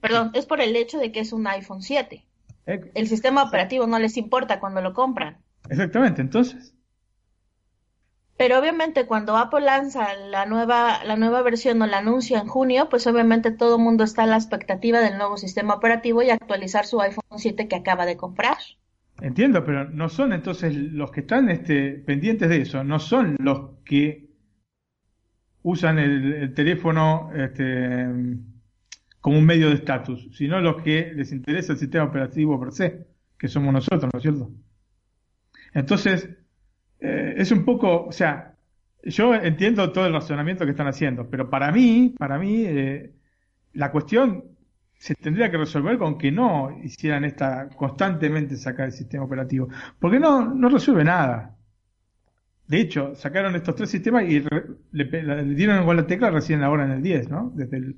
Perdón, 0.00 0.30
es 0.34 0.46
por 0.46 0.60
el 0.60 0.76
hecho 0.76 0.98
de 0.98 1.10
que 1.12 1.20
es 1.20 1.32
un 1.32 1.46
iPhone 1.46 1.82
7. 1.82 2.24
Eh, 2.66 2.90
El 2.94 3.08
sistema 3.08 3.42
operativo 3.44 3.86
no 3.86 3.98
les 3.98 4.16
importa 4.16 4.60
cuando 4.60 4.80
lo 4.80 4.92
compran. 4.92 5.38
Exactamente, 5.68 6.20
entonces. 6.20 6.74
Pero 8.38 8.60
obviamente 8.60 9.04
cuando 9.04 9.36
Apple 9.36 9.62
lanza 9.62 10.14
la 10.14 10.46
nueva, 10.46 11.02
la 11.04 11.16
nueva 11.16 11.42
versión 11.42 11.82
o 11.82 11.86
la 11.88 11.98
anuncia 11.98 12.38
en 12.38 12.46
junio, 12.46 12.88
pues 12.88 13.04
obviamente 13.08 13.50
todo 13.50 13.76
el 13.76 13.82
mundo 13.82 14.04
está 14.04 14.22
a 14.22 14.26
la 14.26 14.36
expectativa 14.36 15.00
del 15.00 15.18
nuevo 15.18 15.36
sistema 15.36 15.74
operativo 15.74 16.22
y 16.22 16.30
actualizar 16.30 16.86
su 16.86 17.00
iPhone 17.00 17.24
7 17.36 17.66
que 17.66 17.74
acaba 17.74 18.06
de 18.06 18.16
comprar. 18.16 18.56
Entiendo, 19.20 19.64
pero 19.64 19.90
no 19.90 20.08
son 20.08 20.32
entonces 20.32 20.72
los 20.72 21.10
que 21.10 21.22
están 21.22 21.50
este, 21.50 21.94
pendientes 21.94 22.48
de 22.48 22.60
eso, 22.60 22.84
no 22.84 23.00
son 23.00 23.36
los 23.40 23.80
que 23.84 24.30
usan 25.62 25.98
el, 25.98 26.32
el 26.34 26.54
teléfono 26.54 27.32
este, 27.34 28.06
como 29.20 29.36
un 29.36 29.46
medio 29.46 29.68
de 29.68 29.74
estatus, 29.74 30.28
sino 30.30 30.60
los 30.60 30.80
que 30.80 31.12
les 31.12 31.32
interesa 31.32 31.72
el 31.72 31.78
sistema 31.80 32.04
operativo 32.04 32.60
per 32.60 32.70
se, 32.70 33.08
que 33.36 33.48
somos 33.48 33.72
nosotros, 33.72 34.08
¿no 34.12 34.16
es 34.16 34.22
cierto? 34.22 34.52
Entonces, 35.74 36.28
eh, 37.00 37.34
es 37.36 37.50
un 37.52 37.64
poco, 37.64 38.06
o 38.06 38.12
sea, 38.12 38.54
yo 39.04 39.34
entiendo 39.34 39.92
todo 39.92 40.06
el 40.06 40.12
razonamiento 40.12 40.64
que 40.64 40.72
están 40.72 40.88
haciendo, 40.88 41.28
pero 41.30 41.48
para 41.50 41.70
mí, 41.72 42.14
para 42.18 42.38
mí, 42.38 42.64
eh, 42.66 43.12
la 43.74 43.90
cuestión 43.90 44.44
se 44.98 45.14
tendría 45.14 45.50
que 45.50 45.58
resolver 45.58 45.96
con 45.98 46.18
que 46.18 46.32
no 46.32 46.76
hicieran 46.82 47.24
esta 47.24 47.68
constantemente 47.68 48.56
sacar 48.56 48.86
el 48.86 48.92
sistema 48.92 49.24
operativo, 49.24 49.68
porque 49.98 50.18
no, 50.18 50.52
no 50.54 50.68
resuelve 50.68 51.04
nada. 51.04 51.56
De 52.66 52.80
hecho, 52.80 53.14
sacaron 53.14 53.54
estos 53.56 53.76
tres 53.76 53.90
sistemas 53.90 54.24
y 54.24 54.44
le, 54.92 55.44
dieron 55.54 55.80
igual 55.80 55.96
la 55.96 56.06
tecla 56.06 56.30
recién 56.30 56.62
ahora 56.62 56.84
en 56.84 56.90
el 56.90 57.02
10, 57.02 57.30
¿no? 57.30 57.50
Desde 57.54 57.78
el 57.78 57.96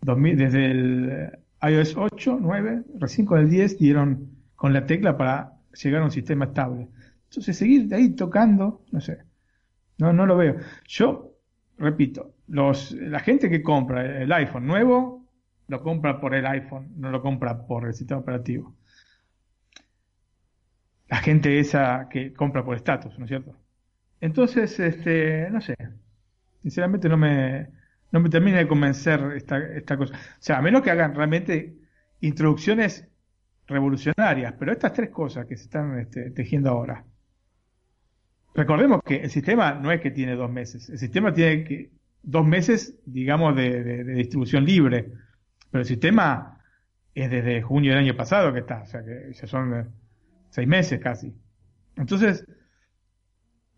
2000, 0.00 0.36
desde 0.38 0.70
el 0.70 1.38
iOS 1.62 1.96
8, 1.96 2.38
9, 2.40 2.82
recién 2.98 3.26
con 3.26 3.40
el 3.40 3.50
10 3.50 3.78
dieron 3.78 4.30
con 4.56 4.72
la 4.72 4.86
tecla 4.86 5.18
para 5.18 5.58
llegar 5.74 6.02
a 6.02 6.04
un 6.06 6.10
sistema 6.10 6.46
estable. 6.46 6.88
Entonces 7.32 7.56
seguir 7.56 7.94
ahí 7.94 8.10
tocando, 8.10 8.84
no 8.90 9.00
sé, 9.00 9.24
no, 9.96 10.12
no 10.12 10.26
lo 10.26 10.36
veo. 10.36 10.56
Yo, 10.86 11.32
repito, 11.78 12.34
los, 12.46 12.92
la 12.92 13.20
gente 13.20 13.48
que 13.48 13.62
compra 13.62 14.20
el 14.22 14.30
iPhone 14.32 14.66
nuevo, 14.66 15.26
lo 15.66 15.82
compra 15.82 16.20
por 16.20 16.34
el 16.34 16.44
iPhone, 16.44 16.92
no 16.98 17.10
lo 17.10 17.22
compra 17.22 17.66
por 17.66 17.86
el 17.86 17.94
sistema 17.94 18.20
operativo. 18.20 18.76
La 21.08 21.16
gente 21.22 21.58
esa 21.58 22.06
que 22.10 22.34
compra 22.34 22.66
por 22.66 22.76
estatus, 22.76 23.18
¿no 23.18 23.24
es 23.24 23.30
cierto? 23.30 23.56
Entonces, 24.20 24.78
este, 24.78 25.48
no 25.50 25.62
sé, 25.62 25.74
sinceramente 26.60 27.08
no 27.08 27.16
me, 27.16 27.68
no 28.10 28.20
me 28.20 28.28
termina 28.28 28.58
de 28.58 28.68
convencer 28.68 29.22
esta, 29.36 29.56
esta 29.56 29.96
cosa. 29.96 30.14
O 30.14 30.18
sea, 30.38 30.58
a 30.58 30.62
menos 30.62 30.82
que 30.82 30.90
hagan 30.90 31.14
realmente 31.14 31.78
introducciones 32.20 33.08
revolucionarias, 33.66 34.52
pero 34.58 34.70
estas 34.72 34.92
tres 34.92 35.08
cosas 35.08 35.46
que 35.46 35.56
se 35.56 35.64
están 35.64 35.98
este, 35.98 36.30
tejiendo 36.30 36.68
ahora. 36.68 37.06
Recordemos 38.54 39.02
que 39.02 39.16
el 39.16 39.30
sistema 39.30 39.74
no 39.74 39.90
es 39.90 40.00
que 40.00 40.10
tiene 40.10 40.34
dos 40.34 40.50
meses, 40.50 40.88
el 40.90 40.98
sistema 40.98 41.32
tiene 41.32 41.64
que, 41.64 41.90
dos 42.22 42.46
meses, 42.46 43.00
digamos, 43.06 43.56
de, 43.56 44.04
distribución 44.04 44.64
libre, 44.64 45.12
pero 45.70 45.82
el 45.82 45.86
sistema 45.86 46.58
es 47.14 47.30
desde 47.30 47.62
junio 47.62 47.92
del 47.92 48.00
año 48.00 48.16
pasado 48.16 48.52
que 48.52 48.60
está, 48.60 48.82
o 48.82 48.86
sea 48.86 49.04
que 49.04 49.32
ya 49.32 49.46
son 49.46 49.74
eh, 49.74 49.86
seis 50.50 50.68
meses 50.68 51.00
casi. 51.00 51.34
Entonces, 51.96 52.46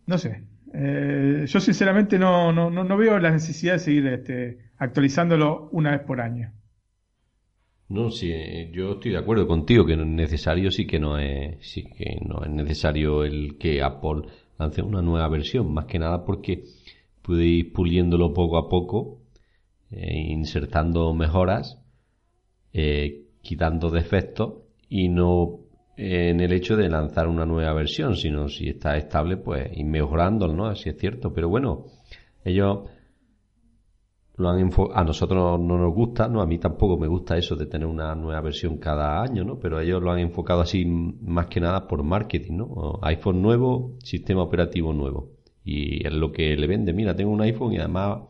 no 0.06 0.18
sé, 0.18 0.44
eh, 0.72 1.44
yo 1.46 1.60
sinceramente 1.60 2.18
no, 2.18 2.52
no, 2.52 2.70
no, 2.70 2.96
veo 2.96 3.18
la 3.18 3.30
necesidad 3.30 3.74
de 3.74 3.78
seguir 3.78 4.06
este, 4.08 4.58
actualizándolo 4.78 5.68
una 5.72 5.92
vez 5.92 6.00
por 6.00 6.20
año. 6.20 6.52
No, 7.88 8.10
sí, 8.10 8.32
eh, 8.32 8.70
yo 8.72 8.94
estoy 8.94 9.12
de 9.12 9.18
acuerdo 9.18 9.46
contigo 9.46 9.84
que 9.84 9.96
no 9.96 10.02
es 10.02 10.08
necesario, 10.08 10.70
sí 10.70 10.86
que 10.86 10.98
no 10.98 11.18
es, 11.18 11.58
sí 11.60 11.84
que 11.84 12.18
no 12.26 12.42
es 12.44 12.50
necesario 12.50 13.24
el 13.24 13.56
que 13.58 13.82
Apple 13.82 14.22
lance 14.58 14.82
una 14.82 15.02
nueva 15.02 15.28
versión, 15.28 15.72
más 15.72 15.86
que 15.86 15.98
nada 15.98 16.24
porque 16.24 16.64
puede 17.22 17.44
ir 17.44 17.72
puliéndolo 17.72 18.32
poco 18.32 18.58
a 18.58 18.68
poco, 18.68 19.20
eh, 19.90 20.14
insertando 20.28 21.12
mejoras, 21.14 21.80
quitando 23.40 23.88
defectos 23.90 24.64
y 24.88 25.08
no 25.08 25.60
en 25.96 26.40
el 26.40 26.52
hecho 26.52 26.76
de 26.76 26.88
lanzar 26.88 27.28
una 27.28 27.46
nueva 27.46 27.72
versión, 27.72 28.16
sino 28.16 28.48
si 28.48 28.68
está 28.68 28.96
estable, 28.96 29.36
pues 29.36 29.70
ir 29.76 29.86
mejorándolo, 29.86 30.54
¿no? 30.54 30.66
Así 30.66 30.88
es 30.88 30.98
cierto. 30.98 31.32
Pero 31.32 31.48
bueno, 31.48 31.86
ellos 32.44 32.88
lo 34.36 34.48
han 34.48 34.70
a 34.94 35.04
nosotros 35.04 35.60
no 35.60 35.78
nos 35.78 35.94
gusta, 35.94 36.28
no 36.28 36.42
a 36.42 36.46
mí 36.46 36.58
tampoco 36.58 36.98
me 36.98 37.06
gusta 37.06 37.36
eso 37.36 37.54
de 37.54 37.66
tener 37.66 37.86
una 37.86 38.14
nueva 38.14 38.40
versión 38.40 38.78
cada 38.78 39.22
año, 39.22 39.44
¿no? 39.44 39.58
Pero 39.58 39.80
ellos 39.80 40.02
lo 40.02 40.10
han 40.10 40.18
enfocado 40.18 40.60
así 40.60 40.84
más 40.84 41.46
que 41.46 41.60
nada 41.60 41.86
por 41.86 42.02
marketing, 42.02 42.56
¿no? 42.56 42.98
iPhone 43.02 43.42
nuevo, 43.42 43.92
sistema 44.02 44.42
operativo 44.42 44.92
nuevo. 44.92 45.30
Y 45.64 46.06
es 46.06 46.12
lo 46.12 46.32
que 46.32 46.56
le 46.56 46.66
vende. 46.66 46.92
Mira, 46.92 47.14
tengo 47.14 47.30
un 47.30 47.40
iPhone 47.42 47.72
y 47.72 47.78
además 47.78 48.22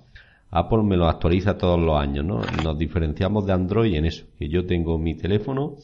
Apple 0.51 0.83
me 0.83 0.97
lo 0.97 1.07
actualiza 1.07 1.57
todos 1.57 1.81
los 1.81 1.99
años, 1.99 2.25
¿no? 2.25 2.41
Nos 2.63 2.79
diferenciamos 2.79 3.47
de 3.47 3.53
Android 3.55 3.95
en 3.95 4.05
eso, 4.05 4.27
que 4.39 4.49
yo 4.49 4.67
tengo 4.67 4.99
mi 4.99 5.15
teléfono 5.15 5.77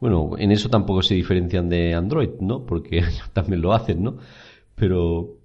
bueno, 0.00 0.30
en 0.38 0.50
eso 0.50 0.70
tampoco 0.70 1.02
se 1.02 1.14
diferencian 1.14 1.68
de 1.68 1.94
Android, 1.94 2.30
¿no? 2.40 2.64
Porque 2.64 2.98
ellos 2.98 3.30
también 3.32 3.60
lo 3.60 3.72
hacen, 3.72 4.02
¿no? 4.02 4.16
Pero 4.74 5.36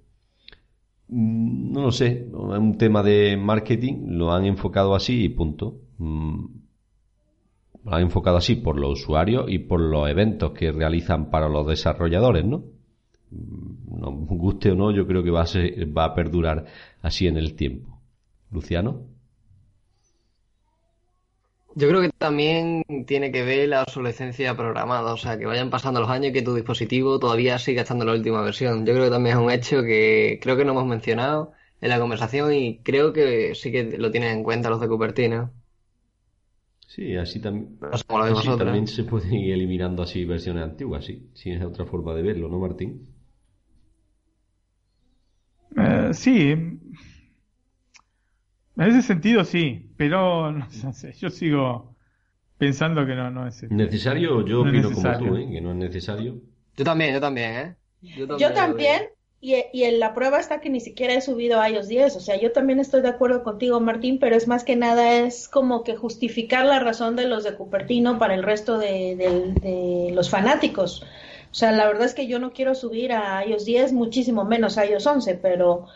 no 1.08 1.82
lo 1.82 1.92
sé, 1.92 2.26
es 2.28 2.32
un 2.32 2.76
tema 2.78 3.02
de 3.02 3.36
marketing, 3.36 4.08
lo 4.08 4.32
han 4.32 4.44
enfocado 4.44 4.94
así 4.94 5.24
y 5.24 5.28
punto. 5.28 5.80
Mm, 5.98 6.44
lo 7.84 7.94
han 7.94 8.02
enfocado 8.02 8.36
así 8.36 8.56
por 8.56 8.78
los 8.78 9.00
usuarios 9.00 9.46
y 9.48 9.60
por 9.60 9.80
los 9.80 10.08
eventos 10.08 10.52
que 10.52 10.72
realizan 10.72 11.30
para 11.30 11.48
los 11.48 11.66
desarrolladores, 11.66 12.44
¿no? 12.44 12.64
Mm, 13.30 14.00
no 14.00 14.10
guste 14.12 14.72
o 14.72 14.74
no, 14.74 14.90
yo 14.90 15.06
creo 15.06 15.22
que 15.22 15.30
va 15.30 15.42
a, 15.42 15.46
ser, 15.46 15.96
va 15.96 16.06
a 16.06 16.14
perdurar 16.14 16.66
así 17.02 17.26
en 17.26 17.36
el 17.36 17.54
tiempo. 17.54 18.00
Luciano. 18.50 19.15
Yo 21.78 21.88
creo 21.88 22.00
que 22.00 22.10
también 22.10 22.84
tiene 23.06 23.30
que 23.30 23.42
ver 23.44 23.68
la 23.68 23.82
obsolescencia 23.82 24.56
programada, 24.56 25.12
o 25.12 25.16
sea, 25.18 25.38
que 25.38 25.44
vayan 25.46 25.70
pasando 25.70 26.00
los 26.00 26.08
años 26.10 26.30
y 26.30 26.32
que 26.32 26.42
tu 26.42 26.54
dispositivo 26.54 27.18
todavía 27.18 27.58
siga 27.58 27.82
estando 27.82 28.04
en 28.04 28.08
la 28.08 28.14
última 28.16 28.40
versión. 28.42 28.86
Yo 28.86 28.94
creo 28.94 29.04
que 29.04 29.10
también 29.10 29.36
es 29.36 29.42
un 29.44 29.50
hecho 29.50 29.82
que 29.82 30.38
creo 30.42 30.56
que 30.56 30.64
no 30.64 30.72
hemos 30.72 30.86
mencionado 30.86 31.52
en 31.82 31.90
la 31.90 31.98
conversación 32.00 32.54
y 32.54 32.78
creo 32.82 33.12
que 33.12 33.54
sí 33.54 33.70
que 33.72 33.98
lo 33.98 34.10
tienen 34.10 34.38
en 34.38 34.42
cuenta 34.44 34.70
los 34.70 34.80
de 34.80 34.88
Cupertino. 34.88 35.52
Sí, 36.86 37.14
así, 37.16 37.40
también 37.40 37.78
también 38.58 38.86
se 38.86 39.04
pueden 39.04 39.34
ir 39.34 39.52
eliminando 39.52 40.02
así 40.02 40.24
versiones 40.24 40.64
antiguas, 40.64 41.04
sí, 41.04 41.30
sí, 41.34 41.50
es 41.50 41.62
otra 41.62 41.84
forma 41.84 42.14
de 42.14 42.22
verlo, 42.22 42.48
¿no, 42.48 42.58
Martín? 42.58 43.06
Eh, 45.76 46.10
sí, 46.12 46.54
en 48.76 48.90
ese 48.90 49.02
sentido 49.02 49.44
sí, 49.44 49.90
pero 49.96 50.52
no 50.84 50.92
sé, 50.92 51.12
yo 51.14 51.30
sigo 51.30 51.94
pensando 52.58 53.06
que 53.06 53.14
no, 53.14 53.30
no 53.30 53.46
es 53.46 53.62
necesario. 53.70 54.44
Yo 54.44 54.62
opino 54.62 54.90
como 54.90 55.18
tú, 55.18 55.36
¿eh? 55.36 55.48
que 55.50 55.60
no 55.60 55.70
es 55.70 55.76
necesario. 55.76 56.40
Yo 56.76 56.84
también, 56.84 57.14
yo 57.14 57.20
también, 57.20 57.52
¿eh? 57.52 57.76
Yo 58.02 58.52
también, 58.52 59.08
y, 59.40 59.56
y, 59.72 59.84
en 59.84 59.98
la 59.98 60.14
prueba 60.14 60.38
está 60.38 60.60
que 60.60 60.70
ni 60.70 60.80
siquiera 60.80 61.14
he 61.14 61.20
subido 61.20 61.60
a 61.60 61.68
iOS 61.68 61.88
10, 61.88 62.16
o 62.16 62.20
sea, 62.20 62.38
yo 62.38 62.52
también 62.52 62.78
estoy 62.78 63.00
de 63.00 63.08
acuerdo 63.08 63.42
contigo, 63.42 63.80
Martín, 63.80 64.18
pero 64.18 64.36
es 64.36 64.46
más 64.46 64.64
que 64.64 64.76
nada 64.76 65.16
es 65.16 65.48
como 65.48 65.82
que 65.82 65.96
justificar 65.96 66.66
la 66.66 66.78
razón 66.78 67.16
de 67.16 67.26
los 67.26 67.42
de 67.42 67.54
Cupertino 67.54 68.18
para 68.18 68.34
el 68.34 68.42
resto 68.42 68.78
de, 68.78 69.16
de 69.16 70.10
los 70.12 70.30
fanáticos. 70.30 71.02
O 71.50 71.54
sea, 71.54 71.72
la 71.72 71.86
verdad 71.86 72.04
es 72.04 72.14
que 72.14 72.26
yo 72.26 72.38
no 72.38 72.52
quiero 72.52 72.74
subir 72.74 73.12
a 73.12 73.44
iOS 73.46 73.64
10, 73.64 73.92
muchísimo 73.94 74.44
menos 74.44 74.76
a 74.76 74.84
iOS 74.84 75.06
11, 75.06 75.34
pero 75.36 75.86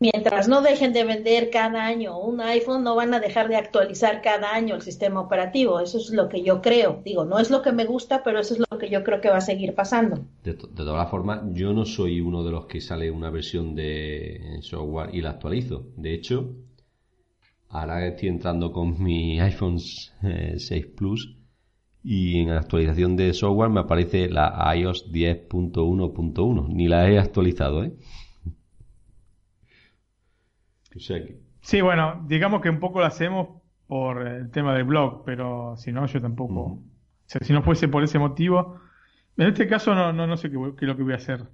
mientras 0.00 0.48
no 0.48 0.62
dejen 0.62 0.92
de 0.92 1.04
vender 1.04 1.50
cada 1.50 1.84
año 1.84 2.18
un 2.18 2.40
iPhone, 2.40 2.84
no 2.84 2.94
van 2.94 3.14
a 3.14 3.20
dejar 3.20 3.48
de 3.48 3.56
actualizar 3.56 4.22
cada 4.22 4.54
año 4.54 4.74
el 4.74 4.82
sistema 4.82 5.20
operativo. 5.20 5.80
Eso 5.80 5.98
es 5.98 6.10
lo 6.10 6.28
que 6.28 6.42
yo 6.42 6.60
creo. 6.60 7.00
Digo, 7.04 7.24
no 7.24 7.38
es 7.38 7.50
lo 7.50 7.62
que 7.62 7.72
me 7.72 7.84
gusta, 7.84 8.22
pero 8.22 8.38
eso 8.38 8.54
es 8.54 8.60
lo 8.70 8.78
que 8.78 8.90
yo 8.90 9.02
creo 9.04 9.20
que 9.20 9.30
va 9.30 9.38
a 9.38 9.42
seguir 9.42 9.74
pasando. 9.74 10.24
De, 10.42 10.54
todas 10.54 11.10
formas, 11.10 11.42
yo 11.52 11.72
no 11.72 11.84
soy 11.84 12.20
uno 12.20 12.44
de 12.44 12.50
los 12.50 12.66
que 12.66 12.80
sale 12.80 13.10
una 13.10 13.30
versión 13.30 13.74
de 13.74 14.58
software 14.60 15.14
y 15.14 15.20
la 15.20 15.30
actualizo. 15.30 15.86
De 15.96 16.14
hecho, 16.14 16.54
ahora 17.68 18.06
estoy 18.06 18.28
entrando 18.28 18.72
con 18.72 19.02
mi 19.02 19.40
iPhone 19.40 19.78
6 19.78 20.70
eh, 20.70 20.92
Plus 20.96 21.36
y 22.02 22.38
en 22.38 22.50
la 22.50 22.60
actualización 22.60 23.16
de 23.16 23.34
software 23.34 23.68
me 23.68 23.80
aparece 23.80 24.28
la 24.28 24.72
iOS 24.76 25.10
10.1.1. 25.10 26.68
Ni 26.68 26.86
la 26.86 27.10
he 27.10 27.18
actualizado, 27.18 27.82
¿eh? 27.82 27.92
Sí, 31.60 31.80
bueno, 31.80 32.24
digamos 32.26 32.60
que 32.62 32.70
un 32.70 32.80
poco 32.80 33.00
lo 33.00 33.06
hacemos 33.06 33.62
por 33.86 34.26
el 34.26 34.50
tema 34.50 34.74
del 34.74 34.84
blog, 34.84 35.24
pero 35.24 35.76
si 35.76 35.92
no, 35.92 36.06
yo 36.06 36.20
tampoco. 36.20 36.54
O 36.54 36.82
sea, 37.26 37.40
si 37.44 37.52
no 37.52 37.62
fuese 37.62 37.88
por 37.88 38.04
ese 38.04 38.18
motivo, 38.18 38.80
en 39.36 39.48
este 39.48 39.66
caso 39.66 39.94
no, 39.94 40.12
no, 40.12 40.26
no 40.26 40.36
sé 40.36 40.50
qué, 40.50 40.56
qué 40.78 40.84
es 40.84 40.88
lo 40.88 40.96
que 40.96 41.02
voy 41.02 41.12
a 41.12 41.16
hacer. 41.16 41.44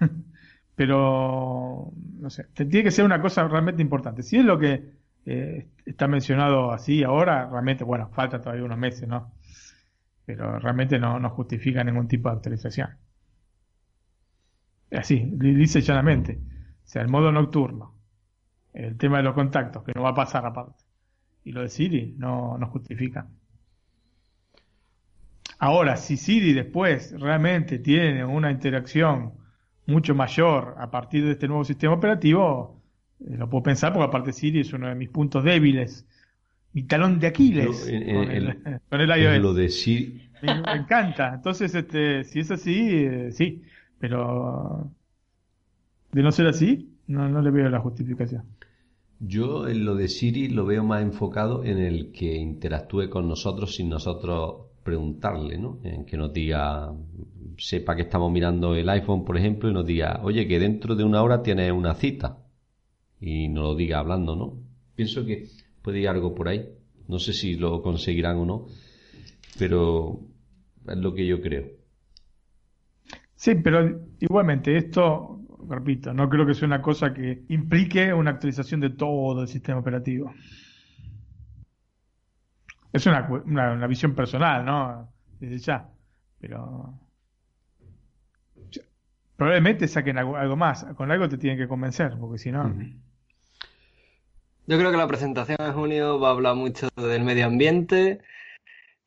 pero, 0.76 1.92
no 2.18 2.30
sé, 2.30 2.44
tiene 2.54 2.84
que 2.84 2.90
ser 2.90 3.04
una 3.04 3.20
cosa 3.20 3.46
realmente 3.48 3.82
importante. 3.82 4.22
Si 4.22 4.36
es 4.36 4.44
lo 4.44 4.58
que 4.58 4.92
eh, 5.26 5.68
está 5.86 6.08
mencionado 6.08 6.72
así 6.72 7.02
ahora, 7.02 7.48
realmente, 7.50 7.84
bueno, 7.84 8.08
falta 8.10 8.40
todavía 8.40 8.64
unos 8.64 8.78
meses, 8.78 9.08
¿no? 9.08 9.32
Pero 10.26 10.58
realmente 10.58 10.98
no, 10.98 11.18
no 11.18 11.30
justifica 11.30 11.84
ningún 11.84 12.08
tipo 12.08 12.28
de 12.30 12.36
actualización. 12.36 12.90
Así, 14.92 15.28
dice 15.34 15.80
llanamente. 15.82 16.38
O 16.84 16.86
sea, 16.86 17.02
el 17.02 17.08
modo 17.08 17.32
nocturno 17.32 17.93
el 18.74 18.98
tema 18.98 19.18
de 19.18 19.22
los 19.22 19.34
contactos, 19.34 19.84
que 19.84 19.92
no 19.94 20.02
va 20.02 20.10
a 20.10 20.14
pasar 20.14 20.44
aparte. 20.44 20.84
Y 21.44 21.52
lo 21.52 21.62
de 21.62 21.68
Siri 21.68 22.14
no, 22.18 22.58
no 22.58 22.66
justifica. 22.66 23.28
Ahora, 25.58 25.96
si 25.96 26.16
Siri 26.16 26.52
después 26.52 27.14
realmente 27.18 27.78
tiene 27.78 28.24
una 28.24 28.50
interacción 28.50 29.32
mucho 29.86 30.14
mayor 30.14 30.74
a 30.78 30.90
partir 30.90 31.24
de 31.24 31.32
este 31.32 31.46
nuevo 31.46 31.64
sistema 31.64 31.94
operativo, 31.94 32.82
eh, 33.20 33.36
lo 33.36 33.48
puedo 33.48 33.62
pensar 33.62 33.92
porque 33.92 34.06
aparte 34.06 34.32
Siri 34.32 34.60
es 34.60 34.72
uno 34.72 34.88
de 34.88 34.94
mis 34.94 35.10
puntos 35.10 35.44
débiles, 35.44 36.06
mi 36.72 36.82
talón 36.82 37.20
de 37.20 37.28
Aquiles 37.28 37.80
con, 38.90 39.00
el, 39.00 39.20
iOS. 39.20 39.42
Lo 39.42 39.54
de 39.54 39.68
Siri. 39.68 40.28
Me, 40.42 40.52
encanta. 40.74 41.34
Entonces, 41.34 41.74
este, 41.74 42.24
si 42.24 42.40
es 42.40 42.50
así, 42.50 43.04
eh, 43.06 43.30
sí, 43.32 43.62
pero 43.98 44.90
de 46.12 46.22
no 46.22 46.32
ser 46.32 46.48
así, 46.48 46.93
no, 47.06 47.28
no 47.28 47.40
le 47.40 47.50
veo 47.50 47.68
la 47.68 47.80
justificación. 47.80 48.44
Yo 49.20 49.68
en 49.68 49.84
lo 49.84 49.94
de 49.94 50.08
Siri 50.08 50.48
lo 50.48 50.66
veo 50.66 50.84
más 50.84 51.02
enfocado 51.02 51.64
en 51.64 51.78
el 51.78 52.12
que 52.12 52.36
interactúe 52.36 53.08
con 53.08 53.28
nosotros 53.28 53.74
sin 53.74 53.88
nosotros 53.88 54.66
preguntarle, 54.82 55.58
¿no? 55.58 55.80
En 55.82 56.04
que 56.04 56.16
nos 56.16 56.32
diga, 56.32 56.92
sepa 57.56 57.96
que 57.96 58.02
estamos 58.02 58.30
mirando 58.30 58.74
el 58.74 58.88
iPhone, 58.88 59.24
por 59.24 59.36
ejemplo, 59.36 59.70
y 59.70 59.72
nos 59.72 59.86
diga, 59.86 60.20
oye, 60.22 60.46
que 60.46 60.58
dentro 60.58 60.94
de 60.94 61.04
una 61.04 61.22
hora 61.22 61.42
tienes 61.42 61.72
una 61.72 61.94
cita. 61.94 62.38
Y 63.20 63.48
nos 63.48 63.64
lo 63.64 63.74
diga 63.74 64.00
hablando, 64.00 64.36
¿no? 64.36 64.58
Pienso 64.94 65.24
que 65.24 65.48
puede 65.80 66.00
ir 66.00 66.08
algo 66.08 66.34
por 66.34 66.48
ahí. 66.48 66.68
No 67.08 67.18
sé 67.18 67.32
si 67.32 67.56
lo 67.56 67.82
conseguirán 67.82 68.36
o 68.36 68.44
no, 68.44 68.66
pero 69.58 70.20
es 70.86 70.96
lo 70.96 71.14
que 71.14 71.26
yo 71.26 71.40
creo. 71.40 71.64
Sí, 73.34 73.54
pero 73.56 74.06
igualmente 74.20 74.76
esto, 74.76 75.40
repito, 75.68 76.12
no 76.12 76.28
creo 76.28 76.46
que 76.46 76.54
sea 76.54 76.66
una 76.66 76.82
cosa 76.82 77.12
que 77.12 77.44
implique 77.48 78.12
una 78.12 78.32
actualización 78.32 78.80
de 78.80 78.90
todo 78.90 79.42
el 79.42 79.48
sistema 79.48 79.78
operativo. 79.78 80.32
Es 82.92 83.06
una, 83.06 83.28
una, 83.44 83.72
una 83.72 83.86
visión 83.86 84.14
personal, 84.14 84.64
¿no? 84.64 85.12
Desde 85.40 85.58
ya. 85.58 85.88
Pero 86.40 86.94
probablemente 89.36 89.88
saquen 89.88 90.18
algo, 90.18 90.36
algo, 90.36 90.56
más. 90.56 90.84
Con 90.96 91.10
algo 91.10 91.28
te 91.28 91.38
tienen 91.38 91.58
que 91.58 91.68
convencer, 91.68 92.16
porque 92.18 92.38
si 92.38 92.52
no... 92.52 92.72
Yo 94.66 94.78
creo 94.78 94.90
que 94.90 94.96
la 94.96 95.08
presentación 95.08 95.58
en 95.60 95.72
junio 95.74 96.18
va 96.18 96.28
a 96.28 96.32
hablar 96.32 96.54
mucho 96.54 96.88
del 96.96 97.22
medio 97.22 97.46
ambiente, 97.46 98.20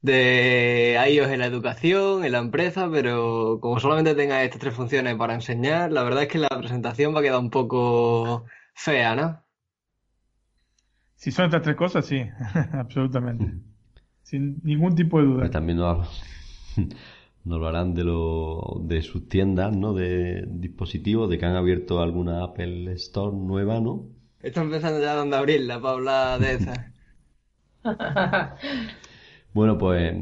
de 0.01 0.97
iOS 1.09 1.29
en 1.29 1.39
la 1.39 1.45
educación, 1.45 2.23
en 2.23 2.31
la 2.31 2.39
empresa, 2.39 2.89
pero 2.91 3.59
como 3.61 3.79
solamente 3.79 4.15
tenga 4.15 4.43
estas 4.43 4.59
tres 4.59 4.73
funciones 4.73 5.15
para 5.15 5.33
enseñar, 5.33 5.91
la 5.91 6.03
verdad 6.03 6.23
es 6.23 6.29
que 6.29 6.39
la 6.39 6.49
presentación 6.49 7.15
va 7.15 7.19
a 7.19 7.23
quedar 7.23 7.39
un 7.39 7.49
poco 7.49 8.45
fea, 8.73 9.15
¿no? 9.15 9.43
Si 11.15 11.31
son 11.31 11.45
estas 11.45 11.63
tres 11.63 11.75
cosas, 11.75 12.05
sí, 12.05 12.21
absolutamente. 12.73 13.53
Sin 14.21 14.59
ningún 14.63 14.95
tipo 14.95 15.19
de 15.19 15.25
duda. 15.25 15.49
También 15.49 15.79
nos, 15.79 16.21
nos 17.43 17.55
hablarán 17.55 17.95
de, 17.95 18.03
lo, 18.03 18.81
de 18.83 19.01
sus 19.01 19.27
tiendas, 19.27 19.75
¿no? 19.75 19.93
De 19.93 20.45
dispositivos, 20.47 21.29
de 21.29 21.39
que 21.39 21.45
han 21.45 21.55
abierto 21.55 22.01
alguna 22.01 22.43
Apple 22.43 22.93
Store 22.93 23.35
nueva, 23.35 23.79
¿no? 23.79 24.09
Están 24.41 24.69
pensando 24.69 25.01
ya 25.01 25.15
dónde 25.15 25.35
abrirla 25.35 25.81
para 25.81 25.93
hablar 25.93 26.39
de 26.39 26.53
esa. 26.53 26.93
bueno, 29.57 29.75
pues 29.75 30.13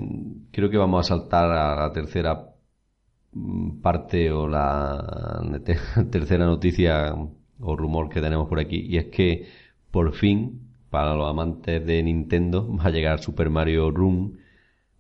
creo 0.52 0.70
que 0.70 0.78
vamos 0.78 1.06
a 1.06 1.10
saltar 1.10 1.52
a 1.52 1.76
la 1.76 1.92
tercera 1.92 2.52
parte 3.82 4.32
o 4.32 4.48
la 4.48 5.42
tercera 6.10 6.46
noticia 6.46 7.14
o 7.60 7.76
rumor 7.76 8.08
que 8.08 8.22
tenemos 8.22 8.48
por 8.48 8.62
aquí 8.62 8.78
y 8.88 8.96
es 8.96 9.08
que 9.08 9.46
por 9.92 10.14
fin 10.14 10.62
para 10.90 11.16
los 11.16 11.30
amantes 11.30 11.86
de 11.86 12.02
Nintendo 12.02 12.66
va 12.80 12.86
a 12.86 12.92
llegar 12.92 13.20
Super 13.20 13.50
Mario 13.50 13.92
Run 13.92 14.40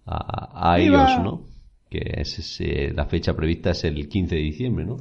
a, 0.05 0.73
a 0.73 0.81
iOS, 0.81 1.23
¿no? 1.23 1.47
Que 1.89 2.01
es, 2.17 2.61
la 2.93 3.05
fecha 3.05 3.37
prevista 3.37 3.69
es 3.69 3.85
el 3.85 4.09
15 4.09 4.35
de 4.35 4.41
diciembre, 4.41 4.85
¿no? 4.85 4.97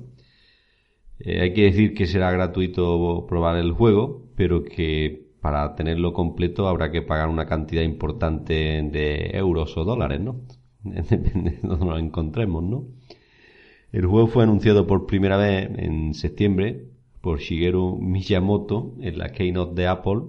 Eh, 1.18 1.40
hay 1.40 1.53
que 1.53 1.62
decir 1.62 1.92
que 1.92 2.07
será 2.07 2.31
gratuito 2.31 3.27
probar 3.29 3.57
el 3.57 3.73
juego, 3.73 4.29
pero 4.37 4.62
que 4.62 5.24
para 5.44 5.74
tenerlo 5.74 6.14
completo 6.14 6.68
habrá 6.68 6.90
que 6.90 7.02
pagar 7.02 7.28
una 7.28 7.44
cantidad 7.44 7.83
importante 7.83 8.54
de 8.54 9.30
euros 9.35 9.76
o 9.76 9.85
dólares, 9.85 10.18
¿no? 10.18 10.40
Depende 10.83 11.50
de 11.50 11.59
donde 11.62 11.85
nos 11.85 12.00
encontremos, 12.00 12.64
¿no? 12.64 12.87
El 13.92 14.07
juego 14.07 14.26
fue 14.28 14.44
anunciado 14.44 14.87
por 14.87 15.04
primera 15.04 15.37
vez 15.37 15.68
en 15.76 16.14
septiembre 16.14 16.87
por 17.20 17.40
Shigeru 17.40 17.98
Miyamoto 18.00 18.94
en 19.02 19.18
la 19.18 19.33
keynote 19.33 19.74
de 19.74 19.87
Apple 19.87 20.22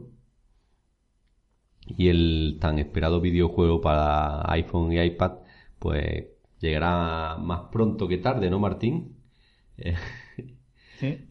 y 1.88 2.10
el 2.10 2.58
tan 2.60 2.78
esperado 2.78 3.22
videojuego 3.22 3.80
para 3.80 4.42
iPhone 4.52 4.92
y 4.92 5.00
iPad 5.00 5.36
pues 5.80 6.26
llegará 6.60 7.38
más 7.38 7.70
pronto 7.72 8.10
que 8.10 8.18
tarde, 8.18 8.50
¿no, 8.50 8.60
Martín? 8.60 9.16
Eh, 9.78 9.96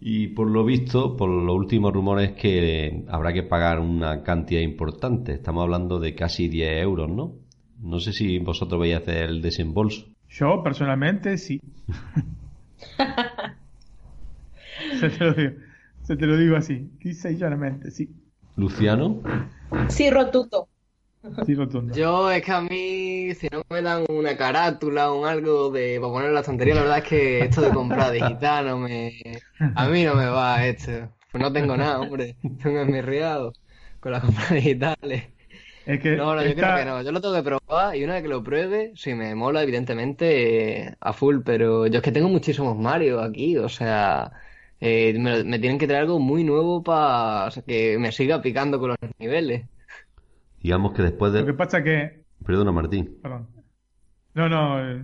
y 0.01 0.29
por 0.29 0.51
lo 0.51 0.65
visto, 0.65 1.17
por 1.17 1.29
los 1.29 1.55
últimos 1.55 1.93
rumores, 1.93 2.33
que 2.33 3.05
habrá 3.09 3.33
que 3.33 3.43
pagar 3.43 3.81
una 3.81 4.23
cantidad 4.23 4.61
importante. 4.61 5.33
Estamos 5.33 5.63
hablando 5.63 5.99
de 5.99 6.15
casi 6.15 6.49
10 6.49 6.83
euros, 6.83 7.11
¿no? 7.11 7.37
No 7.81 8.01
sé 8.01 8.13
si 8.13 8.39
vosotros 8.39 8.81
vais 8.81 8.95
a 8.95 8.99
hacer 8.99 9.31
el 9.31 9.43
desembolso. 9.43 10.07
Yo, 10.29 10.63
personalmente, 10.63 11.39
sí. 11.39 11.61
se, 15.01 15.11
te 15.11 15.25
lo 15.25 15.35
digo, 15.35 15.53
se 16.03 16.17
te 16.17 16.27
lo 16.27 16.37
digo 16.37 16.57
así, 16.57 16.91
quise 17.01 17.33
y 17.33 17.37
llanamente, 17.37 17.91
sí. 17.91 18.11
¿Luciano? 18.57 19.21
Sí, 19.89 20.11
rotundo. 20.11 20.69
Sí. 21.33 21.47
Yo 21.91 22.31
es 22.31 22.43
que 22.43 22.53
a 22.53 22.61
mí, 22.61 23.35
si 23.35 23.49
no 23.51 23.63
me 23.71 23.83
dan 23.83 24.05
una 24.09 24.37
carátula 24.37 25.13
o 25.13 25.25
algo 25.27 25.71
de 25.71 25.99
para 26.01 26.13
poner 26.13 26.33
la 26.33 26.43
tontería, 26.43 26.75
la 26.75 26.83
verdad 26.83 26.99
es 26.99 27.05
que 27.05 27.41
esto 27.41 27.63
de 27.63 27.71
comprar 27.73 28.13
digital 28.13 28.67
no 28.67 28.79
me... 28.79 29.13
A 29.75 29.89
mí 29.89 30.05
no 30.05 30.15
me 30.15 30.27
va 30.27 30.67
esto. 30.67 30.93
Pues 31.31 31.43
no 31.43 31.53
tengo 31.53 31.77
nada, 31.77 32.01
hombre. 32.01 32.37
Estoy 32.43 32.77
enmirriado 32.77 33.53
con 34.01 34.13
las 34.13 34.23
compras 34.23 34.51
digitales. 34.53 35.25
Es 35.87 36.01
que 36.01 36.17
No, 36.17 36.35
no, 36.35 36.43
yo 36.45 36.55
creo 36.55 36.77
que 36.77 36.85
no. 36.85 37.03
Yo 37.03 37.13
lo 37.13 37.21
tengo 37.21 37.35
que 37.35 37.43
probar 37.43 37.97
y 37.97 38.05
una 38.05 38.15
vez 38.15 38.23
que 38.23 38.29
lo 38.29 38.43
pruebe, 38.43 38.93
si 38.97 39.15
me 39.15 39.35
mola, 39.35 39.63
evidentemente, 39.63 40.87
eh, 40.89 40.97
a 41.01 41.13
full. 41.13 41.41
Pero 41.45 41.87
yo 41.87 41.99
es 41.99 42.03
que 42.03 42.13
tengo 42.13 42.29
muchísimos 42.29 42.77
Mario 42.79 43.21
aquí, 43.21 43.57
o 43.59 43.69
sea, 43.69 44.33
eh, 44.81 45.15
me, 45.19 45.45
me 45.45 45.59
tienen 45.59 45.79
que 45.79 45.87
traer 45.87 46.03
algo 46.03 46.19
muy 46.21 46.45
nuevo 46.45 46.83
para 46.83 47.51
que 47.67 47.99
me 47.99 48.13
siga 48.13 48.41
picando 48.43 48.79
con 48.81 48.91
los 48.91 48.99
niveles. 49.19 49.67
Digamos 50.65 50.95
que 50.95 51.03
después 51.03 51.31
Lo 51.35 51.41
que 51.41 51.53
de... 51.53 51.55
pasa 51.55 51.85
que 51.85 52.25
Perdona, 52.43 52.73
Martín. 52.73 53.19
Perdón. 53.23 53.49
No, 54.33 54.49
no, 54.49 54.81
eh, 54.81 55.03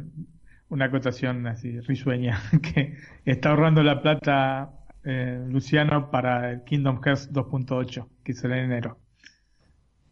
una 0.71 0.87
acotación 0.87 1.47
así 1.47 1.79
risueña, 1.81 2.43
que 2.63 2.97
está 3.27 3.51
ahorrando 3.51 3.83
la 3.83 4.01
plata 4.01 4.71
eh, 5.05 5.45
Luciano 5.49 6.11
para 6.11 6.51
el 6.53 6.65
Kingdom 6.65 7.03
Hearts 7.03 7.31
2.8, 7.31 8.09
que 8.25 8.33
será 8.33 8.57
en 8.57 8.73
enero. 8.73 8.99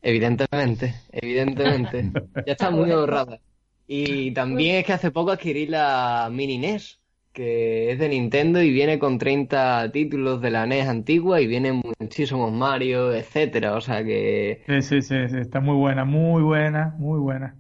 Evidentemente, 0.03 0.95
evidentemente. 1.13 2.13
Ya 2.47 2.53
está 2.53 2.71
muy 2.71 2.91
ahorrada. 2.91 3.41
Y 3.87 4.33
también 4.33 4.77
es 4.77 4.85
que 4.85 4.93
hace 4.93 5.11
poco 5.11 5.31
adquirí 5.31 5.67
la 5.67 6.29
Mini 6.31 6.59
NES, 6.59 6.98
que 7.39 7.93
es 7.93 8.01
de 8.01 8.09
Nintendo 8.09 8.61
y 8.61 8.73
viene 8.73 8.99
con 8.99 9.17
30 9.17 9.93
títulos 9.93 10.41
de 10.43 10.51
la 10.51 10.67
NES 10.67 10.89
antigua 10.89 11.41
y 11.41 11.47
vienen 11.47 11.81
muchísimos 12.01 12.53
Mario, 12.53 13.15
etcétera. 13.15 13.77
O 13.77 13.81
sea 13.81 14.03
que 14.03 14.65
Sí, 14.67 14.83
sí, 14.83 15.03
sí, 15.03 15.29
sí, 15.29 15.37
está 15.37 15.61
muy 15.61 15.77
buena, 15.77 16.05
muy 16.05 16.43
buena, 16.43 16.97
muy 16.99 17.21
buena. 17.21 17.57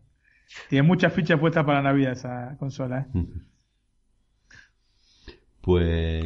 Tiene 0.68 0.82
muchas 0.82 1.12
fichas 1.12 1.38
puestas 1.38 1.64
para 1.64 1.80
Navidad 1.80 2.10
esa 2.10 2.56
consola. 2.58 3.06
¿eh? 3.14 3.24
Pues 5.60 6.24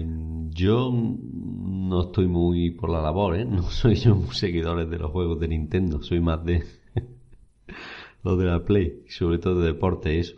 yo 0.48 0.90
no 0.90 2.04
estoy 2.04 2.28
muy 2.28 2.70
por 2.70 2.88
la 2.88 3.02
labor, 3.02 3.36
¿eh? 3.36 3.44
No 3.44 3.64
soy 3.64 3.96
yo 3.96 4.14
muy 4.14 4.34
seguidores 4.34 4.88
de 4.88 4.98
los 4.98 5.10
juegos 5.10 5.38
de 5.40 5.48
Nintendo, 5.48 6.02
soy 6.02 6.20
más 6.20 6.42
de 6.42 6.64
los 8.24 8.38
de 8.38 8.46
la 8.46 8.64
Play, 8.64 9.04
sobre 9.08 9.36
todo 9.36 9.60
de 9.60 9.66
deporte 9.66 10.18
eso. 10.18 10.36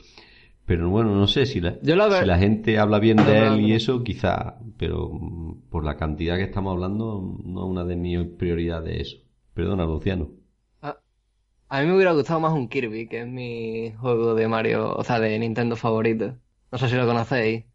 Pero 0.66 0.88
bueno, 0.90 1.14
no 1.14 1.27
sé 1.27 1.46
si 1.46 1.61
la, 1.61 1.79
Yo 1.81 1.94
la 1.96 2.09
ver- 2.09 2.18
si 2.18 2.24
la 2.24 2.38
gente 2.38 2.79
habla 2.79 2.98
bien 2.98 3.24
de 3.24 3.46
él 3.46 3.61
y 3.61 3.72
eso, 3.74 4.03
quizá, 4.03 4.59
pero 4.79 5.11
mm, 5.12 5.62
por 5.70 5.85
la 5.85 5.96
cantidad 5.96 6.37
que 6.37 6.44
estamos 6.44 6.72
hablando, 6.72 7.38
no 7.44 7.64
es 7.64 7.70
una 7.70 7.85
de 7.85 7.96
mis 7.96 8.18
prioridades 8.38 9.00
eso. 9.14 9.18
Perdona, 9.55 9.85
Luciano. 9.85 10.31
a, 10.83 11.00
a 11.70 11.81
mí 11.83 11.87
me 11.88 11.96
hubiera 11.96 12.12
gustado 12.12 12.40
más 12.40 12.53
un 12.55 12.68
Kirby, 12.68 13.09
que 13.09 13.22
es 13.22 13.27
mi 13.29 13.92
juego 14.00 14.35
de 14.37 14.48
Mario, 14.48 14.94
o 14.96 15.05
sea, 15.05 15.20
de 15.20 15.38
Nintendo 15.38 15.77
favorito. 15.77 16.38
No 16.72 16.79
sé 16.79 16.88
si 16.88 16.96
lo 16.96 17.07
conocéis. 17.07 17.66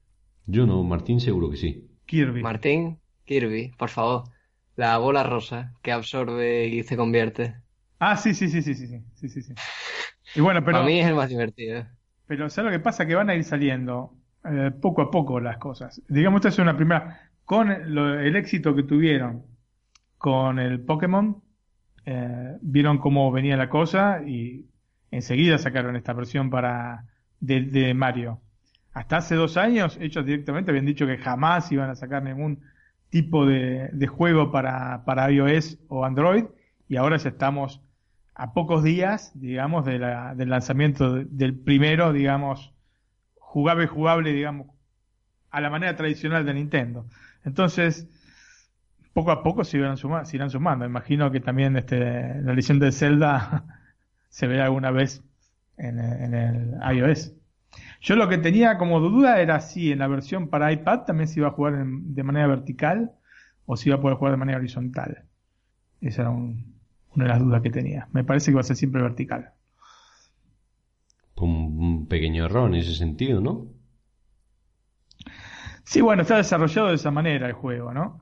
Yo 0.48 0.66
no, 0.66 0.84
Martín 0.84 1.22
seguro 1.22 1.50
que 1.50 1.56
sí. 1.56 1.72
Kirby. 2.08 2.44
Martín, 2.44 3.02
Kirby, 3.26 3.72
por 3.78 3.88
favor. 3.90 4.24
La 4.76 4.98
bola 4.98 5.24
rosa 5.24 5.74
que 5.82 5.92
absorbe 5.94 6.68
y 6.68 6.84
se 6.84 6.98
convierte. 6.98 7.56
Ah, 8.00 8.16
sí, 8.18 8.34
sí, 8.34 8.48
sí, 8.50 8.62
sí, 8.62 8.74
sí, 8.76 8.88
sí, 8.88 9.04
sí, 9.16 9.30
sí, 9.30 9.42
sí. 9.42 9.60
Y 10.34 10.42
bueno, 10.42 10.64
pero, 10.66 10.82
Para 10.82 10.84
mí 10.86 11.00
es 11.00 11.08
el 11.08 11.16
más 11.16 11.30
divertido. 11.30 11.88
Pero 12.30 12.48
¿sabes 12.48 12.72
lo 12.72 12.78
que 12.78 12.84
pasa? 12.84 13.08
Que 13.08 13.16
van 13.16 13.32
a 13.32 13.36
ir 13.36 13.44
saliendo 13.44 14.14
eh, 14.46 14.70
poco 14.80 15.02
a 15.02 15.10
poco 15.10 15.40
las 15.40 15.58
cosas. 15.58 16.00
Digamos, 16.08 16.38
esta 16.38 16.50
es 16.50 16.60
una 16.60 16.78
primera, 16.78 17.32
con 17.44 17.72
el 17.72 18.36
éxito 18.36 18.76
que 18.76 18.84
tuvieron 18.84 19.46
con 20.20 20.60
el 20.60 20.80
Pokémon, 20.80 21.42
eh, 22.06 22.56
vieron 22.62 23.00
cómo 23.00 23.32
venía 23.32 23.58
la 23.58 23.68
cosa 23.68 24.22
y 24.24 24.68
enseguida 25.10 25.58
sacaron 25.58 25.96
esta 25.96 26.14
versión 26.14 26.52
para 26.52 27.06
de, 27.40 27.96
Mario. 27.96 28.42
Hasta 28.94 29.18
hace 29.18 29.34
dos 29.34 29.58
años, 29.58 29.98
ellos 30.00 30.24
directamente 30.24 30.70
habían 30.70 30.86
dicho 30.86 31.08
que 31.08 31.18
jamás 31.18 31.72
iban 31.72 31.90
a 31.90 31.96
sacar 31.96 32.22
ningún 32.22 32.60
tipo 33.10 33.48
de, 33.48 33.90
de 33.92 34.06
juego 34.06 34.52
para, 34.52 35.04
para 35.04 35.32
iOS 35.32 35.80
o 35.88 36.06
Android 36.06 36.46
y 36.88 36.96
ahora 36.98 37.18
ya 37.18 37.30
estamos 37.30 37.82
a 38.40 38.54
pocos 38.54 38.84
días, 38.84 39.32
digamos, 39.36 39.86
de 39.86 40.00
la- 40.00 40.36
del 40.36 40.50
lanzamiento 40.50 41.14
de- 41.16 41.26
del 41.26 41.56
primero, 41.60 42.14
digamos, 42.14 42.74
jugable, 43.40 43.88
jugable, 43.88 44.34
digamos, 44.34 44.68
a 45.52 45.62
la 45.62 45.70
manera 45.72 45.96
tradicional 45.98 46.46
de 46.46 46.54
Nintendo. 46.56 47.08
Entonces, 47.46 48.08
poco 49.14 49.32
a 49.32 49.44
poco 49.44 49.64
se 49.64 49.78
irán, 49.78 49.98
suma- 49.98 50.26
se 50.26 50.38
irán 50.38 50.50
sumando. 50.50 50.86
Imagino 50.86 51.32
que 51.32 51.40
también 51.40 51.76
este, 51.78 52.42
la 52.42 52.54
leyenda 52.54 52.86
de 52.86 52.92
Zelda 52.92 53.66
se 54.30 54.48
verá 54.48 54.66
alguna 54.66 54.92
vez 54.92 55.24
en, 55.78 56.00
en 56.00 56.34
el 56.34 56.98
iOS. 56.98 57.34
Yo 58.02 58.16
lo 58.16 58.30
que 58.30 58.38
tenía 58.38 58.78
como 58.78 59.00
duda 59.00 59.42
era 59.42 59.60
si 59.62 59.92
en 59.92 60.00
la 60.00 60.08
versión 60.08 60.50
para 60.50 60.72
iPad 60.72 61.02
también 61.06 61.28
se 61.28 61.40
iba 61.40 61.50
a 61.50 61.52
jugar 61.52 61.76
en- 61.76 62.16
de 62.16 62.24
manera 62.24 62.48
vertical 62.48 63.12
o 63.66 63.78
si 63.78 63.90
iba 63.90 63.98
a 63.98 64.02
poder 64.02 64.18
jugar 64.18 64.34
de 64.34 64.38
manera 64.38 64.60
horizontal. 64.60 65.26
Esa 66.02 66.24
era 66.24 66.32
un- 66.32 66.79
una 67.16 67.26
de 67.26 67.30
las 67.30 67.40
dudas 67.40 67.62
que 67.62 67.70
tenía. 67.70 68.08
Me 68.12 68.24
parece 68.24 68.52
que 68.52 68.56
va 68.56 68.62
a 68.62 68.64
ser 68.64 68.76
siempre 68.76 69.02
vertical. 69.02 69.54
Un 71.36 72.08
pequeño 72.08 72.46
error 72.46 72.70
en 72.70 72.76
ese 72.76 72.94
sentido, 72.94 73.40
¿no? 73.40 73.68
Sí, 75.84 76.02
bueno, 76.02 76.22
está 76.22 76.38
desarrollado 76.38 76.90
de 76.90 76.96
esa 76.96 77.12
manera 77.12 77.48
el 77.48 77.54
juego, 77.54 77.94
¿no? 77.94 78.22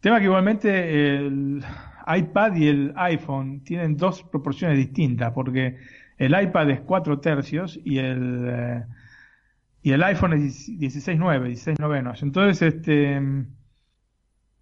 Tema 0.00 0.18
que 0.18 0.26
igualmente 0.26 1.16
el 1.16 1.64
iPad 2.06 2.56
y 2.56 2.68
el 2.68 2.92
iPhone 2.96 3.62
tienen 3.64 3.96
dos 3.96 4.22
proporciones 4.24 4.76
distintas, 4.76 5.32
porque 5.32 5.78
el 6.18 6.40
iPad 6.40 6.70
es 6.70 6.80
4 6.80 7.20
tercios 7.20 7.80
y 7.84 7.98
el, 7.98 8.44
eh, 8.48 8.84
y 9.82 9.92
el 9.92 10.02
iPhone 10.02 10.34
es 10.34 10.68
16.9, 10.68 11.46
16 11.46 11.78
novenos. 11.78 12.22
Entonces, 12.22 12.74
este, 12.74 13.22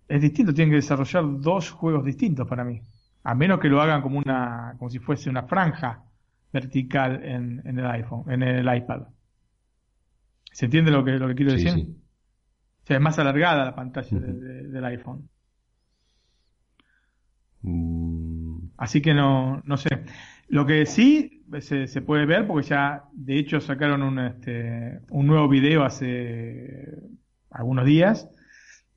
es 0.09 0.23
distinto, 0.23 0.55
tienen 0.55 0.71
que 0.71 0.77
desarrollar 0.77 1.25
dos 1.41 1.71
juegos 1.71 2.05
distintos 2.05 2.47
para 2.47 2.65
mí. 2.65 2.81
A 3.25 3.35
menos 3.35 3.59
que 3.61 3.69
lo 3.69 3.81
hagan 3.83 4.03
como 4.03 4.19
una, 4.19 4.75
como 4.79 4.91
si 4.91 4.99
fuese 4.99 5.31
una 5.31 5.45
franja 5.45 6.05
vertical 6.53 7.25
en, 7.25 7.63
en 7.65 7.79
el 7.79 7.87
iPhone, 7.87 8.31
en 8.31 8.43
el 8.43 8.77
iPad. 8.77 9.03
¿Se 10.53 10.67
entiende 10.67 10.91
lo 10.91 11.05
que, 11.05 11.13
lo 11.13 11.27
que 11.29 11.35
quiero 11.35 11.51
Sí, 11.53 11.65
decir? 11.65 11.85
sí. 11.85 11.97
O 12.85 12.87
sea, 12.87 12.97
es 12.97 13.03
más 13.03 13.19
alargada 13.19 13.65
la 13.65 13.75
pantalla 13.75 14.19
de- 14.21 14.31
Ujú. 14.31 14.41
de- 14.41 14.69
del 14.69 14.85
iPhone. 14.85 15.29
Mm, 17.63 18.69
Así 18.77 19.01
que 19.01 19.15
no, 19.15 19.63
no 19.65 19.77
sé. 19.77 19.89
Lo 20.49 20.67
que 20.67 20.85
sí 20.87 21.45
se, 21.61 21.87
se 21.87 22.03
puede 22.03 22.27
ver, 22.27 22.47
porque 22.47 22.69
ya 22.69 23.05
de 23.13 23.39
hecho 23.39 23.61
sacaron 23.61 24.03
un, 24.03 24.19
este, 24.19 25.01
un 25.11 25.27
nuevo 25.27 25.49
video 25.49 25.85
hace 25.85 26.99
algunos 27.51 27.87
días, 27.87 28.29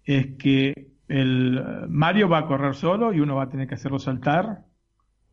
es 0.03 0.35
que 0.37 0.89
el 1.07 1.87
Mario 1.89 2.27
va 2.29 2.39
a 2.39 2.45
correr 2.47 2.75
solo 2.75 3.13
y 3.13 3.19
uno 3.19 3.35
va 3.35 3.43
a 3.43 3.49
tener 3.49 3.67
que 3.67 3.75
hacerlo 3.75 3.99
saltar 3.99 4.65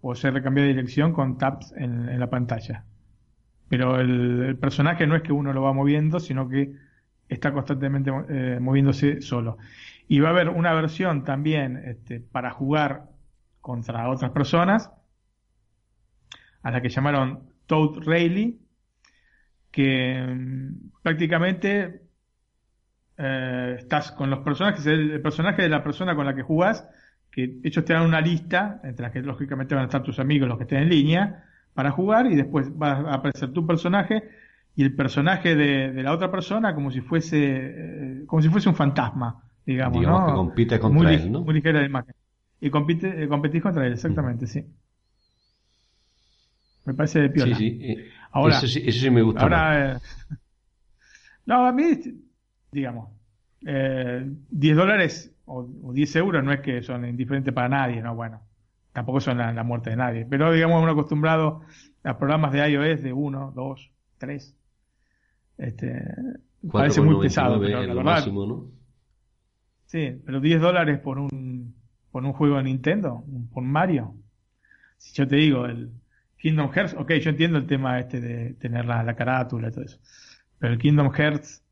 o 0.01 0.13
hacerle 0.13 0.43
cambiar 0.43 0.67
de 0.67 0.75
dirección 0.75 1.13
con 1.13 1.39
taps 1.39 1.73
en, 1.77 2.19
la 2.19 2.31
pantalla. 2.31 2.85
Pero 3.69 3.99
el, 3.99 4.57
personaje 4.61 5.07
no 5.07 5.17
es 5.17 5.23
que 5.23 5.33
uno 5.33 5.53
lo 5.53 5.63
va 5.63 5.73
moviendo, 5.73 6.21
sino 6.21 6.49
que 6.49 6.75
está 7.29 7.53
constantemente 7.53 8.13
eh, 8.29 8.59
moviéndose 8.61 9.23
solo. 9.23 9.57
Y 10.07 10.21
va 10.21 10.29
a 10.29 10.33
haber 10.33 10.51
una 10.51 10.75
versión 10.75 11.25
también 11.25 11.83
este, 11.85 12.21
para 12.21 12.51
jugar 12.51 13.09
contra 13.61 14.11
otras 14.11 14.31
personas, 14.31 14.91
a 16.63 16.71
la 16.71 16.83
que 16.83 16.91
llamaron 16.91 17.51
Toad 17.67 18.05
Rayleigh, 18.05 18.59
que 19.71 20.23
mm, 20.23 21.01
prácticamente 21.03 22.03
eh, 23.19 23.77
estás 23.79 24.13
con 24.13 24.31
los 24.31 24.41
personajes, 24.41 24.85
el, 24.87 25.11
el 25.13 25.23
personaje 25.23 25.63
de 25.63 25.69
la 25.69 25.83
persona 25.83 26.15
con 26.17 26.27
la 26.27 26.35
que 26.35 26.43
jugás, 26.43 26.89
que 27.31 27.59
ellos 27.65 27.85
te 27.85 27.93
dan 27.93 28.05
una 28.07 28.21
lista, 28.21 28.81
entre 28.85 29.03
las 29.05 29.13
que 29.13 29.21
lógicamente 29.21 29.75
van 29.75 29.83
a 29.83 29.87
estar 29.87 30.03
tus 30.03 30.19
amigos, 30.19 30.49
los 30.49 30.59
que 30.59 30.65
estén 30.65 30.83
en 30.85 30.89
línea, 30.89 31.45
para 31.75 31.91
jugar, 31.91 32.27
y 32.31 32.37
después 32.37 32.71
va 32.71 32.93
a 32.93 33.15
aparecer 33.15 33.53
tu 33.53 33.67
personaje 33.67 34.23
y 34.77 34.83
el 34.85 34.95
personaje 34.95 35.55
de, 35.57 35.93
de 35.93 36.03
la 36.03 36.13
otra 36.13 36.31
persona 36.31 36.75
como 36.75 36.91
si 36.91 37.01
fuese 37.01 37.39
eh, 37.43 38.23
como 38.27 38.43
si 38.43 38.49
fuese 38.49 38.69
un 38.69 38.75
fantasma, 38.75 39.43
digamos, 39.65 39.99
Digamos 40.01 40.21
¿no? 40.21 40.27
que 40.27 40.33
compite 40.33 40.79
contra 40.81 41.03
muy, 41.09 41.15
él, 41.15 41.33
¿no? 41.33 41.41
muy 41.43 41.55
ligera 41.55 41.81
la 41.81 41.87
imagen. 41.87 42.15
Y 42.61 42.71
compite, 42.71 43.23
eh, 43.25 43.29
competís 43.29 43.63
contra 43.63 43.87
él, 43.87 43.93
exactamente, 43.93 44.47
sí. 44.47 44.65
Me 46.85 46.95
parece 46.95 47.21
de 47.21 47.31
piola. 47.31 47.57
sí, 47.57 47.71
sí. 47.71 47.85
eh, 47.85 48.09
Ahora- 48.33 48.57
eso, 48.59 48.67
sí, 48.67 48.83
eso 48.85 49.01
sí 49.01 49.11
me 49.11 49.23
gusta. 49.23 49.43
Ahora, 49.43 49.95
eh, 49.95 49.99
no, 51.47 51.67
a 51.67 51.73
mí, 51.73 51.85
digamos, 52.75 53.09
eh, 53.67 54.31
10 54.51 54.77
dólares 54.77 55.35
o, 55.47 55.67
o 55.85 55.93
10 55.93 56.15
euros 56.17 56.45
no 56.45 56.53
es 56.53 56.61
que 56.61 56.83
son 56.83 57.07
indiferentes 57.07 57.55
para 57.55 57.69
nadie, 57.69 58.03
¿no? 58.03 58.15
Bueno, 58.15 58.43
tampoco 58.93 59.21
son 59.21 59.39
la, 59.39 59.53
la 59.53 59.63
muerte 59.65 59.91
de 59.91 59.97
nadie. 59.97 60.27
Pero, 60.29 60.53
digamos, 60.53 60.83
uno 60.83 60.93
acostumbrado 60.93 61.63
a 62.03 62.19
programas 62.19 62.53
de 62.53 62.69
iOS 62.71 63.03
de 63.03 63.13
1, 63.13 63.53
2, 63.55 63.91
3. 64.19 64.57
Este, 65.57 66.03
parece 66.73 67.01
muy 67.01 67.15
4,99 67.15 67.21
pesado, 67.23 67.61
pero 67.61 67.81
la 67.81 67.87
verdad, 67.87 68.03
máximo, 68.05 68.47
¿no? 68.47 68.67
sí, 69.87 70.21
pero 70.25 70.41
10 70.41 70.61
dólares 70.61 70.99
por 70.99 71.19
un, 71.19 71.75
por 72.11 72.25
un 72.25 72.33
juego 72.33 72.57
de 72.57 72.65
Nintendo, 72.65 73.25
un- 73.27 73.49
por 73.49 73.63
Mario. 73.63 74.15
Si 74.99 75.15
yo 75.15 75.27
te 75.29 75.37
digo, 75.37 75.67
el 75.67 75.91
Kingdom 76.39 76.71
Hearts, 76.73 76.95
ok, 76.99 77.13
yo 77.15 77.31
entiendo 77.31 77.59
el 77.59 77.67
tema 77.67 77.99
este 78.01 78.21
de 78.21 78.55
tener 78.55 78.85
la, 78.87 79.03
la 79.03 79.15
carátula 79.15 79.69
y 79.69 79.71
todo 79.71 79.85
eso. 79.85 79.99
Pero 80.59 80.73
el 80.73 80.79
Kingdom 80.79 81.11
Hearts 81.13 81.64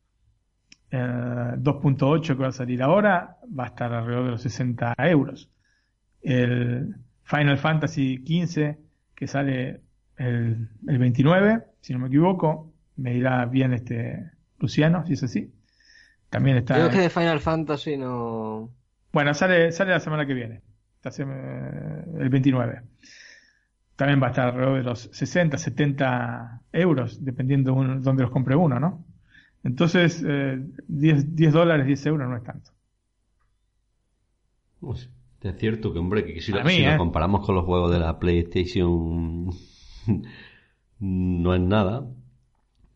eh, 0.93 0.97
2.8 0.99 2.27
que 2.27 2.35
va 2.35 2.49
a 2.49 2.53
salir 2.53 2.83
ahora 2.83 3.39
va 3.59 3.65
a 3.65 3.69
estar 3.69 3.93
alrededor 3.93 4.27
de 4.27 4.31
los 4.33 4.43
60 4.43 4.95
euros. 4.99 5.51
El 6.21 6.97
Final 7.25 7.59
Fantasy 7.59 8.23
15 8.23 8.79
que 9.15 9.27
sale 9.27 9.81
el, 10.19 10.69
el 10.87 10.99
29, 10.99 11.65
si 11.81 11.95
no 11.95 11.99
me 11.99 12.09
equivoco, 12.09 12.73
me 12.97 13.15
dirá 13.15 13.47
bien 13.47 13.73
este 13.73 14.31
Luciano, 14.59 15.07
si 15.07 15.15
es 15.15 15.23
así. 15.23 15.51
También 16.29 16.59
está. 16.59 16.79
Es 16.87 16.93
que 16.93 17.01
de 17.01 17.11
Final 17.11 17.41
Fantasy 17.41 17.97
no. 17.97 18.71
Bueno, 19.13 19.35
sale, 19.35 19.73
sale 19.73 19.93
la 19.93 20.01
semana 20.01 20.27
que 20.27 20.35
viene. 20.35 20.63
El 21.05 22.29
29. 22.29 22.83
También 23.97 24.23
va 24.23 24.27
a 24.27 24.31
estar 24.31 24.49
alrededor 24.49 24.79
de 24.79 24.83
los 24.85 25.11
60, 25.13 25.59
70 25.59 26.63
euros, 26.73 27.25
dependiendo 27.25 27.75
de 27.75 28.01
dónde 28.01 28.23
los 28.23 28.31
compre 28.31 28.57
uno, 28.57 28.79
¿no? 28.79 29.05
Entonces, 29.65 30.23
eh, 30.27 30.59
10, 30.89 31.35
10 31.37 31.53
dólares, 31.53 31.87
10 31.87 32.05
euros 32.07 32.29
no 32.29 32.37
es 32.37 32.45
tanto. 32.45 32.73
Pues, 34.81 35.09
es 35.43 35.57
cierto 35.59 35.93
que, 35.93 35.99
hombre, 35.99 36.25
que 36.25 36.41
si, 36.41 36.53
lo, 36.53 36.61
A 36.61 36.65
mí, 36.65 36.73
si 36.75 36.83
lo 36.83 36.91
¿eh? 36.91 36.97
comparamos 36.97 37.45
con 37.47 37.55
los 37.55 37.65
juegos 37.65 37.91
de 37.93 37.99
la 38.01 38.19
PlayStation 38.19 39.47
no 41.01 41.55
es 41.55 41.61
nada. 41.61 42.09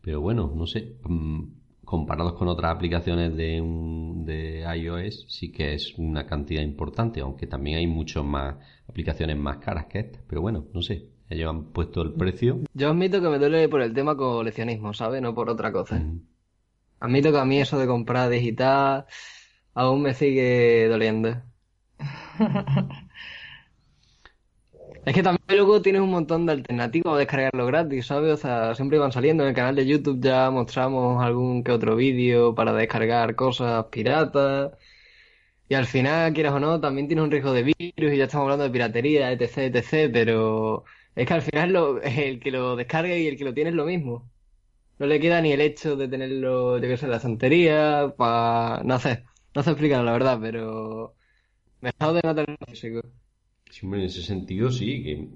Pero 0.01 0.21
bueno, 0.21 0.51
no 0.55 0.67
sé. 0.67 0.97
mm, 1.03 1.43
Comparados 1.85 2.33
con 2.33 2.47
otras 2.49 2.75
aplicaciones 2.75 3.35
de, 3.37 3.61
un- 3.61 4.25
de 4.25 4.65
iOS, 4.77 5.25
sí 5.29 5.51
que 5.51 5.73
es 5.75 5.95
una 5.97 6.25
cantidad 6.27 6.61
importante, 6.63 7.21
aunque 7.21 7.47
también 7.47 7.77
hay 7.79 7.87
muchas 7.87 8.23
más 8.25 8.57
aplicaciones 8.89 9.37
más 9.37 9.57
caras 9.59 9.85
que 9.87 9.99
estas. 9.99 10.23
Pero 10.27 10.41
bueno, 10.41 10.67
no 10.73 10.81
sé. 10.81 11.09
Ellos 11.29 11.49
han 11.49 11.65
puesto 11.73 12.01
el 12.03 12.13
precio. 12.13 12.59
Yo 12.73 12.89
admito 12.89 13.21
que 13.21 13.27
me 13.29 13.39
duele 13.39 13.67
por 13.67 13.81
el 13.81 13.93
tema 13.93 14.15
coleccionismo, 14.15 14.93
¿sabes? 14.93 15.21
No 15.21 15.35
por 15.35 15.49
otra 15.49 15.71
cosa. 15.73 15.97
Mm, 15.97 16.19
Admito 16.99 17.31
que 17.31 17.37
a 17.39 17.45
mí 17.45 17.59
eso 17.61 17.77
de 17.79 17.87
comprar 17.87 18.29
digital 18.29 19.05
aún 19.73 20.01
me 20.03 20.13
sigue 20.13 20.87
doliendo. 20.89 21.43
Es 25.05 25.13
que 25.13 25.23
también 25.23 25.43
luego 25.57 25.81
tienes 25.81 26.01
un 26.01 26.09
montón 26.11 26.45
de 26.45 26.51
alternativas 26.53 27.13
a 27.15 27.17
descargarlo 27.17 27.65
gratis, 27.65 28.05
¿sabes? 28.07 28.33
O 28.33 28.37
sea, 28.37 28.75
siempre 28.75 28.97
van 28.99 29.11
saliendo. 29.11 29.43
En 29.43 29.49
el 29.49 29.55
canal 29.55 29.75
de 29.75 29.85
YouTube 29.87 30.19
ya 30.21 30.49
mostramos 30.51 31.23
algún 31.23 31.63
que 31.63 31.71
otro 31.71 31.95
vídeo 31.95 32.53
para 32.53 32.73
descargar 32.73 33.35
cosas 33.35 33.85
piratas. 33.85 34.73
Y 35.69 35.75
al 35.75 35.87
final, 35.87 36.33
quieras 36.33 36.53
o 36.53 36.59
no, 36.61 36.81
también 36.81 37.07
tienes 37.07 37.23
un 37.25 37.31
riesgo 37.31 37.53
de 37.53 37.63
virus 37.63 38.13
y 38.13 38.17
ya 38.17 38.25
estamos 38.25 38.45
hablando 38.45 38.65
de 38.65 38.71
piratería, 38.71 39.31
etc, 39.33 39.77
etc. 39.77 40.13
Pero 40.13 40.85
es 41.15 41.27
que 41.27 41.33
al 41.35 41.41
final 41.43 41.73
lo- 41.73 42.01
el 42.03 42.39
que 42.39 42.51
lo 42.51 42.75
descarga 42.75 43.15
y 43.17 43.27
el 43.27 43.37
que 43.37 43.45
lo 43.45 43.53
tiene 43.53 43.71
es 43.71 43.75
lo 43.77 43.85
mismo. 43.85 44.31
No 44.99 45.05
le 45.05 45.19
queda 45.19 45.41
ni 45.41 45.51
el 45.51 45.61
hecho 45.61 45.95
de 45.95 46.07
tenerlo, 46.07 46.77
yo 46.77 46.87
qué 46.87 46.97
sé, 46.97 47.05
en 47.05 47.11
la 47.11 47.19
santería, 47.19 48.13
para... 48.17 48.83
No 48.83 48.99
sé, 48.99 49.25
no 49.55 49.63
sé 49.63 49.71
explicarlo, 49.71 50.05
la 50.05 50.11
verdad, 50.13 50.39
pero... 50.41 51.15
Me 51.81 51.89
he 51.89 51.93
dejado 51.93 52.15
de 52.15 52.21
notar 52.25 52.49
el 52.49 52.57
físico. 52.67 53.01
Sí, 53.69 53.85
hombre, 53.85 54.01
en 54.01 54.07
ese 54.07 54.23
sentido 54.23 54.69
sí, 54.71 55.03
que 55.03 55.29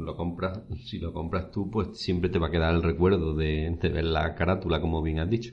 lo 0.00 0.16
compras, 0.16 0.62
si 0.84 0.98
lo 0.98 1.12
compras 1.12 1.50
tú, 1.50 1.70
pues 1.70 1.98
siempre 1.98 2.30
te 2.30 2.38
va 2.38 2.46
a 2.48 2.50
quedar 2.50 2.74
el 2.74 2.82
recuerdo 2.82 3.34
de, 3.34 3.76
de 3.80 3.88
ver 3.90 4.04
la 4.04 4.34
carátula, 4.34 4.80
como 4.80 5.02
bien 5.02 5.18
has 5.18 5.28
dicho. 5.28 5.52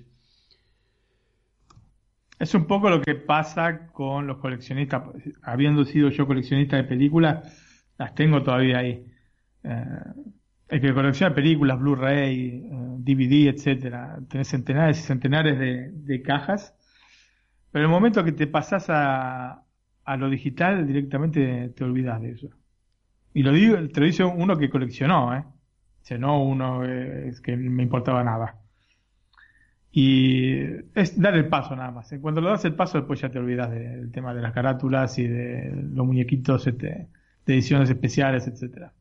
Es 2.40 2.54
un 2.54 2.66
poco 2.66 2.90
lo 2.90 3.02
que 3.02 3.16
pasa 3.16 3.88
con 3.88 4.28
los 4.28 4.38
coleccionistas. 4.38 5.04
Habiendo 5.42 5.86
sido 5.86 6.10
yo 6.10 6.28
coleccionista 6.28 6.76
de 6.76 6.84
películas, 6.84 7.92
las 7.98 8.14
tengo 8.14 8.44
todavía 8.44 8.80
ahí. 8.80 9.06
Eh, 9.64 9.86
el 10.68 10.82
que 10.82 10.94
colecciona 10.94 11.36
películas, 11.36 11.80
Blu-ray, 11.80 12.50
eh, 12.66 12.70
DVD, 13.00 13.50
etcétera, 13.50 14.20
tenés 14.30 14.48
centenares 14.50 15.00
y 15.00 15.04
centenares 15.04 15.60
de, 15.60 16.22
cajas. 16.24 16.76
Pero 17.72 17.86
el 17.86 17.92
momento 17.92 18.24
que 18.24 18.32
te 18.32 18.48
pasás 18.48 18.86
a, 18.90 19.64
a 20.06 20.18
lo 20.18 20.30
digital, 20.30 20.88
directamente 20.88 21.70
te 21.70 21.84
olvidas 21.84 22.22
de 22.22 22.32
eso. 22.32 22.50
Y 23.34 23.44
lo 23.44 23.52
digo, 23.54 23.78
te 23.90 24.00
lo 24.02 24.06
dice 24.08 24.24
uno 24.24 24.58
que 24.58 24.70
coleccionó, 24.70 25.36
¿eh? 25.36 25.40
O 25.48 26.06
sea, 26.06 26.18
no 26.20 26.44
uno 26.44 26.84
eh, 26.86 27.34
que 27.44 27.58
me 27.58 27.84
importaba 27.84 28.24
nada. 28.24 28.62
Y 29.92 30.62
es 30.94 31.20
dar 31.20 31.36
el 31.36 31.48
paso 31.48 31.76
nada 31.76 31.92
más. 31.92 32.12
¿eh? 32.12 32.20
Cuando 32.20 32.42
lo 32.42 32.50
das 32.50 32.66
el 32.66 32.76
paso, 32.76 32.98
después 32.98 33.22
ya 33.22 33.30
te 33.32 33.40
olvidas 33.40 33.72
de- 33.72 33.80
del 33.98 34.12
tema 34.12 34.34
de 34.34 34.42
las 34.42 34.54
carátulas 34.54 35.18
y 35.20 35.28
de 35.28 35.72
los 35.74 36.06
muñequitos 36.06 36.68
este, 36.68 36.88
de 37.46 37.54
ediciones 37.54 37.90
especiales, 37.90 38.48
etcétera. 38.48 38.94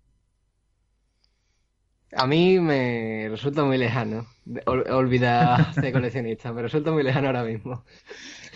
A 2.16 2.26
mí 2.26 2.60
me 2.60 3.28
resulta 3.30 3.64
muy 3.64 3.78
lejano 3.78 4.26
de- 4.44 4.62
ol- 4.66 4.84
olvidar 4.90 5.72
ser 5.74 5.92
coleccionista, 5.92 6.52
me 6.52 6.62
resulta 6.62 6.92
muy 6.92 7.02
lejano 7.02 7.26
ahora 7.28 7.44
mismo. 7.44 7.84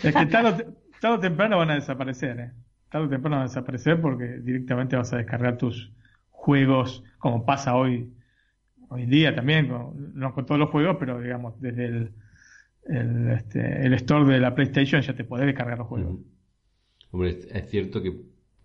Es 0.03 0.15
que 0.15 0.25
tarde 0.27 0.49
o, 0.49 0.55
te- 0.57 0.67
tarde 0.99 1.17
o 1.17 1.19
temprano 1.19 1.57
van 1.57 1.71
a 1.71 1.75
desaparecer, 1.75 2.39
¿eh? 2.39 2.51
tarde 2.89 3.07
o 3.07 3.09
temprano 3.09 3.37
van 3.37 3.45
a 3.45 3.49
desaparecer 3.49 4.01
porque 4.01 4.25
directamente 4.41 4.95
vas 4.95 5.11
a 5.13 5.17
descargar 5.17 5.57
tus 5.57 5.91
juegos, 6.31 7.03
como 7.19 7.45
pasa 7.45 7.75
hoy, 7.75 8.13
hoy 8.89 9.03
en 9.03 9.09
día 9.09 9.35
también, 9.35 9.67
con- 9.67 10.13
no 10.15 10.33
con 10.33 10.45
todos 10.45 10.59
los 10.59 10.69
juegos, 10.69 10.97
pero 10.99 11.19
digamos, 11.19 11.59
desde 11.61 11.85
el, 11.85 12.11
el, 12.87 13.29
este, 13.31 13.85
el 13.85 13.93
store 13.95 14.33
de 14.33 14.39
la 14.39 14.55
PlayStation 14.55 15.01
ya 15.01 15.15
te 15.15 15.23
podés 15.25 15.45
descargar 15.47 15.77
los 15.79 15.87
juegos. 15.87 16.13
Ujú. 16.13 16.25
Hombre, 17.11 17.39
es 17.51 17.69
cierto 17.69 18.01
que 18.01 18.13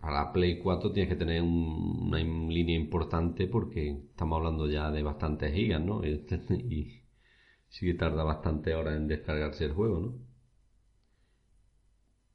para 0.05 0.23
la 0.25 0.31
Play 0.33 0.59
4 0.59 0.91
tienes 0.93 1.09
que 1.09 1.17
tener 1.17 1.41
un- 1.41 2.07
una 2.07 2.19
línea 2.19 2.75
importante 2.77 3.47
porque 3.47 3.89
estamos 4.11 4.37
hablando 4.37 4.69
ya 4.69 4.91
de 4.91 5.03
bastantes 5.03 5.53
gigas, 5.53 5.81
¿no? 5.81 6.01
Y, 6.69 7.01
sí 7.69 7.85
que 7.87 7.95
tarda 7.95 8.23
bastante 8.23 8.75
horas 8.75 8.97
en 8.97 9.07
descargarse 9.07 9.65
el 9.65 9.73
juego, 9.73 9.99
¿no? 10.01 10.13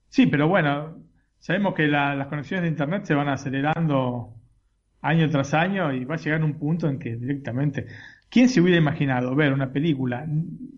Sí, 0.08 0.26
pero 0.26 0.48
bueno, 0.48 0.96
sabemos 1.38 1.74
que 1.74 1.86
la- 1.86 2.14
las 2.14 2.26
conexiones 2.28 2.62
de 2.64 2.68
Internet 2.68 3.04
se 3.04 3.14
van 3.14 3.28
acelerando 3.28 4.34
año 5.02 5.30
tras 5.30 5.54
año 5.54 5.92
y 5.92 6.04
va 6.04 6.16
a 6.16 6.18
llegar 6.18 6.44
un 6.44 6.58
punto 6.58 6.88
en 6.88 6.98
que 6.98 7.16
directamente... 7.16 7.86
¿Quién 8.30 8.48
se 8.48 8.60
hubiera 8.60 8.78
imaginado 8.78 9.34
ver 9.36 9.52
una 9.52 9.72
película? 9.72 10.26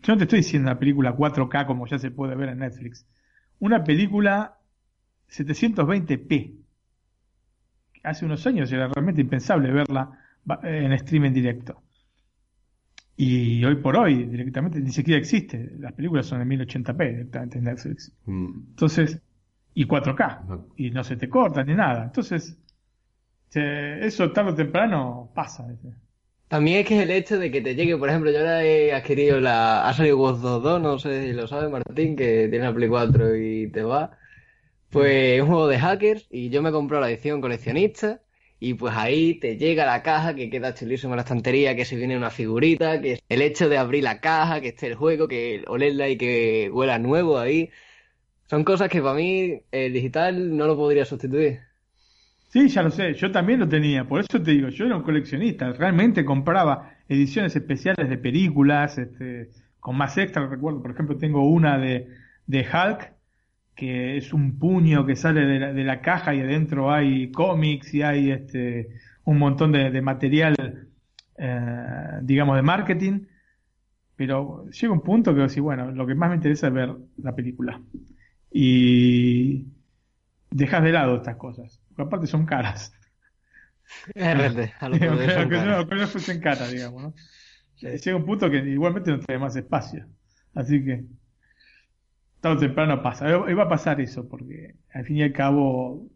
Yo 0.02 0.14
no 0.14 0.18
te 0.18 0.24
estoy 0.24 0.38
diciendo 0.40 0.70
una 0.70 0.78
película 0.78 1.12
4K 1.14 1.66
como 1.66 1.86
ya 1.86 1.98
se 1.98 2.10
puede 2.10 2.34
ver 2.36 2.50
en 2.50 2.60
Netflix. 2.60 3.06
Una 3.60 3.84
película 3.84 4.58
720p. 5.28 6.61
Hace 8.02 8.24
unos 8.24 8.46
años 8.46 8.70
era 8.72 8.88
realmente 8.88 9.20
impensable 9.20 9.70
verla 9.70 10.10
va- 10.50 10.60
en 10.64 10.92
streaming 10.92 11.32
directo. 11.32 11.82
Y 13.16 13.64
hoy 13.64 13.76
por 13.76 13.96
hoy 13.96 14.24
directamente 14.24 14.80
ni 14.80 14.90
siquiera 14.90 15.18
existe. 15.20 15.70
Las 15.78 15.92
películas 15.92 16.26
son 16.26 16.40
en 16.40 16.48
1080p 16.48 17.10
directamente 17.10 17.58
en 17.58 17.64
Netflix. 17.64 18.12
Mm, 18.26 18.46
Entonces, 18.70 19.20
y 19.74 19.84
4K, 19.86 20.24
Ajá. 20.24 20.58
y 20.76 20.90
no 20.90 21.04
se 21.04 21.16
te 21.16 21.28
corta 21.28 21.62
ni 21.64 21.74
nada. 21.74 22.04
Entonces, 22.04 22.58
se- 23.48 24.04
eso 24.06 24.32
tarde 24.32 24.52
o 24.52 24.54
temprano 24.54 25.30
pasa. 25.34 25.66
También 26.48 26.80
es 26.80 26.86
que 26.86 26.96
es 26.96 27.02
el 27.02 27.10
hecho 27.10 27.38
de 27.38 27.50
que 27.50 27.60
te 27.62 27.74
llegue, 27.74 27.96
por 27.96 28.08
ejemplo, 28.08 28.30
yo 28.30 28.38
ahora 28.38 28.64
he 28.64 28.92
adquirido 28.92 29.40
la... 29.40 29.88
Ha 29.88 29.94
salido 29.94 30.16
Ghost 30.18 30.42
2, 30.42 30.80
no 30.82 30.98
sé 30.98 31.26
si 31.26 31.32
lo 31.32 31.46
sabe 31.46 31.68
Martín, 31.70 32.16
que 32.16 32.48
tiene 32.50 32.64
la 32.66 32.74
Play 32.74 32.88
4 32.88 33.36
y 33.36 33.70
te 33.70 33.82
va. 33.82 34.18
Pues 34.92 35.36
es 35.36 35.40
un 35.40 35.48
juego 35.48 35.68
de 35.68 35.78
hackers 35.78 36.26
y 36.30 36.50
yo 36.50 36.60
me 36.60 36.68
he 36.68 36.72
comprado 36.72 37.00
la 37.00 37.10
edición 37.10 37.40
coleccionista 37.40 38.20
y 38.60 38.74
pues 38.74 38.94
ahí 38.94 39.40
te 39.40 39.56
llega 39.56 39.86
la 39.86 40.02
caja 40.02 40.34
que 40.34 40.50
queda 40.50 40.74
chulísimo 40.74 41.14
en 41.14 41.16
la 41.16 41.22
estantería, 41.22 41.74
que 41.74 41.86
se 41.86 41.96
viene 41.96 42.14
una 42.14 42.28
figurita, 42.28 43.00
que 43.00 43.18
el 43.26 43.40
hecho 43.40 43.70
de 43.70 43.78
abrir 43.78 44.04
la 44.04 44.20
caja, 44.20 44.60
que 44.60 44.68
esté 44.68 44.88
el 44.88 44.94
juego, 44.94 45.28
que 45.28 45.64
olerla 45.66 46.10
y 46.10 46.18
que 46.18 46.70
huela 46.70 46.98
nuevo 46.98 47.38
ahí. 47.38 47.70
Son 48.50 48.64
cosas 48.64 48.90
que 48.90 49.00
para 49.00 49.14
mí 49.14 49.62
el 49.70 49.94
digital 49.94 50.54
no 50.54 50.66
lo 50.66 50.76
podría 50.76 51.06
sustituir. 51.06 51.60
Sí, 52.50 52.68
ya 52.68 52.82
lo 52.82 52.90
sé, 52.90 53.14
yo 53.14 53.32
también 53.32 53.60
lo 53.60 53.68
tenía, 53.68 54.06
por 54.06 54.20
eso 54.20 54.42
te 54.42 54.50
digo, 54.50 54.68
yo 54.68 54.84
era 54.84 54.96
un 54.98 55.02
coleccionista, 55.02 55.72
realmente 55.72 56.22
compraba 56.22 56.96
ediciones 57.08 57.56
especiales 57.56 58.10
de 58.10 58.18
películas, 58.18 58.98
este, 58.98 59.48
con 59.80 59.96
más 59.96 60.18
extra, 60.18 60.46
recuerdo, 60.46 60.82
por 60.82 60.90
ejemplo, 60.90 61.16
tengo 61.16 61.48
una 61.48 61.78
de, 61.78 62.08
de 62.46 62.60
Hulk, 62.60 63.10
que 63.74 64.16
es 64.16 64.32
un 64.32 64.58
puño 64.58 65.06
que 65.06 65.16
sale 65.16 65.46
de 65.46 65.58
la, 65.58 65.72
de 65.72 65.84
la 65.84 66.00
caja 66.00 66.34
y 66.34 66.40
adentro 66.40 66.92
hay 66.92 67.30
cómics 67.32 67.94
y 67.94 68.02
hay 68.02 68.30
este, 68.30 68.88
un 69.24 69.38
montón 69.38 69.72
de, 69.72 69.90
de 69.90 70.02
material, 70.02 70.88
eh, 71.38 72.18
digamos, 72.22 72.56
de 72.56 72.62
marketing, 72.62 73.26
pero 74.16 74.66
llega 74.68 74.92
un 74.92 75.02
punto 75.02 75.34
que 75.34 75.40
decís, 75.40 75.60
bueno, 75.60 75.90
lo 75.90 76.06
que 76.06 76.14
más 76.14 76.28
me 76.30 76.36
interesa 76.36 76.68
es 76.68 76.72
ver 76.72 76.94
la 77.16 77.34
película. 77.34 77.80
Y 78.50 79.66
dejas 80.50 80.82
de 80.82 80.92
lado 80.92 81.16
estas 81.16 81.36
cosas, 81.36 81.82
porque 81.88 82.02
aparte 82.02 82.26
son 82.26 82.44
caras. 82.44 82.92
RT, 84.14 84.74
a 84.80 84.88
lo 84.88 84.96
son 84.96 85.30
aunque 85.38 85.96
no, 85.96 86.06
fuesen 86.06 86.40
caras, 86.40 86.70
digamos, 86.70 87.02
¿no? 87.02 87.14
Llega 87.80 88.16
un 88.16 88.24
punto 88.24 88.48
que 88.50 88.58
igualmente 88.58 89.10
no 89.10 89.18
trae 89.18 89.38
más 89.38 89.56
espacio. 89.56 90.06
Así 90.54 90.84
que, 90.84 91.04
tarde 92.42 92.66
temprano 92.66 93.02
pasa. 93.02 93.30
Y 93.48 93.54
va 93.54 93.62
a 93.62 93.68
pasar 93.68 94.00
eso, 94.00 94.28
porque 94.28 94.74
al 94.92 95.04
fin 95.06 95.16
y 95.16 95.22
al 95.22 95.32
cabo, 95.32 96.06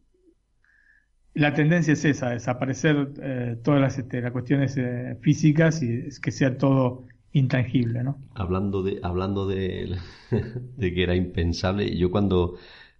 la 1.32 1.54
tendencia 1.54 1.94
es 1.94 2.04
esa, 2.04 2.30
desaparecer 2.30 3.12
eh, 3.22 3.56
todas 3.62 3.80
las, 3.80 3.98
este, 3.98 4.20
las 4.20 4.32
cuestiones 4.32 4.76
eh, 4.76 5.16
físicas 5.22 5.82
y 5.82 6.06
es 6.08 6.20
que 6.20 6.32
sea 6.32 6.58
todo 6.58 7.06
intangible, 7.32 8.02
¿no? 8.02 8.18
Hablando 8.34 8.82
de, 8.82 8.98
hablando 9.02 9.46
de, 9.46 9.96
de 10.76 10.94
que 10.94 11.02
era 11.02 11.14
impensable, 11.14 11.96
yo 11.96 12.10
cuando 12.10 12.56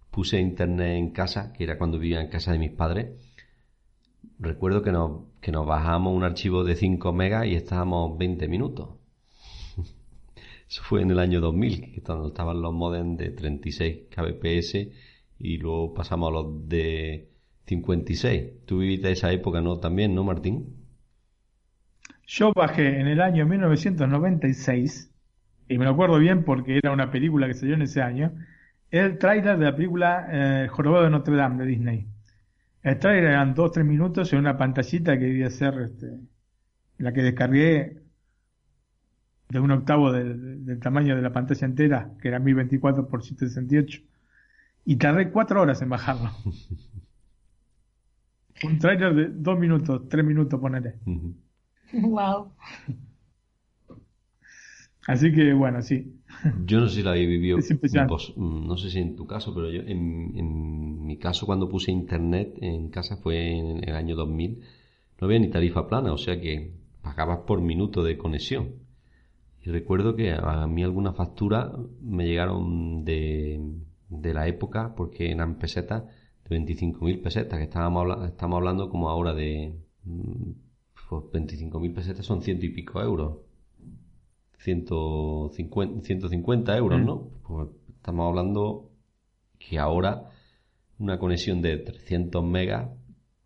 puse 0.09 0.39
internet 0.39 0.97
en 0.97 1.11
casa, 1.11 1.51
que 1.53 1.65
era 1.65 1.77
cuando 1.77 1.99
vivía 1.99 2.21
en 2.21 2.29
casa 2.29 2.53
de 2.53 2.59
mis 2.59 2.71
padres, 2.71 3.07
recuerdo 4.39 4.81
que 4.83 4.91
nos, 4.91 5.23
que 5.41 5.51
nos 5.51 5.65
bajamos 5.67 6.15
un 6.15 6.23
archivo 6.23 6.63
de 6.63 6.75
5 6.75 7.11
megas 7.13 7.45
y 7.45 7.55
estábamos 7.55 8.17
20 8.17 8.47
minutos. 8.47 8.96
Eso 10.69 10.83
fue 10.83 11.01
en 11.01 11.11
el 11.11 11.19
año 11.19 11.39
2000, 11.39 11.93
que 11.93 12.01
cuando 12.01 12.27
estaban 12.27 12.61
los 12.61 12.73
modems 12.73 13.17
de 13.17 13.29
36 13.31 14.07
kbps 14.09 14.75
y 15.39 15.57
luego 15.57 15.93
pasamos 15.93 16.29
a 16.29 16.31
los 16.33 16.67
de 16.67 17.29
56. 17.65 18.65
Tú 18.65 18.79
viviste 18.79 19.11
esa 19.11 19.31
época, 19.31 19.61
¿no? 19.61 19.79
También, 19.79 20.13
¿no, 20.13 20.23
Martín? 20.23 20.75
Yo 22.25 22.51
bajé 22.53 22.99
en 22.99 23.07
el 23.07 23.21
año 23.21 23.45
1996, 23.45 25.13
y 25.69 25.77
me 25.77 25.85
lo 25.85 25.91
acuerdo 25.91 26.19
bien 26.19 26.43
porque 26.43 26.77
era 26.77 26.91
una 26.91 27.11
película 27.11 27.47
que 27.47 27.53
salió 27.53 27.75
en 27.75 27.83
ese 27.83 28.01
año, 28.01 28.33
el 28.91 29.17
tráiler 29.17 29.57
de 29.57 29.65
la 29.65 29.75
película 29.75 30.27
eh, 30.31 30.63
El 30.63 30.67
Jorobado 30.69 31.05
de 31.05 31.09
Notre 31.09 31.35
Dame 31.35 31.63
de 31.63 31.69
Disney. 31.69 32.07
El 32.83 32.99
tráiler 32.99 33.31
eran 33.31 33.55
2-3 33.55 33.83
minutos 33.83 34.31
en 34.33 34.39
una 34.39 34.57
pantallita 34.57 35.17
que 35.17 35.25
debía 35.25 35.49
ser 35.49 35.73
este, 35.81 36.07
la 36.97 37.13
que 37.13 37.21
descargué 37.21 38.01
de 39.49 39.59
un 39.59 39.71
octavo 39.71 40.11
del, 40.11 40.65
del 40.65 40.79
tamaño 40.79 41.15
de 41.15 41.21
la 41.21 41.31
pantalla 41.33 41.65
entera, 41.67 42.11
que 42.21 42.27
era 42.27 42.39
1024 42.39 43.07
por 43.07 43.23
768, 43.23 44.01
y 44.85 44.95
tardé 44.97 45.31
4 45.31 45.61
horas 45.61 45.81
en 45.81 45.89
bajarlo. 45.89 46.31
Un 48.63 48.79
tráiler 48.79 49.13
de 49.13 49.27
2 49.29 49.59
minutos, 49.59 50.09
3 50.09 50.25
minutos, 50.25 50.59
ponele. 50.59 50.95
Wow. 51.93 52.53
Así 55.07 55.31
que 55.31 55.53
bueno, 55.53 55.81
sí. 55.81 56.13
Yo 56.65 56.81
no 56.81 56.89
sé 56.89 56.95
si 56.95 57.03
lo 57.03 57.11
habéis 57.11 57.29
vivido, 57.29 57.57
Es 57.59 57.71
especial. 57.71 58.07
vos- 58.07 58.33
mm, 58.35 58.67
no 58.67 58.77
sé 58.77 58.89
si 58.89 58.99
en 58.99 59.15
tu 59.15 59.25
caso, 59.25 59.53
pero 59.53 59.69
yo, 59.71 59.81
en, 59.81 60.33
en 60.35 61.05
mi 61.05 61.17
caso, 61.17 61.45
cuando 61.45 61.69
puse 61.69 61.91
internet 61.91 62.57
en 62.61 62.89
casa 62.89 63.15
fue 63.17 63.57
en 63.57 63.87
el 63.87 63.95
año 63.95 64.15
2000, 64.15 64.59
no 65.21 65.25
había 65.27 65.39
ni 65.39 65.49
tarifa 65.49 65.87
plana, 65.87 66.11
o 66.11 66.17
sea 66.17 66.39
que 66.41 66.73
pagabas 67.01 67.39
por 67.47 67.61
minuto 67.61 68.03
de 68.03 68.17
conexión. 68.17 68.71
Y 69.67 69.69
recuerdo 69.71 70.15
que 70.15 70.31
a 70.31 70.65
mí 70.65 70.81
algunas 70.81 71.13
facturas 71.13 71.69
me 72.01 72.25
llegaron 72.25 73.03
de, 73.03 73.59
de 74.07 74.33
la 74.33 74.47
época, 74.47 74.95
porque 74.95 75.29
eran 75.29 75.55
pesetas, 75.59 76.03
de 76.47 76.55
25.000 76.57 77.21
pesetas, 77.21 77.57
que 77.59 77.65
estábamos, 77.65 78.03
habla- 78.03 78.27
estamos 78.27 78.55
hablando 78.59 78.89
como 78.89 79.09
ahora 79.09 79.33
de 79.33 79.73
mm, 80.05 80.51
pues 81.09 81.23
25.000 81.33 81.93
pesetas 81.93 82.25
son 82.25 82.41
ciento 82.41 82.65
y 82.65 82.69
pico 82.69 83.01
euros. 83.01 83.39
150, 84.59 86.01
150 86.05 86.77
euros, 86.77 87.01
Mm. 87.01 87.05
¿no? 87.05 87.27
Pues 87.45 87.67
estamos 87.89 88.29
hablando 88.29 88.89
que 89.59 89.79
ahora 89.79 90.29
una 90.97 91.19
conexión 91.19 91.61
de 91.61 91.75
300 91.77 92.41
megas 92.41 92.89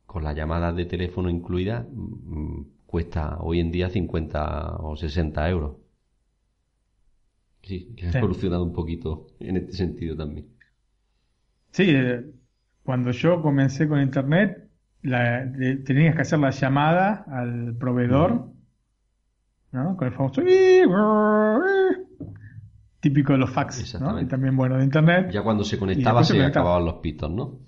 con 0.06 0.24
las 0.24 0.36
llamadas 0.36 0.76
de 0.76 0.86
teléfono 0.86 1.32
incluidas 1.32 1.88
mm, 1.92 2.62
cuesta 2.86 3.40
hoy 3.42 3.60
en 3.60 3.72
día 3.72 3.90
50 3.90 4.78
o 4.78 4.96
60 4.96 5.50
euros. 5.50 5.81
Sí, 7.64 7.94
que 7.96 8.08
ha 8.08 8.12
Sí. 8.12 8.18
evolucionado 8.18 8.64
un 8.64 8.74
poquito 8.74 9.28
en 9.40 9.58
este 9.58 9.74
sentido 9.74 10.16
también. 10.16 10.48
Sí, 11.72 11.86
eh, 11.90 12.26
cuando 12.84 13.12
yo 13.12 13.42
comencé 13.42 13.88
con 13.88 14.02
internet, 14.02 14.68
la- 15.04 15.46
de- 15.46 15.78
tenías 15.78 16.16
que 16.16 16.22
hacer 16.22 16.40
la 16.40 16.50
llamada 16.52 17.26
al 17.28 17.76
proveedor, 17.76 18.48
¿no? 19.72 19.96
Con 19.96 20.08
el 20.08 20.14
famoso 20.14 20.42
típico 23.00 23.34
de 23.34 23.40
los 23.40 23.50
fax. 23.50 23.96
Y 24.22 24.26
también 24.26 24.56
bueno 24.56 24.78
de 24.78 24.84
internet. 24.84 25.32
Ya 25.32 25.44
cuando 25.44 25.64
se 25.64 25.78
conectaba 25.80 26.24
se 26.24 26.34
se 26.34 26.40
conectaba. 26.40 26.66
acababan 26.66 26.86
los 26.86 26.96
pitos, 27.02 27.32
¿no? 27.32 27.60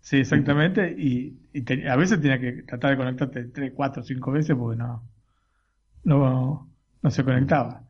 Sí, 0.00 0.18
exactamente. 0.18 0.94
Y, 0.98 1.38
y 1.52 1.62
te- 1.62 1.88
a 1.88 1.96
veces 1.96 2.20
tenía 2.20 2.38
que 2.40 2.62
tratar 2.62 2.90
de 2.92 2.96
conectarte 2.96 3.44
tres, 3.44 3.72
cuatro, 3.74 4.02
cinco 4.02 4.32
veces 4.32 4.56
porque 4.56 4.76
no, 4.78 5.02
no, 6.04 6.68
no 7.02 7.10
se 7.10 7.24
conectaba. 7.24 7.82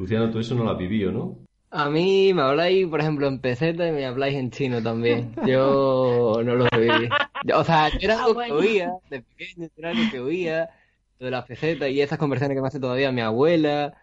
Luciano, 0.00 0.30
tú 0.30 0.38
eso 0.38 0.54
no 0.54 0.64
lo 0.64 0.70
has 0.70 0.78
vivido, 0.78 1.12
¿no? 1.12 1.38
A 1.72 1.88
mí 1.88 2.32
me 2.34 2.42
habláis, 2.42 2.86
por 2.88 3.00
ejemplo, 3.00 3.28
en 3.28 3.40
peseta 3.40 3.86
y 3.86 3.92
me 3.92 4.04
habláis 4.04 4.34
en 4.36 4.50
chino 4.50 4.82
también. 4.82 5.32
Yo 5.46 6.40
no 6.44 6.54
lo 6.56 6.68
viví. 6.76 7.08
Yo- 7.42 7.58
O 7.60 7.64
sea, 7.64 7.90
yo 7.90 7.98
era 8.00 8.14
Ah, 8.20 8.24
algo 8.24 8.34
bueno. 8.34 8.56
que 8.56 8.60
oía, 8.68 8.92
de 9.08 9.22
pequeño 9.22 9.68
era 9.76 9.90
algo 9.90 10.08
que 10.08 10.20
oía, 10.20 10.68
lo 11.18 11.26
de 11.26 11.30
las 11.30 11.44
pesetas 11.46 11.88
y 11.90 12.00
esas 12.00 12.18
conversaciones 12.18 12.56
que 12.56 12.62
me 12.62 12.68
hace 12.68 12.80
todavía 12.80 13.12
mi 13.12 13.20
abuela. 13.20 13.94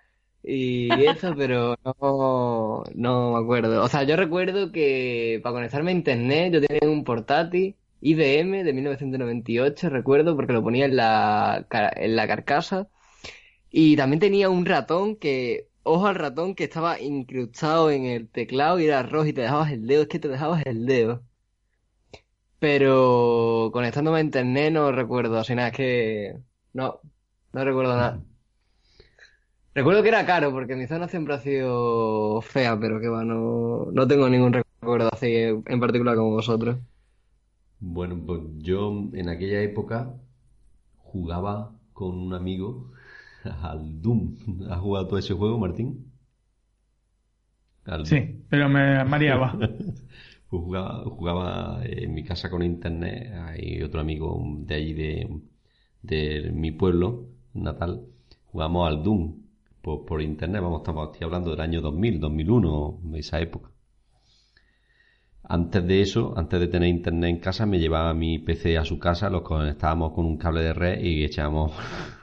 y 0.43 1.03
eso, 1.05 1.35
pero 1.35 1.75
no, 1.83 2.83
no 2.95 3.33
me 3.33 3.39
acuerdo. 3.43 3.83
O 3.83 3.87
sea, 3.89 4.03
yo 4.03 4.15
recuerdo 4.15 4.71
que 4.71 5.39
para 5.43 5.53
conectarme 5.55 5.91
a 5.91 5.93
internet 5.95 6.53
yo 6.53 6.61
tenía 6.61 6.89
un 6.89 7.03
portátil 7.03 7.75
IBM 7.99 8.63
de 8.63 8.71
1998, 8.73 9.89
recuerdo, 9.89 10.35
porque 10.37 10.53
lo 10.53 10.63
ponía 10.63 10.85
en 10.85 10.95
la, 10.95 11.67
en 11.97 12.15
la 12.15 12.27
carcasa. 12.27 12.87
Y 13.69 13.95
también 13.97 14.19
tenía 14.19 14.49
un 14.49 14.65
ratón 14.65 15.15
que, 15.17 15.67
ojo 15.87 16.07
al 16.07 16.15
ratón, 16.15 16.55
que 16.55 16.65
estaba 16.65 16.99
incrustado 17.01 17.91
en 17.91 18.05
el 18.05 18.29
teclado 18.29 18.79
y 18.79 18.85
era 18.85 19.03
rojo 19.03 19.25
y 19.27 19.33
te 19.33 19.41
dejabas 19.41 19.71
el 19.71 19.87
dedo, 19.87 20.03
es 20.03 20.07
que 20.09 20.19
te 20.19 20.27
dejabas 20.29 20.65
el 20.65 20.85
dedo. 20.85 21.23
Pero 22.59 23.69
conectándome 23.71 24.17
a 24.17 24.21
internet 24.21 24.73
no 24.73 24.91
recuerdo, 24.91 25.37
así 25.37 25.53
nada, 25.55 25.69
es 25.69 25.75
que 25.75 26.37
no, 26.73 26.99
no 27.53 27.63
recuerdo 27.65 27.95
nada. 27.95 28.23
Recuerdo 29.75 30.01
que 30.01 30.09
era 30.09 30.25
caro, 30.25 30.51
porque 30.51 30.75
mi 30.75 30.87
zona 30.87 31.07
siempre 31.07 31.35
ha 31.35 31.39
sido 31.39 32.41
fea, 32.41 32.79
pero 32.79 32.99
que 32.99 33.09
va, 33.09 33.23
no, 33.23 33.85
no 33.91 34.07
tengo 34.07 34.27
ningún 34.27 34.53
recuerdo 34.53 35.09
así 35.13 35.33
en 35.35 35.79
particular 35.79 36.15
como 36.15 36.31
vosotros. 36.31 36.77
Bueno, 37.79 38.19
pues 38.25 38.41
yo 38.59 38.89
en 39.13 39.29
aquella 39.29 39.61
época 39.61 40.13
jugaba 40.99 41.71
con 41.93 42.17
un 42.17 42.33
amigo 42.33 42.91
al 43.61 44.01
Doom. 44.01 44.35
¿Has 44.69 44.79
jugado 44.79 45.07
todo 45.07 45.19
ese 45.19 45.33
juego, 45.33 45.57
Martín? 45.59 46.11
Sí, 48.03 48.45
pero 48.49 48.67
me 48.69 49.03
mareaba. 49.05 49.53
pues 50.49 50.61
jugaba, 50.63 51.03
jugaba 51.05 51.81
en 51.85 52.13
mi 52.13 52.23
casa 52.23 52.49
con 52.49 52.61
internet. 52.63 53.33
Hay 53.33 53.81
otro 53.81 54.01
amigo 54.01 54.39
de 54.59 54.75
allí 54.75 54.93
de, 54.93 55.41
de 56.01 56.51
mi 56.51 56.71
pueblo 56.71 57.29
natal. 57.53 58.05
Jugamos 58.45 58.87
al 58.87 59.03
Doom 59.03 59.41
por, 59.81 60.05
por 60.05 60.21
internet. 60.21 60.61
Vamos, 60.61 60.81
estamos 60.81 61.11
estoy 61.11 61.25
hablando 61.25 61.51
del 61.51 61.61
año 61.61 61.81
2000, 61.81 62.19
2001, 62.19 63.01
esa 63.15 63.39
época. 63.39 63.71
Antes 65.43 65.87
de 65.87 66.01
eso, 66.01 66.33
antes 66.35 66.59
de 66.59 66.67
tener 66.67 66.89
internet 66.89 67.29
en 67.29 67.39
casa, 67.39 67.65
me 67.65 67.79
llevaba 67.79 68.13
mi 68.13 68.37
PC 68.39 68.77
a 68.77 68.83
su 68.83 68.99
casa, 68.99 69.29
los 69.29 69.43
conectábamos 69.43 70.11
con 70.11 70.25
un 70.25 70.37
cable 70.37 70.61
de 70.61 70.73
red 70.73 71.01
y 71.01 71.23
echábamos, 71.23 71.71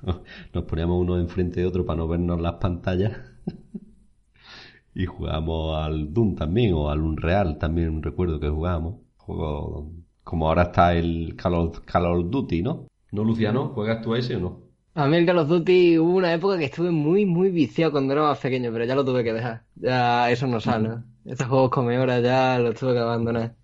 nos 0.52 0.64
poníamos 0.64 1.00
uno 1.00 1.18
enfrente 1.18 1.60
de 1.60 1.66
otro 1.66 1.86
para 1.86 1.96
no 1.98 2.08
vernos 2.08 2.40
las 2.40 2.54
pantallas. 2.54 3.12
y 4.94 5.06
jugábamos 5.06 5.78
al 5.78 6.12
Doom 6.12 6.34
también, 6.34 6.74
o 6.74 6.90
al 6.90 7.00
Unreal 7.00 7.58
también 7.58 8.02
recuerdo 8.02 8.38
que 8.38 8.48
jugábamos. 8.48 8.96
Juego, 9.16 9.90
como 10.22 10.48
ahora 10.48 10.64
está 10.64 10.94
el 10.94 11.34
Call 11.36 11.54
of, 11.54 12.30
Duty, 12.30 12.62
¿no? 12.62 12.86
¿No, 13.10 13.24
Luciano? 13.24 13.68
¿Juegas 13.68 14.02
tú 14.02 14.14
a 14.14 14.18
ese 14.18 14.36
o 14.36 14.40
no? 14.40 14.60
A 14.94 15.06
mí 15.06 15.16
el 15.16 15.26
Call 15.26 15.38
of 15.38 15.48
Duty 15.48 15.98
hubo 15.98 16.16
una 16.16 16.32
época 16.32 16.58
que 16.58 16.66
estuve 16.66 16.90
muy, 16.90 17.24
muy 17.24 17.50
viciado 17.50 17.92
cuando 17.92 18.12
era 18.12 18.22
más 18.22 18.38
pequeño, 18.38 18.70
pero 18.70 18.84
ya 18.84 18.94
lo 18.94 19.04
tuve 19.04 19.24
que 19.24 19.32
dejar. 19.32 19.64
Ya 19.76 20.30
eso 20.30 20.46
no 20.46 20.60
sale. 20.60 20.90
Estos 21.24 21.48
juegos 21.48 21.70
come 21.70 21.98
horas 21.98 22.22
ya 22.22 22.58
los 22.58 22.74
tuve 22.74 22.92
que 22.92 22.98
abandonar. 22.98 23.54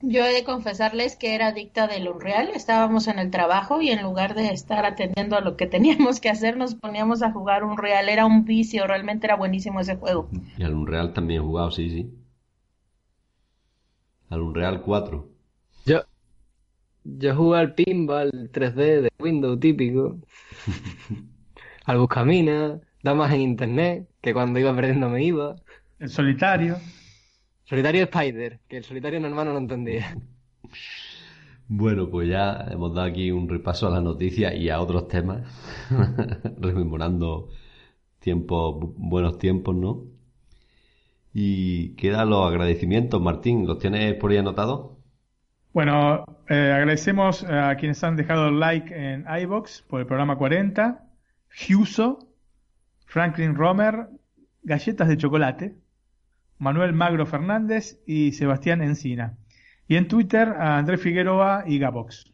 Yo 0.00 0.24
he 0.24 0.32
de 0.32 0.44
confesarles 0.44 1.16
que 1.16 1.34
era 1.34 1.48
adicta 1.48 1.88
del 1.88 2.08
Unreal. 2.08 2.50
Estábamos 2.54 3.08
en 3.08 3.18
el 3.18 3.30
trabajo 3.30 3.82
y 3.82 3.90
en 3.90 4.02
lugar 4.02 4.34
de 4.34 4.48
estar 4.50 4.86
atendiendo 4.86 5.36
a 5.36 5.40
lo 5.40 5.56
que 5.56 5.66
teníamos 5.74 6.20
que 6.20 6.30
hacer, 6.30 6.56
nos 6.56 6.74
poníamos 6.74 7.22
a 7.22 7.32
jugar 7.32 7.64
Unreal. 7.64 8.08
Era 8.08 8.24
un 8.24 8.44
vicio, 8.44 8.86
realmente 8.86 9.26
era 9.26 9.36
buenísimo 9.36 9.80
ese 9.80 9.96
juego. 9.96 10.30
Y 10.56 10.62
al 10.62 10.74
Unreal 10.74 11.12
también 11.12 11.42
he 11.42 11.44
jugado, 11.44 11.70
sí, 11.70 11.90
sí. 11.90 12.14
Al 14.30 14.42
Unreal 14.42 14.82
4. 14.82 15.28
Yo, 15.84 16.00
yo 17.04 17.34
jugué 17.34 17.58
al 17.58 17.74
pinball 17.74 18.30
3D 18.52 19.02
de 19.02 19.10
Windows 19.18 19.58
típico. 19.58 20.18
al 21.86 21.98
Buscamina, 21.98 22.80
damas 23.02 23.32
en 23.32 23.40
internet, 23.40 24.08
que 24.20 24.32
cuando 24.32 24.58
iba 24.58 24.74
perdiendo 24.74 25.08
me 25.08 25.22
iba. 25.22 25.56
El 25.98 26.08
solitario. 26.08 26.76
Solitario 27.64 28.04
Spider, 28.04 28.60
que 28.66 28.78
el 28.78 28.84
solitario 28.84 29.20
normal 29.20 29.46
no 29.46 29.52
lo 29.52 29.58
entendía. 29.58 30.16
Bueno, 31.68 32.08
pues 32.08 32.28
ya 32.30 32.66
hemos 32.70 32.94
dado 32.94 33.08
aquí 33.08 33.30
un 33.30 33.46
repaso 33.46 33.88
a 33.88 33.90
las 33.90 34.02
noticias 34.02 34.54
y 34.54 34.70
a 34.70 34.80
otros 34.80 35.06
temas, 35.06 35.42
rememorando 36.58 37.50
tiempos, 38.20 38.94
buenos 38.96 39.36
tiempos, 39.38 39.76
¿no? 39.76 40.04
Y 41.34 41.94
quedan 41.96 42.30
los 42.30 42.48
agradecimientos, 42.48 43.20
Martín, 43.20 43.66
¿los 43.66 43.78
tienes 43.78 44.14
por 44.14 44.30
ahí 44.30 44.38
anotados? 44.38 44.96
Bueno, 45.74 46.24
eh, 46.48 46.72
agradecemos 46.74 47.44
a 47.44 47.76
quienes 47.76 48.02
han 48.02 48.16
dejado 48.16 48.48
el 48.48 48.58
like 48.58 48.94
en 48.94 49.26
iBox 49.42 49.82
por 49.82 50.00
el 50.00 50.06
programa 50.06 50.36
40, 50.36 51.04
Huso, 51.70 52.27
Franklin 53.08 53.54
Romer, 53.54 54.08
Galletas 54.62 55.08
de 55.08 55.16
Chocolate, 55.16 55.74
Manuel 56.58 56.92
Magro 56.92 57.24
Fernández 57.24 58.00
y 58.06 58.32
Sebastián 58.32 58.82
Encina. 58.82 59.38
Y 59.88 59.96
en 59.96 60.08
Twitter 60.08 60.48
a 60.48 60.76
Andrés 60.76 61.00
Figueroa 61.00 61.64
y 61.66 61.78
Gabox. 61.78 62.30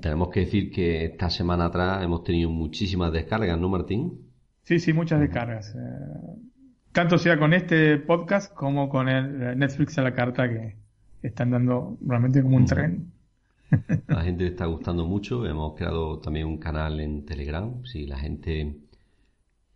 Tenemos 0.00 0.30
que 0.30 0.40
decir 0.40 0.70
que 0.70 1.04
esta 1.04 1.28
semana 1.28 1.66
atrás 1.66 2.02
hemos 2.02 2.24
tenido 2.24 2.48
muchísimas 2.48 3.12
descargas, 3.12 3.58
¿no, 3.58 3.68
Martín? 3.68 4.18
Sí, 4.62 4.78
sí, 4.78 4.94
muchas 4.94 5.20
descargas. 5.20 5.74
Eh, 5.74 5.78
tanto 6.92 7.18
sea 7.18 7.38
con 7.38 7.52
este 7.52 7.98
podcast 7.98 8.54
como 8.54 8.88
con 8.88 9.10
el 9.10 9.42
eh, 9.42 9.56
Netflix 9.56 9.98
a 9.98 10.02
la 10.02 10.14
carta 10.14 10.48
que 10.48 10.76
están 11.22 11.50
dando 11.50 11.98
realmente 12.00 12.42
como 12.42 12.56
un 12.56 12.64
tren. 12.64 13.12
La 14.08 14.22
gente 14.22 14.46
está 14.46 14.66
gustando 14.66 15.06
mucho. 15.06 15.46
Hemos 15.46 15.74
creado 15.74 16.18
también 16.18 16.46
un 16.46 16.58
canal 16.58 17.00
en 17.00 17.24
Telegram. 17.24 17.84
Si 17.84 18.06
la 18.06 18.18
gente 18.18 18.76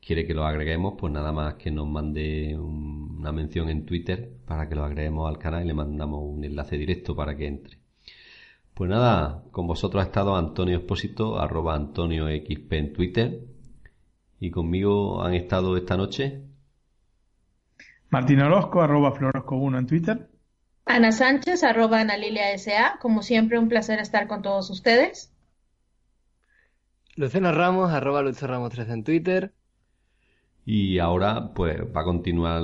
quiere 0.00 0.26
que 0.26 0.34
lo 0.34 0.44
agreguemos, 0.44 0.94
pues 0.98 1.12
nada 1.12 1.32
más 1.32 1.54
que 1.54 1.70
nos 1.70 1.88
mande 1.88 2.56
una 2.58 3.32
mención 3.32 3.68
en 3.68 3.86
Twitter 3.86 4.30
para 4.44 4.68
que 4.68 4.74
lo 4.74 4.84
agreguemos 4.84 5.28
al 5.28 5.38
canal 5.38 5.64
y 5.64 5.68
le 5.68 5.74
mandamos 5.74 6.20
un 6.22 6.44
enlace 6.44 6.76
directo 6.76 7.16
para 7.16 7.36
que 7.36 7.46
entre. 7.46 7.78
Pues 8.74 8.90
nada, 8.90 9.42
con 9.50 9.66
vosotros 9.66 10.02
ha 10.02 10.06
estado 10.06 10.36
Antonio 10.36 10.76
Expósito, 10.76 11.38
arroba 11.40 11.74
Antonio 11.74 12.26
XP 12.26 12.72
en 12.74 12.92
Twitter. 12.92 13.40
Y 14.38 14.50
conmigo 14.50 15.22
han 15.22 15.34
estado 15.34 15.76
esta 15.76 15.96
noche. 15.96 16.42
Martín 18.10 18.40
Orozco, 18.40 18.82
arroba 18.82 19.14
Florosco1 19.14 19.78
en 19.78 19.86
Twitter. 19.86 20.35
Ana 20.86 21.10
Sánchez, 21.12 21.64
arroba 21.64 22.00
Ana 22.00 22.16
Lilia 22.16 22.52
S.A. 22.52 22.98
Como 23.00 23.22
siempre, 23.22 23.58
un 23.58 23.68
placer 23.68 23.98
estar 23.98 24.28
con 24.28 24.40
todos 24.40 24.70
ustedes. 24.70 25.32
Luciano 27.16 27.50
Ramos, 27.52 27.92
arroba 27.92 28.22
Lucio 28.22 28.46
Ramos 28.46 28.70
13 28.70 28.92
en 28.92 29.04
Twitter. 29.04 29.52
Y 30.64 30.98
ahora, 30.98 31.52
pues, 31.54 31.80
va 31.94 32.02
a 32.02 32.04
continuar 32.04 32.62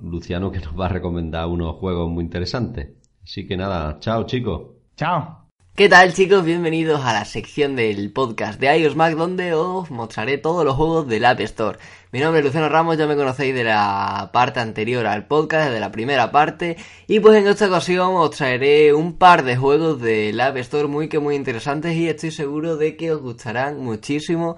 Luciano 0.00 0.50
que 0.50 0.60
nos 0.60 0.78
va 0.78 0.86
a 0.86 0.88
recomendar 0.88 1.46
unos 1.46 1.76
juegos 1.76 2.10
muy 2.10 2.24
interesantes. 2.24 2.90
Así 3.22 3.46
que 3.46 3.56
nada, 3.56 3.98
chao 4.00 4.24
chicos. 4.26 4.62
Chao. 4.96 5.41
¿Qué 5.74 5.88
tal 5.88 6.12
chicos? 6.12 6.44
Bienvenidos 6.44 7.00
a 7.02 7.14
la 7.14 7.24
sección 7.24 7.76
del 7.76 8.12
podcast 8.12 8.60
de 8.60 8.76
iOS 8.76 8.94
Mac 8.94 9.14
donde 9.14 9.54
os 9.54 9.90
mostraré 9.90 10.36
todos 10.36 10.66
los 10.66 10.76
juegos 10.76 11.08
del 11.08 11.24
App 11.24 11.40
Store. 11.40 11.78
Mi 12.12 12.20
nombre 12.20 12.40
es 12.40 12.44
Luciano 12.44 12.68
Ramos, 12.68 12.98
ya 12.98 13.06
me 13.06 13.16
conocéis 13.16 13.54
de 13.54 13.64
la 13.64 14.28
parte 14.34 14.60
anterior 14.60 15.06
al 15.06 15.26
podcast, 15.26 15.72
de 15.72 15.80
la 15.80 15.90
primera 15.90 16.30
parte, 16.30 16.76
y 17.06 17.20
pues 17.20 17.38
en 17.38 17.46
esta 17.46 17.68
ocasión 17.68 18.10
os 18.16 18.32
traeré 18.32 18.92
un 18.92 19.16
par 19.16 19.44
de 19.44 19.56
juegos 19.56 19.98
del 20.02 20.38
App 20.42 20.58
Store 20.58 20.88
muy 20.88 21.08
que 21.08 21.20
muy 21.20 21.36
interesantes 21.36 21.96
y 21.96 22.06
estoy 22.06 22.32
seguro 22.32 22.76
de 22.76 22.94
que 22.98 23.10
os 23.10 23.22
gustarán 23.22 23.80
muchísimo. 23.80 24.56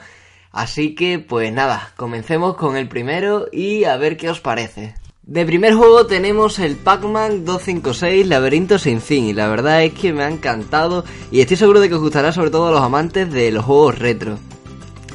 Así 0.50 0.96
que 0.96 1.20
pues 1.20 1.52
nada, 1.52 1.92
comencemos 1.96 2.56
con 2.56 2.76
el 2.76 2.88
primero 2.88 3.46
y 3.52 3.84
a 3.84 3.96
ver 3.98 4.16
qué 4.16 4.30
os 4.30 4.40
parece. 4.40 4.94
De 5.26 5.46
primer 5.46 5.72
juego 5.72 6.04
tenemos 6.04 6.58
el 6.58 6.76
Pac-Man 6.76 7.46
256 7.46 8.26
Laberinto 8.26 8.78
sin 8.78 9.00
fin 9.00 9.24
y 9.24 9.32
la 9.32 9.48
verdad 9.48 9.82
es 9.82 9.94
que 9.94 10.12
me 10.12 10.22
ha 10.22 10.28
encantado 10.28 11.02
y 11.30 11.40
estoy 11.40 11.56
seguro 11.56 11.80
de 11.80 11.88
que 11.88 11.94
os 11.94 12.02
gustará 12.02 12.30
sobre 12.30 12.50
todo 12.50 12.68
a 12.68 12.70
los 12.70 12.82
amantes 12.82 13.32
de 13.32 13.50
los 13.50 13.64
juegos 13.64 13.98
retro. 13.98 14.36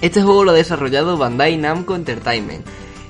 Este 0.01 0.24
juego 0.24 0.45
lo 0.45 0.51
ha 0.51 0.55
desarrollado 0.55 1.16
Bandai 1.16 1.57
Namco 1.57 1.93
Entertainment 1.93 2.66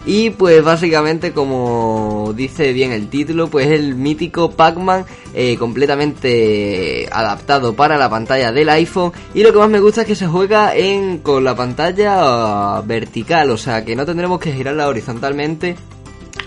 y 0.06 0.32
pues 0.32 0.62
básicamente 0.62 1.32
como 1.32 2.34
dice 2.36 2.74
bien 2.74 2.92
el 2.92 3.08
título 3.08 3.48
pues 3.48 3.68
el 3.68 3.96
mítico 3.96 4.52
Pac-Man 4.52 5.06
eh, 5.34 5.56
completamente 5.58 7.08
adaptado 7.14 7.76
para 7.76 7.98
la 7.98 8.10
pantalla 8.10 8.52
del 8.52 8.68
iPhone 8.68 9.14
y 9.34 9.44
lo 9.44 9.54
que 9.54 9.60
más 9.60 9.70
me 9.70 9.80
gusta 9.80 10.02
es 10.02 10.08
que 10.08 10.16
se 10.16 10.28
juega 10.28 10.76
en 10.76 11.20
con 11.20 11.46
la 11.46 11.56
pantalla 11.56 12.82
vertical 12.82 13.52
o 13.52 13.58
sea 13.58 13.86
que 13.86 13.96
no 13.96 14.06
tendremos 14.06 14.40
que 14.40 14.52
girarla 14.52 14.90
horizontalmente 14.90 15.78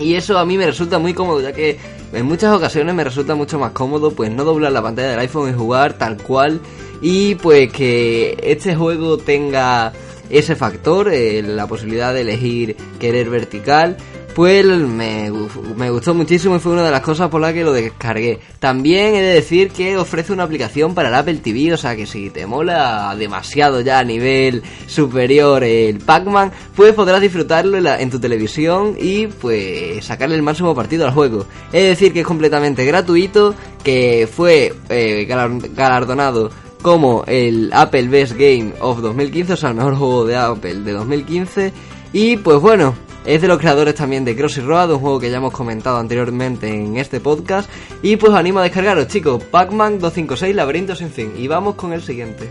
y 0.02 0.14
eso 0.16 0.38
a 0.38 0.44
mí 0.44 0.58
me 0.58 0.66
resulta 0.66 0.98
muy 0.98 1.14
cómodo, 1.14 1.40
ya 1.40 1.52
que 1.52 1.78
en 2.12 2.26
muchas 2.26 2.54
ocasiones 2.54 2.94
me 2.94 3.04
resulta 3.04 3.34
mucho 3.34 3.58
más 3.58 3.72
cómodo 3.72 4.12
pues 4.12 4.30
no 4.30 4.44
doblar 4.44 4.72
la 4.72 4.82
pantalla 4.82 5.10
del 5.10 5.20
iPhone 5.20 5.50
y 5.50 5.52
jugar 5.54 5.94
tal 5.94 6.16
cual. 6.22 6.60
Y 7.00 7.34
pues 7.36 7.72
que 7.72 8.36
este 8.42 8.76
juego 8.76 9.18
tenga 9.18 9.92
ese 10.30 10.56
factor, 10.56 11.08
eh, 11.12 11.42
la 11.42 11.66
posibilidad 11.66 12.14
de 12.14 12.22
elegir 12.22 12.76
querer 12.98 13.28
vertical, 13.28 13.96
pues 14.34 14.64
me, 14.64 15.30
me, 15.76 15.90
gustó 15.90 16.14
muchísimo 16.14 16.56
y 16.56 16.58
fue 16.58 16.72
una 16.72 16.84
de 16.84 16.90
las 16.90 17.00
cosas 17.00 17.28
por 17.28 17.40
las 17.40 17.52
que 17.52 17.64
lo 17.64 17.72
descargué. 17.72 18.40
También 18.58 19.14
he 19.14 19.20
de 19.20 19.34
decir 19.34 19.70
que 19.70 19.96
ofrece 19.96 20.32
una 20.32 20.44
aplicación 20.44 20.94
para 20.94 21.08
el 21.08 21.14
Apple 21.14 21.36
TV, 21.36 21.72
o 21.72 21.76
sea 21.76 21.96
que 21.96 22.06
si 22.06 22.30
te 22.30 22.46
mola 22.46 23.14
demasiado 23.18 23.80
ya 23.80 23.98
a 23.98 24.04
nivel 24.04 24.62
superior 24.86 25.64
el 25.64 25.98
Pac-Man, 25.98 26.52
pues 26.74 26.94
podrás 26.94 27.20
disfrutarlo 27.20 27.78
en, 27.78 28.10
tu 28.10 28.18
televisión 28.18 28.96
y 28.98 29.26
pues 29.26 30.04
sacarle 30.04 30.36
el 30.36 30.42
máximo 30.42 30.74
partido 30.74 31.06
al 31.06 31.12
juego. 31.12 31.46
Es 31.72 31.84
decir 31.84 32.12
que 32.12 32.20
es 32.20 32.26
completamente 32.26 32.84
gratuito, 32.84 33.54
que 33.82 34.28
fue 34.30 34.74
eh, 34.88 35.26
galardonado 35.26 36.50
como 36.82 37.24
el 37.26 37.70
Apple 37.72 38.08
Best 38.08 38.32
Game 38.32 38.72
of 38.80 39.00
2015, 39.00 39.52
o 39.52 39.56
sea, 39.56 39.70
el 39.70 39.76
mejor 39.76 39.96
juego 39.96 40.24
de 40.24 40.36
Apple 40.36 40.80
de 40.80 40.92
2015. 40.92 41.72
Y 42.12 42.36
pues 42.38 42.60
bueno, 42.60 42.94
es 43.24 43.40
de 43.40 43.48
los 43.48 43.58
creadores 43.58 43.94
también 43.94 44.24
de 44.24 44.34
Crossy 44.34 44.60
Road, 44.60 44.92
un 44.92 44.98
juego 44.98 45.20
que 45.20 45.30
ya 45.30 45.36
hemos 45.36 45.52
comentado 45.52 45.98
anteriormente 45.98 46.68
en 46.68 46.96
este 46.96 47.20
podcast. 47.20 47.70
Y 48.02 48.16
pues 48.16 48.32
os 48.32 48.38
animo 48.38 48.58
a 48.58 48.62
descargaros, 48.62 49.08
chicos. 49.08 49.42
Pac-Man 49.44 49.98
256 49.98 50.54
Laberinto 50.54 50.96
sin 50.96 51.10
fin. 51.10 51.32
Y 51.36 51.46
vamos 51.48 51.76
con 51.76 51.92
el 51.92 52.02
siguiente 52.02 52.48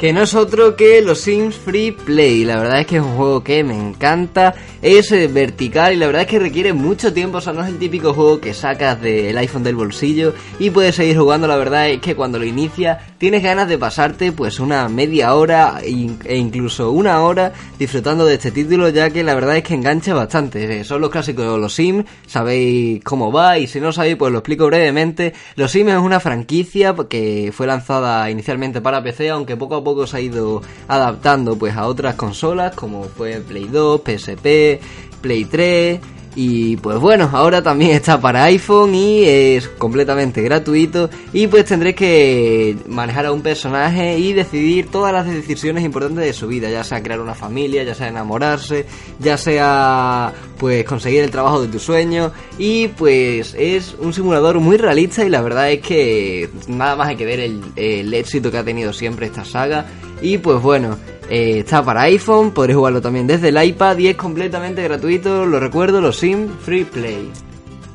que 0.00 0.14
no 0.14 0.22
es 0.22 0.34
otro 0.34 0.76
que 0.76 1.02
los 1.02 1.20
Sims 1.20 1.56
Free 1.56 1.92
Play. 1.92 2.46
La 2.46 2.58
verdad 2.58 2.80
es 2.80 2.86
que 2.86 2.96
es 2.96 3.02
un 3.02 3.16
juego 3.16 3.44
que 3.44 3.62
me 3.62 3.76
encanta, 3.76 4.54
es 4.80 5.12
eh, 5.12 5.28
vertical 5.28 5.92
y 5.92 5.96
la 5.96 6.06
verdad 6.06 6.22
es 6.22 6.28
que 6.28 6.38
requiere 6.38 6.72
mucho 6.72 7.12
tiempo, 7.12 7.36
o 7.36 7.40
sea, 7.42 7.52
no 7.52 7.62
es 7.62 7.68
el 7.68 7.78
típico 7.78 8.14
juego 8.14 8.40
que 8.40 8.54
sacas 8.54 8.98
del 9.02 9.36
iPhone 9.36 9.62
del 9.62 9.76
bolsillo 9.76 10.32
y 10.58 10.70
puedes 10.70 10.94
seguir 10.94 11.18
jugando, 11.18 11.46
la 11.46 11.56
verdad 11.56 11.90
es 11.90 12.00
que 12.00 12.16
cuando 12.16 12.38
lo 12.38 12.46
inicia 12.46 12.98
tienes 13.18 13.42
ganas 13.42 13.68
de 13.68 13.76
pasarte 13.76 14.32
pues 14.32 14.58
una 14.58 14.88
media 14.88 15.34
hora 15.34 15.80
e 15.82 16.34
incluso 16.34 16.92
una 16.92 17.20
hora 17.20 17.52
disfrutando 17.78 18.24
de 18.24 18.36
este 18.36 18.52
título 18.52 18.88
ya 18.88 19.10
que 19.10 19.22
la 19.22 19.34
verdad 19.34 19.58
es 19.58 19.64
que 19.64 19.74
engancha 19.74 20.14
bastante. 20.14 20.80
Eh, 20.80 20.84
son 20.84 21.02
los 21.02 21.10
clásicos 21.10 21.44
de 21.44 21.58
los 21.58 21.74
Sims, 21.74 22.06
sabéis 22.26 23.04
cómo 23.04 23.30
va 23.30 23.58
y 23.58 23.66
si 23.66 23.78
no 23.78 23.92
sabéis 23.92 24.16
pues 24.16 24.32
lo 24.32 24.38
explico 24.38 24.64
brevemente. 24.64 25.34
Los 25.56 25.72
Sims 25.72 25.92
es 25.92 25.98
una 25.98 26.20
franquicia 26.20 26.94
que 27.06 27.52
fue 27.54 27.66
lanzada 27.66 28.30
inicialmente 28.30 28.80
para 28.80 29.02
PC, 29.02 29.28
aunque 29.28 29.58
poco 29.58 29.74
a 29.74 29.84
poco 29.84 29.89
se 30.06 30.16
ha 30.16 30.20
ido 30.20 30.62
adaptando 30.88 31.56
pues 31.56 31.76
a 31.76 31.86
otras 31.86 32.14
consolas 32.14 32.74
como 32.74 33.04
fue 33.04 33.40
Play 33.40 33.66
2, 33.66 34.00
PSP, 34.00 34.80
Play 35.20 35.44
3 35.44 36.00
y 36.36 36.76
pues 36.76 36.98
bueno, 36.98 37.28
ahora 37.32 37.60
también 37.62 37.90
está 37.90 38.20
para 38.20 38.44
iPhone 38.44 38.94
y 38.94 39.24
es 39.24 39.68
completamente 39.68 40.42
gratuito. 40.42 41.10
Y 41.32 41.48
pues 41.48 41.64
tendréis 41.64 41.96
que 41.96 42.76
manejar 42.86 43.26
a 43.26 43.32
un 43.32 43.42
personaje 43.42 44.18
y 44.18 44.32
decidir 44.32 44.90
todas 44.90 45.12
las 45.12 45.26
decisiones 45.26 45.84
importantes 45.84 46.24
de 46.24 46.32
su 46.32 46.46
vida, 46.46 46.70
ya 46.70 46.84
sea 46.84 47.02
crear 47.02 47.20
una 47.20 47.34
familia, 47.34 47.82
ya 47.82 47.94
sea 47.94 48.08
enamorarse, 48.08 48.86
ya 49.18 49.36
sea 49.36 50.32
pues 50.58 50.84
conseguir 50.84 51.22
el 51.22 51.30
trabajo 51.30 51.62
de 51.62 51.68
tu 51.68 51.78
sueño 51.78 52.32
y 52.58 52.88
pues 52.88 53.54
es 53.58 53.96
un 53.98 54.12
simulador 54.12 54.60
muy 54.60 54.76
realista 54.76 55.24
y 55.24 55.30
la 55.30 55.40
verdad 55.40 55.70
es 55.70 55.80
que 55.80 56.48
nada 56.68 56.96
más 56.96 57.08
hay 57.08 57.16
que 57.16 57.24
ver 57.24 57.40
el, 57.40 57.60
el 57.76 58.12
éxito 58.14 58.50
que 58.50 58.58
ha 58.58 58.64
tenido 58.64 58.92
siempre 58.92 59.26
esta 59.26 59.44
saga. 59.44 59.86
Y 60.22 60.38
pues 60.38 60.60
bueno, 60.62 60.98
eh, 61.30 61.60
está 61.60 61.84
para 61.84 62.02
iPhone, 62.02 62.50
podréis 62.50 62.76
jugarlo 62.76 63.00
también 63.00 63.26
desde 63.26 63.48
el 63.50 63.62
iPad 63.62 63.96
y 63.98 64.08
es 64.08 64.16
completamente 64.16 64.82
gratuito, 64.82 65.46
lo 65.46 65.60
recuerdo, 65.60 66.00
los 66.00 66.18
Sim 66.18 66.48
Free 66.64 66.84
Play. 66.84 67.30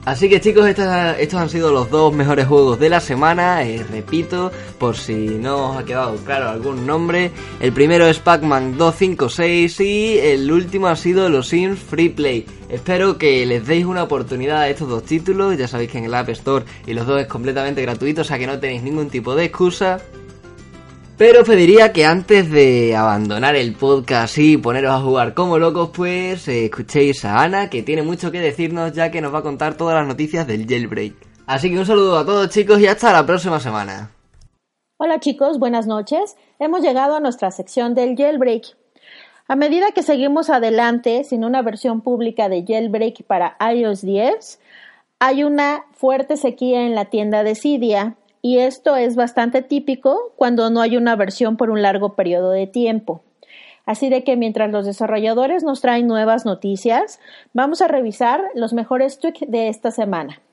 Así 0.06 0.30
que 0.30 0.40
chicos, 0.40 0.68
estos, 0.68 0.86
estos, 1.18 1.42
han 1.42 1.50
sido 1.50 1.72
los 1.72 1.90
dos 1.90 2.14
mejores 2.14 2.48
juegos 2.48 2.80
de 2.80 2.90
la 2.90 3.00
semana, 3.00 3.64
eh, 3.64 3.84
repito, 3.90 4.52
por 4.78 4.96
si 4.96 5.14
no 5.16 5.72
os 5.72 5.78
ha 5.78 5.84
quedado 5.84 6.16
claro 6.18 6.48
algún 6.48 6.86
nombre. 6.86 7.32
El 7.60 7.74
primero 7.74 8.06
es 8.06 8.20
Pac-Man 8.20 8.78
256 8.78 9.80
y 9.82 10.20
el 10.20 10.52
último 10.52 10.88
ha 10.88 10.96
sido 10.96 11.28
los 11.28 11.48
Sims 11.48 11.80
Free 11.80 12.10
Play. 12.10 12.46
Espero 12.70 13.18
que 13.18 13.46
les 13.48 13.66
deis 13.66 13.86
una 13.86 14.04
oportunidad 14.04 14.62
a 14.62 14.70
estos 14.70 14.88
dos 14.88 15.04
títulos, 15.04 15.58
ya 15.58 15.68
sabéis 15.68 15.90
que 15.90 15.98
en 15.98 16.06
el 16.06 16.14
App 16.14 16.30
Store 16.30 16.64
y 16.86 16.94
los 16.94 17.08
dos 17.08 17.20
es 17.20 17.28
completamente 17.28 17.82
gratuito, 17.82 18.22
o 18.22 18.24
sea 18.24 18.38
que 18.38 18.46
no 18.46 18.60
tenéis 18.60 18.84
ningún 18.84 19.10
tipo 19.10 19.36
de 19.36 19.46
excusa. 19.46 20.00
Pero 21.18 21.46
pediría 21.46 21.94
que 21.94 22.04
antes 22.04 22.52
de 22.52 22.94
abandonar 22.94 23.56
el 23.56 23.74
podcast 23.74 24.38
y 24.38 24.58
poneros 24.58 24.92
a 24.92 25.00
jugar 25.00 25.34
como 25.34 25.58
locos, 25.58 25.92
pues 25.96 26.46
eh, 26.50 26.66
escuchéis 26.66 27.24
a 27.24 27.42
Ana, 27.42 27.70
que 27.70 27.84
tiene 27.84 28.04
mucho 28.04 28.34
que 28.34 28.42
decirnos 28.42 28.92
ya 28.92 29.12
que 29.12 29.22
nos 29.22 29.34
va 29.34 29.40
a 29.40 29.42
contar 29.42 29.78
todas 29.78 29.96
las 29.96 30.06
noticias 30.06 30.46
del 30.46 30.68
jailbreak. 30.68 31.14
Así 31.48 31.72
que 31.72 31.80
un 31.80 31.86
saludo 31.86 32.18
a 32.18 32.26
todos 32.26 32.50
chicos 32.50 32.82
y 32.82 32.88
hasta 32.88 33.14
la 33.14 33.26
próxima 33.26 33.62
semana. 33.62 34.12
Hola 34.98 35.22
chicos, 35.22 35.58
buenas 35.58 35.88
noches. 35.88 36.36
Hemos 36.60 36.82
llegado 36.82 37.16
a 37.16 37.22
nuestra 37.22 37.50
sección 37.50 37.96
del 37.96 38.18
jailbreak. 38.18 38.76
A 39.48 39.56
medida 39.56 39.94
que 39.94 40.04
seguimos 40.04 40.50
adelante 40.50 41.24
sin 41.24 41.46
una 41.46 41.62
versión 41.62 42.02
pública 42.02 42.50
de 42.50 42.66
jailbreak 42.68 43.24
para 43.24 43.56
iOS 43.74 44.02
10, 44.02 44.60
hay 45.20 45.46
una 45.46 45.86
fuerte 45.94 46.36
sequía 46.36 46.82
en 46.82 46.94
la 46.94 47.06
tienda 47.06 47.44
de 47.44 47.56
Cydia 47.56 48.18
y 48.46 48.60
esto 48.60 48.96
es 48.96 49.16
bastante 49.16 49.64
típico 49.64 50.32
cuando 50.36 50.70
no 50.70 50.82
hay 50.82 50.98
una 50.98 51.16
versión 51.16 51.58
por 51.58 51.72
un 51.72 51.82
largo 51.82 52.14
periodo 52.14 52.52
de 52.52 52.68
tiempo. 52.68 53.24
Así 53.88 54.08
de 54.08 54.24
que 54.24 54.38
mientras 54.38 54.70
los 54.70 54.86
desarrolladores 54.86 55.64
nos 55.64 55.82
traen 55.82 56.06
nuevas 56.06 56.46
noticias, 56.46 57.20
vamos 57.54 57.82
a 57.82 57.88
revisar 57.88 58.44
los 58.54 58.72
mejores 58.74 59.18
tweaks 59.18 59.50
de 59.50 59.68
esta 59.68 59.90
semana. 59.90 60.44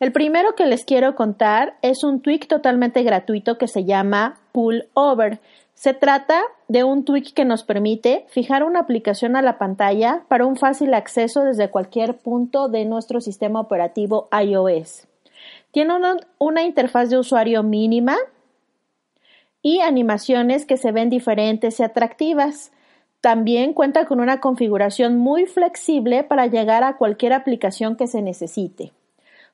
El 0.00 0.12
primero 0.12 0.54
que 0.54 0.66
les 0.66 0.84
quiero 0.84 1.14
contar 1.14 1.78
es 1.80 2.04
un 2.04 2.20
tweak 2.20 2.46
totalmente 2.46 3.02
gratuito 3.02 3.56
que 3.56 3.68
se 3.68 3.86
llama 3.86 4.38
Pull 4.52 4.90
Over. 4.92 5.40
Se 5.72 5.94
trata 5.94 6.42
de 6.68 6.84
un 6.84 7.06
tweak 7.06 7.32
que 7.32 7.46
nos 7.46 7.64
permite 7.64 8.26
fijar 8.28 8.64
una 8.64 8.80
aplicación 8.80 9.34
a 9.34 9.40
la 9.40 9.56
pantalla 9.56 10.24
para 10.28 10.44
un 10.44 10.56
fácil 10.56 10.92
acceso 10.92 11.40
desde 11.40 11.70
cualquier 11.70 12.18
punto 12.18 12.68
de 12.68 12.84
nuestro 12.84 13.22
sistema 13.22 13.60
operativo 13.60 14.28
iOS. 14.30 15.06
Tiene 15.74 15.92
una, 16.38 16.62
interfaz 16.62 17.10
de 17.10 17.18
usuario 17.18 17.64
mínima 17.64 18.16
y 19.60 19.80
animaciones 19.80 20.66
que 20.66 20.76
se 20.76 20.92
ven 20.92 21.10
diferentes 21.10 21.80
y 21.80 21.82
atractivas. 21.82 22.70
También 23.20 23.72
cuenta 23.72 24.06
con 24.06 24.20
una 24.20 24.38
configuración 24.38 25.18
muy 25.18 25.46
flexible 25.46 26.22
para 26.22 26.46
llegar 26.46 26.84
a 26.84 26.96
cualquier 26.96 27.32
aplicación 27.32 27.96
que 27.96 28.06
se 28.06 28.22
necesite. 28.22 28.92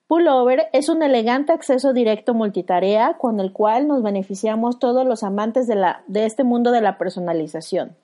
Pullover 0.09 0.68
es 0.75 0.91
un 0.91 1.03
elegante 1.03 1.55
acceso 1.55 1.95
directo 1.95 2.35
multitarea 2.35 3.14
con 3.16 3.41
el 3.41 3.55
cual 3.55 3.89
nos 3.89 4.03
beneficiamos 4.03 4.79
todos 4.79 5.07
los 5.07 5.23
amantes 5.23 5.66
de, 5.66 5.83
de 6.07 6.27
este 6.27 6.45
mundo 6.45 6.71
de 6.71 6.83
la 6.83 6.99
personalización. 6.99 7.97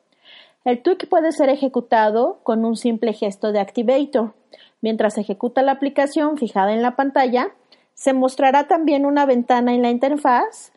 El 0.65 0.81
tweak 0.81 1.11
puede 1.11 1.33
ser 1.33 1.51
ejecutado 1.51 2.39
con 2.45 2.65
un 2.65 2.77
simple 2.77 3.13
gesto 3.13 3.53
de 3.53 3.61
Activator. 3.61 4.33
Mientras 4.81 5.19
ejecuta 5.19 5.61
la 5.61 5.73
aplicación 5.73 6.39
fijada 6.39 6.73
en 6.73 6.81
la 6.81 6.97
pantalla, 6.97 7.51
se 7.97 8.13
mostrará 8.13 8.69
también 8.69 9.07
una 9.07 9.27
ventana 9.27 9.75
en 9.75 9.83
la 9.83 9.91
interfaz, 9.91 10.73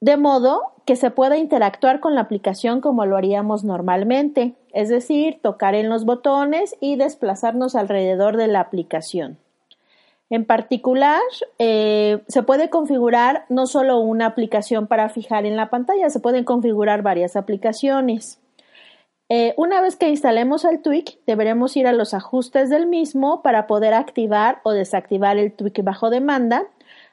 de 0.00 0.16
modo 0.16 0.72
que 0.86 0.96
se 0.96 1.10
pueda 1.10 1.36
interactuar 1.36 2.00
con 2.00 2.14
la 2.14 2.22
aplicación 2.22 2.80
como 2.80 3.06
lo 3.06 3.16
haríamos 3.16 3.62
normalmente, 3.62 4.54
es 4.72 4.88
decir, 4.88 5.40
tocar 5.42 5.74
en 5.74 5.88
los 5.88 6.04
botones 6.04 6.76
y 6.80 6.96
desplazarnos 6.96 7.76
alrededor 7.76 8.36
de 8.36 8.48
la 8.48 8.60
aplicación. 8.60 9.38
En 10.30 10.46
particular, 10.46 11.20
eh, 11.58 12.22
se 12.26 12.42
puede 12.42 12.70
configurar 12.70 13.44
no 13.50 13.66
solo 13.66 14.00
una 14.00 14.26
aplicación 14.26 14.86
para 14.86 15.10
fijar 15.10 15.44
en 15.44 15.56
la 15.56 15.70
pantalla, 15.70 16.08
se 16.08 16.20
pueden 16.20 16.44
configurar 16.44 17.02
varias 17.02 17.36
aplicaciones. 17.36 18.40
Eh, 19.30 19.54
una 19.56 19.80
vez 19.80 19.96
que 19.96 20.08
instalemos 20.08 20.64
el 20.64 20.82
tweak, 20.82 21.18
deberemos 21.26 21.76
ir 21.76 21.86
a 21.86 21.92
los 21.92 22.12
ajustes 22.12 22.68
del 22.68 22.86
mismo 22.86 23.42
para 23.42 23.66
poder 23.66 23.94
activar 23.94 24.60
o 24.64 24.72
desactivar 24.72 25.38
el 25.38 25.52
tweak 25.52 25.82
bajo 25.82 26.10
demanda, 26.10 26.64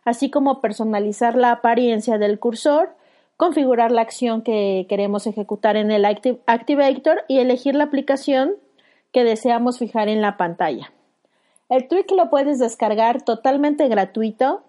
así 0.03 0.29
como 0.29 0.59
personalizar 0.59 1.35
la 1.35 1.51
apariencia 1.51 2.17
del 2.17 2.37
cursor, 2.39 2.95
configurar 3.37 3.91
la 3.91 4.01
acción 4.01 4.41
que 4.41 4.85
queremos 4.89 5.25
ejecutar 5.25 5.75
en 5.75 5.89
el 5.89 6.05
Activator 6.05 7.23
y 7.27 7.39
elegir 7.39 7.75
la 7.75 7.85
aplicación 7.85 8.53
que 9.11 9.23
deseamos 9.23 9.79
fijar 9.79 10.09
en 10.09 10.21
la 10.21 10.37
pantalla. 10.37 10.91
El 11.67 11.87
tweak 11.87 12.11
lo 12.11 12.29
puedes 12.29 12.59
descargar 12.59 13.23
totalmente 13.23 13.87
gratuito 13.87 14.61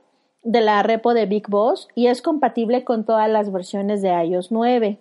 de 0.43 0.61
la 0.61 0.83
repo 0.83 1.13
de 1.13 1.27
Big 1.27 1.49
Boss 1.49 1.89
y 1.95 2.07
es 2.07 2.23
compatible 2.23 2.85
con 2.85 3.05
todas 3.05 3.29
las 3.29 3.53
versiones 3.53 4.01
de 4.01 4.09
iOS 4.09 4.51
9 4.51 4.99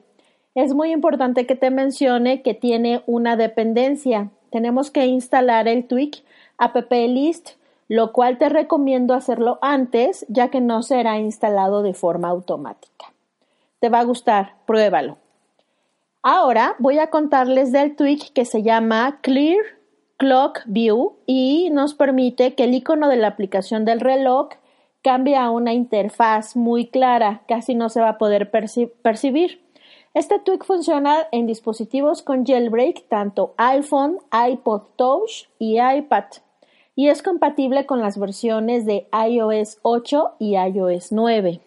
es 0.55 0.73
muy 0.73 0.91
importante 0.91 1.45
que 1.45 1.55
te 1.55 1.69
mencione 1.69 2.41
que 2.41 2.53
tiene 2.53 3.03
una 3.05 3.35
dependencia. 3.35 4.29
Tenemos 4.51 4.91
que 4.91 5.05
instalar 5.05 5.67
el 5.67 5.87
tweak 5.87 6.23
app 6.57 6.91
list, 6.91 7.51
lo 7.87 8.11
cual 8.11 8.37
te 8.37 8.49
recomiendo 8.49 9.13
hacerlo 9.13 9.59
antes, 9.61 10.25
ya 10.29 10.49
que 10.49 10.61
no 10.61 10.83
será 10.83 11.19
instalado 11.19 11.83
de 11.83 11.93
forma 11.93 12.29
automática. 12.29 13.13
Te 13.79 13.89
va 13.89 13.99
a 13.99 14.03
gustar, 14.03 14.55
pruébalo. 14.65 15.17
Ahora 16.23 16.75
voy 16.77 16.99
a 16.99 17.07
contarles 17.07 17.71
del 17.71 17.95
tweak 17.95 18.31
que 18.33 18.45
se 18.45 18.61
llama 18.61 19.19
Clear 19.21 19.63
Clock 20.17 20.61
View 20.65 21.15
y 21.25 21.69
nos 21.71 21.95
permite 21.95 22.53
que 22.53 22.65
el 22.65 22.75
icono 22.75 23.07
de 23.07 23.15
la 23.15 23.27
aplicación 23.27 23.85
del 23.85 23.99
reloj 23.99 24.49
cambie 25.01 25.35
a 25.35 25.49
una 25.49 25.73
interfaz 25.73 26.55
muy 26.55 26.85
clara, 26.87 27.41
casi 27.47 27.73
no 27.73 27.89
se 27.89 28.01
va 28.01 28.09
a 28.09 28.17
poder 28.19 28.51
percibir. 28.51 29.60
Este 30.13 30.39
tweak 30.39 30.65
funciona 30.65 31.27
en 31.31 31.47
dispositivos 31.47 32.21
con 32.21 32.45
jailbreak 32.45 33.07
tanto 33.07 33.53
iPhone, 33.57 34.17
iPod 34.31 34.81
Touch 34.97 35.47
y 35.57 35.79
iPad 35.79 36.25
y 36.95 37.07
es 37.07 37.23
compatible 37.23 37.85
con 37.85 38.01
las 38.01 38.19
versiones 38.19 38.85
de 38.85 39.07
iOS 39.13 39.79
8 39.81 40.35
y 40.39 40.55
iOS 40.55 41.11
9. 41.11 41.61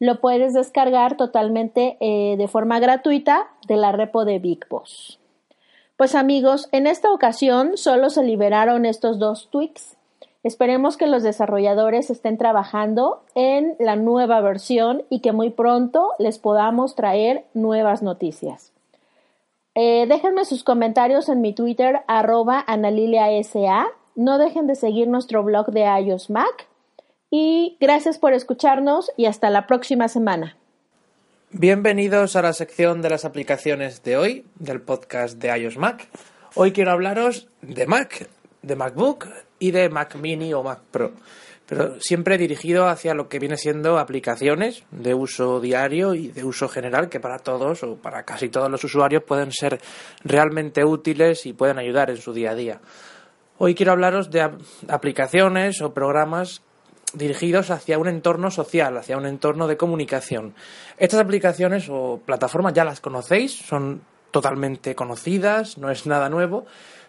Lo 0.00 0.20
puedes 0.20 0.54
descargar 0.54 1.16
totalmente 1.16 1.96
eh, 2.00 2.36
de 2.36 2.48
forma 2.48 2.80
gratuita 2.80 3.48
de 3.68 3.76
la 3.76 3.92
repo 3.92 4.24
de 4.24 4.38
Big 4.38 4.66
Boss. 4.68 5.20
Pues 5.96 6.14
amigos, 6.14 6.68
en 6.72 6.86
esta 6.86 7.12
ocasión 7.12 7.76
solo 7.76 8.10
se 8.10 8.24
liberaron 8.24 8.84
estos 8.84 9.18
dos 9.18 9.48
tweaks. 9.50 9.93
Esperemos 10.44 10.98
que 10.98 11.06
los 11.06 11.22
desarrolladores 11.22 12.10
estén 12.10 12.36
trabajando 12.36 13.24
en 13.34 13.76
la 13.78 13.96
nueva 13.96 14.42
versión 14.42 15.04
y 15.08 15.20
que 15.20 15.32
muy 15.32 15.48
pronto 15.48 16.12
les 16.18 16.38
podamos 16.38 16.94
traer 16.94 17.44
nuevas 17.54 18.02
noticias. 18.02 18.70
Eh, 19.74 20.04
déjenme 20.06 20.44
sus 20.44 20.62
comentarios 20.62 21.30
en 21.30 21.40
mi 21.40 21.54
Twitter 21.54 22.02
arroba 22.08 22.62
analiliasa. 22.66 23.86
No 24.16 24.36
dejen 24.36 24.66
de 24.66 24.74
seguir 24.74 25.08
nuestro 25.08 25.42
blog 25.42 25.72
de 25.72 25.84
iOS 25.84 26.28
Mac. 26.28 26.68
Y 27.30 27.78
gracias 27.80 28.18
por 28.18 28.34
escucharnos 28.34 29.10
y 29.16 29.24
hasta 29.24 29.48
la 29.48 29.66
próxima 29.66 30.08
semana. 30.08 30.58
Bienvenidos 31.52 32.36
a 32.36 32.42
la 32.42 32.52
sección 32.52 33.00
de 33.00 33.08
las 33.08 33.24
aplicaciones 33.24 34.02
de 34.02 34.18
hoy 34.18 34.44
del 34.56 34.82
podcast 34.82 35.38
de 35.38 35.58
iOS 35.58 35.78
Mac. 35.78 36.06
Hoy 36.54 36.72
quiero 36.72 36.90
hablaros 36.90 37.48
de 37.62 37.86
Mac, 37.86 38.28
de 38.60 38.76
MacBook 38.76 39.26
y 39.58 39.70
de 39.70 39.88
Mac 39.88 40.16
Mini 40.16 40.52
o 40.52 40.62
Mac 40.62 40.80
Pro, 40.90 41.12
pero 41.66 42.00
siempre 42.00 42.38
dirigido 42.38 42.88
hacia 42.88 43.14
lo 43.14 43.28
que 43.28 43.38
viene 43.38 43.56
siendo 43.56 43.98
aplicaciones 43.98 44.84
de 44.90 45.14
uso 45.14 45.60
diario 45.60 46.14
y 46.14 46.28
de 46.28 46.44
uso 46.44 46.68
general 46.68 47.08
que 47.08 47.20
para 47.20 47.38
todos 47.38 47.82
o 47.82 47.96
para 47.96 48.24
casi 48.24 48.48
todos 48.48 48.70
los 48.70 48.84
usuarios 48.84 49.22
pueden 49.22 49.52
ser 49.52 49.80
realmente 50.22 50.84
útiles 50.84 51.46
y 51.46 51.52
pueden 51.52 51.78
ayudar 51.78 52.10
en 52.10 52.18
su 52.18 52.32
día 52.32 52.50
a 52.50 52.54
día. 52.54 52.80
Hoy 53.56 53.74
quiero 53.74 53.92
hablaros 53.92 54.30
de 54.30 54.50
aplicaciones 54.88 55.80
o 55.80 55.94
programas 55.94 56.62
dirigidos 57.14 57.70
hacia 57.70 57.98
un 57.98 58.08
entorno 58.08 58.50
social, 58.50 58.96
hacia 58.96 59.16
un 59.16 59.26
entorno 59.26 59.66
de 59.66 59.76
comunicación. 59.76 60.54
Estas 60.98 61.20
aplicaciones 61.20 61.88
o 61.88 62.20
plataformas 62.24 62.74
ya 62.74 62.84
las 62.84 63.00
conocéis, 63.00 63.52
son 63.52 64.02
totalmente 64.30 64.96
conocidas, 64.96 65.78
no 65.78 65.90
es 65.90 66.06
nada 66.06 66.28
nuevo, 66.28 66.66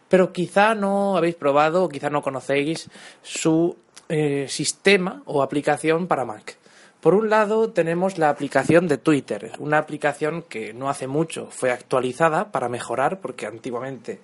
pero 0.10 0.32
quizá 0.32 0.76
no 0.76 1.18
habéis 1.18 1.36
probado 1.36 1.84
o 1.84 1.90
quizá 1.90 2.10
no 2.10 2.22
conocéis 2.22 2.90
su 3.22 3.76
eh, 4.10 4.46
sistema 4.50 5.24
o 5.26 5.42
aplicación 5.42 6.08
para 6.08 6.26
Mac. 6.26 6.58
Por 7.02 7.14
un 7.14 7.30
lado 7.30 7.70
tenemos 7.70 8.18
la 8.18 8.30
aplicación 8.30 8.88
de 8.88 8.98
Twitter, 8.98 9.52
una 9.60 9.78
aplicación 9.78 10.42
que 10.42 10.74
no 10.74 10.90
hace 10.90 11.06
mucho 11.06 11.48
fue 11.52 11.72
actualizada 11.72 12.52
para 12.52 12.70
mejorar 12.70 13.20
porque 13.20 13.46
antiguamente 13.46 14.22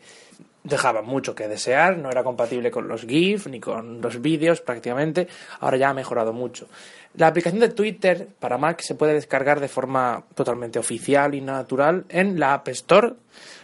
dejaba 0.63 1.01
mucho 1.01 1.33
que 1.33 1.47
desear, 1.47 1.97
no 1.97 2.09
era 2.09 2.23
compatible 2.23 2.71
con 2.71 2.87
los 2.87 3.03
GIF 3.03 3.47
ni 3.47 3.59
con 3.59 4.01
los 4.01 4.21
vídeos 4.21 4.61
prácticamente, 4.61 5.27
ahora 5.59 5.77
ya 5.77 5.89
ha 5.89 5.93
mejorado 5.93 6.33
mucho. 6.33 6.67
La 7.15 7.27
aplicación 7.27 7.59
de 7.59 7.69
Twitter 7.69 8.27
para 8.39 8.57
Mac 8.57 8.81
se 8.81 8.95
puede 8.95 9.13
descargar 9.13 9.59
de 9.59 9.67
forma 9.67 10.23
totalmente 10.33 10.79
oficial 10.79 11.35
y 11.35 11.41
natural 11.41 12.05
en 12.09 12.39
la 12.39 12.53
App 12.53 12.67
Store 12.69 13.13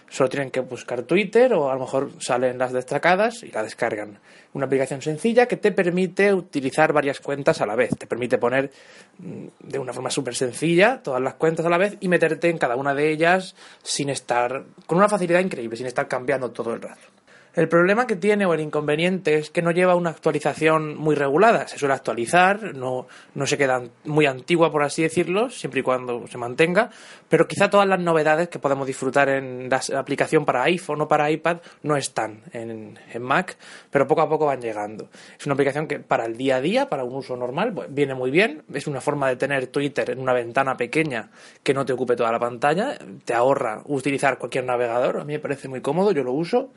Solo 0.10 0.30
tienen 0.30 0.52
que 0.52 0.62
buscar 0.62 1.04
Twitter 1.04 1.54
o 1.54 1.70
a 1.70 1.74
lo 1.74 1.82
mejor 1.82 2.12
salen 2.20 2.58
las 2.58 2.72
destacadas 2.72 3.44
y 3.44 3.52
la 3.52 3.64
descargan. 3.64 4.20
Una 4.54 4.66
aplicación 4.66 5.02
sencilla 5.02 5.48
que 5.48 5.58
te 5.58 5.72
permite 5.72 6.34
utilizar 6.34 6.94
varias 6.94 7.20
cuentas 7.20 7.60
a 7.60 7.66
la 7.66 7.76
vez. 7.76 7.90
Te 7.98 8.08
permite 8.08 8.38
poner 8.38 8.72
mm, 9.20 9.48
de 9.64 9.80
una 9.80 9.94
forma 9.94 10.10
súper 10.10 10.36
sencilla 10.36 11.02
todas 11.04 11.22
las 11.22 11.34
cuentas 11.34 11.66
a 11.66 11.70
la 11.70 11.78
vez 11.78 11.98
y 12.00 12.08
meterte 12.08 12.50
en 12.50 12.58
cada 12.58 12.78
una 12.78 12.94
de 12.94 13.12
ellas 13.12 13.56
sin 13.84 14.10
estar, 14.10 14.64
con 14.86 14.98
una 14.98 15.10
facilidad 15.10 15.42
increíble, 15.42 15.76
sin 15.76 15.88
estar 15.88 16.08
cambiando 16.08 16.52
todo 16.52 16.74
el 16.74 16.82
rato. 16.82 17.17
El 17.58 17.68
problema 17.70 18.06
que 18.06 18.16
tiene 18.16 18.46
o 18.46 18.54
el 18.54 18.60
inconveniente 18.60 19.34
es 19.34 19.50
que 19.50 19.64
no 19.64 19.72
lleva 19.72 19.96
una 19.96 20.12
actualización 20.12 20.96
muy 20.96 21.16
regulada. 21.16 21.68
Se 21.68 21.80
suele 21.80 21.96
actualizar, 21.96 22.76
no, 22.76 23.08
no 23.34 23.48
se 23.48 23.58
queda 23.58 23.82
muy 24.06 24.28
antigua, 24.28 24.72
por 24.72 24.84
así 24.84 25.02
decirlo, 25.02 25.50
siempre 25.50 25.80
y 25.80 25.84
cuando 25.84 26.28
se 26.28 26.38
mantenga, 26.38 26.92
pero 27.28 27.48
quizá 27.48 27.68
todas 27.68 27.88
las 27.88 28.00
novedades 28.00 28.50
que 28.50 28.60
podemos 28.60 28.86
disfrutar 28.86 29.30
en 29.30 29.70
la 29.70 29.82
aplicación 29.98 30.46
para 30.46 30.62
iPhone 30.66 31.02
o 31.02 31.08
para 31.08 31.32
iPad 31.32 31.58
no 31.82 31.98
están 31.98 32.44
en, 32.54 32.96
Mac, 33.22 33.58
pero 33.90 34.06
poco 34.06 34.22
a 34.22 34.30
poco 34.30 34.46
van 34.46 34.62
llegando. 34.62 35.10
Es 35.40 35.48
una 35.48 35.54
aplicación 35.54 35.88
que 35.88 35.98
para 35.98 36.26
el 36.26 36.38
día 36.38 36.58
a 36.58 36.62
día, 36.62 36.88
para 36.88 37.06
un 37.06 37.16
uso 37.16 37.36
normal, 37.36 37.74
pues, 37.74 37.92
viene 37.92 38.14
muy 38.14 38.30
bien. 38.30 38.62
Es 38.72 38.86
una 38.86 39.02
forma 39.02 39.30
de 39.30 39.36
tener 39.36 39.66
Twitter 39.66 40.12
en 40.12 40.20
una 40.20 40.34
ventana 40.34 40.78
pequeña 40.78 41.32
que 41.64 41.74
no 41.74 41.84
te 41.84 41.94
ocupe 41.94 42.16
toda 42.16 42.32
la 42.32 42.38
pantalla, 42.38 43.00
te 43.26 43.34
ahorra 43.34 43.82
utilizar 43.86 44.38
cualquier 44.38 44.66
navegador. 44.66 45.22
A 45.22 45.24
mí 45.24 45.34
me 45.34 45.40
parece 45.40 45.68
muy 45.68 45.82
cómodo, 45.82 46.12
yo 46.12 46.24
lo 46.24 46.34
uso 46.34 46.70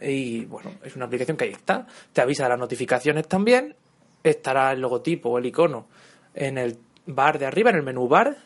y 0.00 0.44
bueno, 0.44 0.72
es 0.84 0.96
una 0.96 1.06
aplicación 1.06 1.36
que 1.36 1.44
ahí 1.44 1.52
está. 1.52 1.86
Te 2.12 2.20
avisa 2.20 2.44
de 2.44 2.50
las 2.50 2.58
notificaciones 2.58 3.26
también. 3.28 3.74
Estará 4.22 4.72
el 4.72 4.80
logotipo 4.80 5.30
o 5.30 5.38
el 5.38 5.46
icono 5.46 5.86
en 6.34 6.58
el 6.58 6.78
bar 7.06 7.38
de 7.38 7.46
arriba, 7.46 7.70
en 7.70 7.76
el 7.76 7.82
menú 7.82 8.08
bar. 8.08 8.36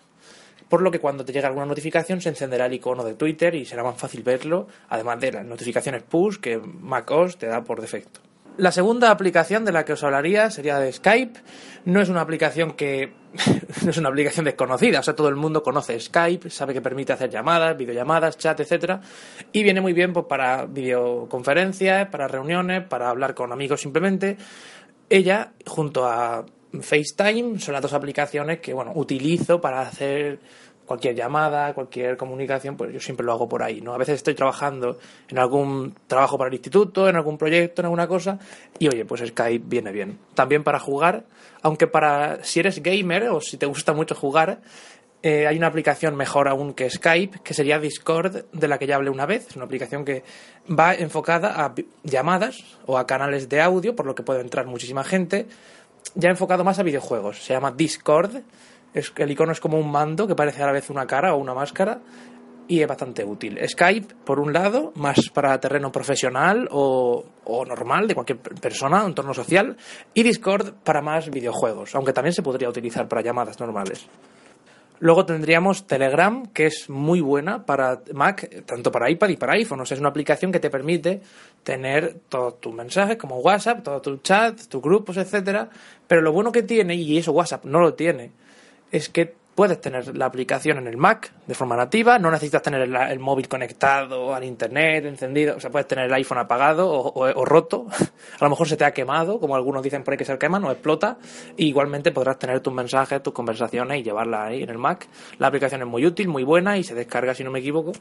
Por 0.68 0.82
lo 0.82 0.90
que 0.90 1.01
cuando 1.01 1.24
te 1.24 1.32
llegue 1.32 1.46
alguna 1.46 1.66
notificación 1.66 2.20
se 2.20 2.28
encenderá 2.28 2.66
el 2.66 2.74
icono 2.74 3.03
de 3.03 3.14
Twitter 3.14 3.55
y 3.57 3.64
será 3.64 3.82
más 3.82 3.96
fácil 3.96 4.22
verlo, 4.22 4.68
además 4.88 5.18
de 5.18 5.32
las 5.32 5.44
notificaciones 5.44 6.05
push 6.05 6.36
que 6.36 6.59
macOS 6.59 7.38
te 7.38 7.46
da 7.46 7.64
por 7.64 7.80
defecto. 7.80 8.20
La 8.57 8.70
segunda 8.70 9.11
aplicación 9.11 9.64
de 9.64 9.72
la 9.72 9.84
que 9.84 9.94
os 9.94 10.05
hablaría 10.05 10.51
sería 10.51 10.78
de 10.78 10.92
Skype. 10.92 11.40
No 11.86 12.01
es 12.01 12.09
una 12.09 12.20
aplicación 12.20 12.72
que 12.72 13.12
es 13.89 13.97
una 13.99 14.09
aplicación 14.09 14.45
desconocida, 14.45 15.01
o 15.01 15.03
sea, 15.03 15.14
todo 15.14 15.28
el 15.28 15.37
mundo 15.37 15.62
conoce 15.62 15.99
Skype, 15.99 16.51
sabe 16.51 16.72
que 16.74 16.81
permite 16.81 17.12
hacer 17.12 17.31
llamadas, 17.31 17.76
videollamadas, 17.76 18.37
chat, 18.39 18.59
etcétera, 18.61 19.01
y 19.53 19.62
viene 19.62 19.81
muy 19.81 19.93
bien 19.93 20.12
pues, 20.12 20.26
para 20.26 20.66
videoconferencias, 20.66 22.09
para 22.09 22.28
reuniones, 22.28 22.85
para 22.87 23.11
hablar 23.11 23.35
con 23.35 23.53
amigos 23.53 23.81
simplemente. 23.81 24.37
Ella, 25.09 25.53
junto 25.66 26.07
a 26.07 26.45
FaceTime, 26.72 27.59
son 27.59 27.72
las 27.72 27.83
dos 27.83 27.93
aplicaciones 27.93 28.61
que 28.61 28.72
bueno, 28.72 28.93
utilizo 28.95 29.61
para 29.61 29.83
hacer 29.83 30.39
cualquier 30.91 31.14
llamada, 31.14 31.72
cualquier 31.72 32.16
comunicación, 32.16 32.76
pues 32.76 32.93
yo 32.93 32.99
siempre 32.99 33.24
lo 33.24 33.30
hago 33.30 33.49
por 33.49 33.62
ahí, 33.62 33.80
¿no? 33.80 33.95
A 33.95 33.97
veces 33.97 34.16
estoy 34.16 34.34
trabajando 34.34 34.99
en 35.28 35.38
algún 35.38 35.95
trabajo 36.09 36.36
para 36.36 36.49
el 36.49 36.55
instituto, 36.55 37.09
en 37.09 37.14
algún 37.14 37.38
proyecto, 37.38 37.80
en 37.80 37.86
alguna 37.86 38.09
cosa, 38.09 38.41
y 38.76 38.88
oye, 38.88 39.05
pues 39.05 39.22
Skype 39.24 39.64
viene 39.68 39.93
bien. 39.93 40.18
También 40.34 40.64
para 40.64 40.80
jugar, 40.80 41.26
aunque 41.62 41.86
para 41.86 42.43
si 42.43 42.59
eres 42.59 42.82
gamer 42.82 43.28
o 43.28 43.41
si 43.41 43.57
te 43.57 43.66
gusta 43.66 43.93
mucho 43.93 44.16
jugar, 44.16 44.62
eh, 45.22 45.47
hay 45.47 45.57
una 45.59 45.68
aplicación 45.68 46.16
mejor 46.16 46.49
aún 46.49 46.74
que 46.74 46.91
Skype, 46.91 47.38
que 47.45 47.55
sería 47.55 47.78
Discord, 47.78 48.47
de 48.53 48.66
la 48.66 48.76
que 48.76 48.88
ya 48.88 48.97
hablé 48.97 49.11
una 49.11 49.26
vez. 49.26 49.47
Es 49.51 49.55
una 49.55 49.66
aplicación 49.66 50.05
que 50.05 50.24
va 50.68 50.93
enfocada 50.93 51.64
a 51.64 51.72
llamadas 52.03 52.64
o 52.86 52.99
a 52.99 53.07
canales 53.07 53.49
de 53.49 53.61
audio, 53.61 53.95
por 53.95 54.07
lo 54.07 54.16
que 54.16 54.24
puede 54.24 54.41
entrar 54.41 54.66
muchísima 54.66 55.05
gente. 55.05 55.47
Ya 56.16 56.30
enfocado 56.30 56.64
más 56.64 56.80
a 56.80 56.82
videojuegos. 56.82 57.45
Se 57.45 57.53
llama 57.53 57.70
Discord 57.70 58.43
es, 58.95 59.12
el 59.16 59.30
icono 59.30 59.53
es 59.53 59.61
como 59.61 59.78
un 59.78 59.91
mando 59.91 60.26
que 60.26 60.34
parece 60.34 60.62
a 60.62 60.66
la 60.66 60.72
vez 60.72 60.91
una 60.91 61.07
cara 61.07 61.34
o 61.34 61.38
una 61.38 61.55
máscara 61.55 62.01
y 62.70 62.80
es 62.80 62.86
bastante 62.86 63.24
útil. 63.24 63.59
Skype, 63.66 64.14
por 64.24 64.38
un 64.38 64.53
lado, 64.53 64.93
más 64.95 65.28
para 65.30 65.59
terreno 65.59 65.91
profesional 65.91 66.68
o, 66.70 67.24
o, 67.45 67.64
normal 67.64 68.07
de 68.07 68.14
cualquier 68.14 68.38
persona, 68.38 69.05
entorno 69.05 69.34
social, 69.34 69.76
y 70.14 70.22
Discord 70.22 70.74
para 70.84 71.03
más 71.03 71.30
videojuegos, 71.30 71.97
aunque 71.97 72.12
también 72.12 72.32
se 72.32 72.43
podría 72.43 72.68
utilizar 72.68 73.09
para 73.09 73.22
llamadas 73.22 73.59
normales. 73.59 74.07
Luego 75.01 75.24
tendríamos 75.24 75.86
Telegram, 75.86 76.47
que 76.53 76.66
es 76.66 76.91
muy 76.91 77.22
buena 77.22 77.64
para 77.64 78.03
Mac, 78.12 78.64
tanto 78.66 78.93
para 78.93 79.11
iPad 79.11 79.30
y 79.30 79.36
para 79.36 79.55
iPhone. 79.55 79.80
O 79.80 79.86
sea, 79.86 79.95
es 79.95 80.01
una 80.01 80.11
aplicación 80.11 80.53
que 80.53 80.61
te 80.61 80.68
permite 80.68 81.22
tener 81.64 82.20
todos 82.28 82.61
tus 82.61 82.74
mensajes, 82.74 83.16
como 83.16 83.38
WhatsApp, 83.38 83.82
todos 83.82 84.03
tus 84.03 84.22
chats, 84.22 84.68
tus 84.68 84.82
grupos, 84.82 85.16
etcétera. 85.16 85.70
Pero 86.07 86.20
lo 86.20 86.32
bueno 86.32 86.53
que 86.53 86.62
tiene, 86.62 86.97
y 86.97 87.16
eso 87.16 87.32
WhatsApp 87.32 87.64
no 87.64 87.80
lo 87.80 87.95
tiene, 87.95 88.30
es 88.91 89.09
que 89.09 89.34
puedes 89.55 89.80
tener 89.80 90.16
la 90.16 90.26
aplicación 90.26 90.78
en 90.78 90.86
el 90.86 90.97
Mac 90.97 91.32
de 91.47 91.55
forma 91.55 91.76
nativa, 91.76 92.18
no 92.18 92.30
necesitas 92.30 92.62
tener 92.62 92.80
el, 92.80 93.18
móvil 93.18 93.47
conectado 93.47 94.34
al 94.34 94.45
internet, 94.45 95.05
encendido, 95.05 95.57
o 95.57 95.61
sea, 95.61 95.70
puedes 95.70 95.86
tener 95.86 96.07
el 96.07 96.14
iPhone 96.14 96.38
apagado 96.38 96.91
o, 96.91 97.45
roto, 97.45 97.86
a 98.41 98.45
lo 98.45 98.51
mejor 98.51 98.68
se 98.68 98.78
te 98.78 98.84
ha 98.84 98.93
quemado, 98.93 99.38
como 99.38 99.55
algunos 99.55 99.82
dicen 99.82 100.03
por 100.03 100.12
ahí 100.12 100.18
que 100.18 100.24
se 100.24 100.38
queman 100.38 100.64
o 100.64 100.70
explota, 100.70 101.18
igualmente 101.59 102.11
podrás 102.11 102.38
tener 102.38 102.61
tus 102.61 102.72
mensajes, 102.72 103.22
tus 103.22 103.34
conversaciones 103.34 104.01
y 104.01 104.03
llevarla 104.03 104.47
ahí 104.47 104.62
en 104.62 104.70
el 104.70 104.78
Mac. 104.78 105.07
La 105.38 105.49
aplicación 105.49 105.82
es 105.82 105.88
muy 105.88 106.07
útil, 106.07 106.28
muy 106.28 106.43
buena 106.43 106.78
y 106.78 106.82
se 106.84 106.95
descarga, 106.95 107.34
si 107.34 107.45
no 107.45 107.51
me 107.51 107.59
equivoco, 107.59 107.93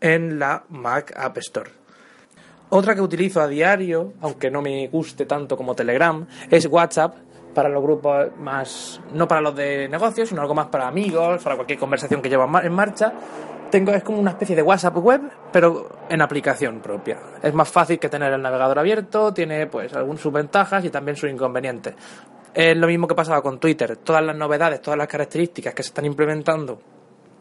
en 0.00 0.38
la 0.38 0.64
Mac 0.70 1.12
App 1.16 1.36
Store. 1.38 1.70
Otra 2.70 2.94
que 2.94 3.02
utilizo 3.02 3.42
a 3.42 3.48
diario, 3.48 4.14
aunque 4.22 4.50
no 4.50 4.62
me 4.62 4.88
guste 4.88 5.26
tanto 5.26 5.58
como 5.58 5.74
Telegram, 5.74 6.26
es 6.50 6.64
WhatsApp, 6.64 7.16
para 7.54 7.68
los 7.68 7.82
grupos 7.82 8.28
más, 8.38 9.00
no 9.12 9.28
para 9.28 9.40
los 9.40 9.54
de 9.54 9.88
negocios, 9.88 10.28
sino 10.28 10.40
algo 10.40 10.54
más 10.54 10.66
para 10.66 10.88
amigos, 10.88 11.42
para 11.42 11.56
cualquier 11.56 11.78
conversación 11.78 12.22
que 12.22 12.28
llevan 12.28 12.64
en 12.64 12.72
marcha. 12.72 13.12
Tengo, 13.70 13.92
es 13.92 14.02
como 14.02 14.18
una 14.18 14.32
especie 14.32 14.54
de 14.54 14.62
WhatsApp 14.62 14.96
web, 14.98 15.22
pero 15.50 15.88
en 16.08 16.20
aplicación 16.20 16.80
propia. 16.80 17.18
Es 17.42 17.54
más 17.54 17.68
fácil 17.70 17.98
que 17.98 18.08
tener 18.08 18.32
el 18.32 18.42
navegador 18.42 18.78
abierto, 18.78 19.32
tiene 19.32 19.66
pues 19.66 19.94
algunas 19.94 20.20
sus 20.20 20.32
ventajas 20.32 20.84
y 20.84 20.90
también 20.90 21.16
sus 21.16 21.30
inconvenientes. 21.30 21.94
Es 22.52 22.76
lo 22.76 22.86
mismo 22.86 23.08
que 23.08 23.14
pasaba 23.14 23.40
con 23.40 23.58
Twitter. 23.58 23.96
Todas 23.96 24.22
las 24.22 24.36
novedades, 24.36 24.82
todas 24.82 24.98
las 24.98 25.08
características 25.08 25.72
que 25.72 25.82
se 25.82 25.88
están 25.88 26.04
implementando 26.04 26.80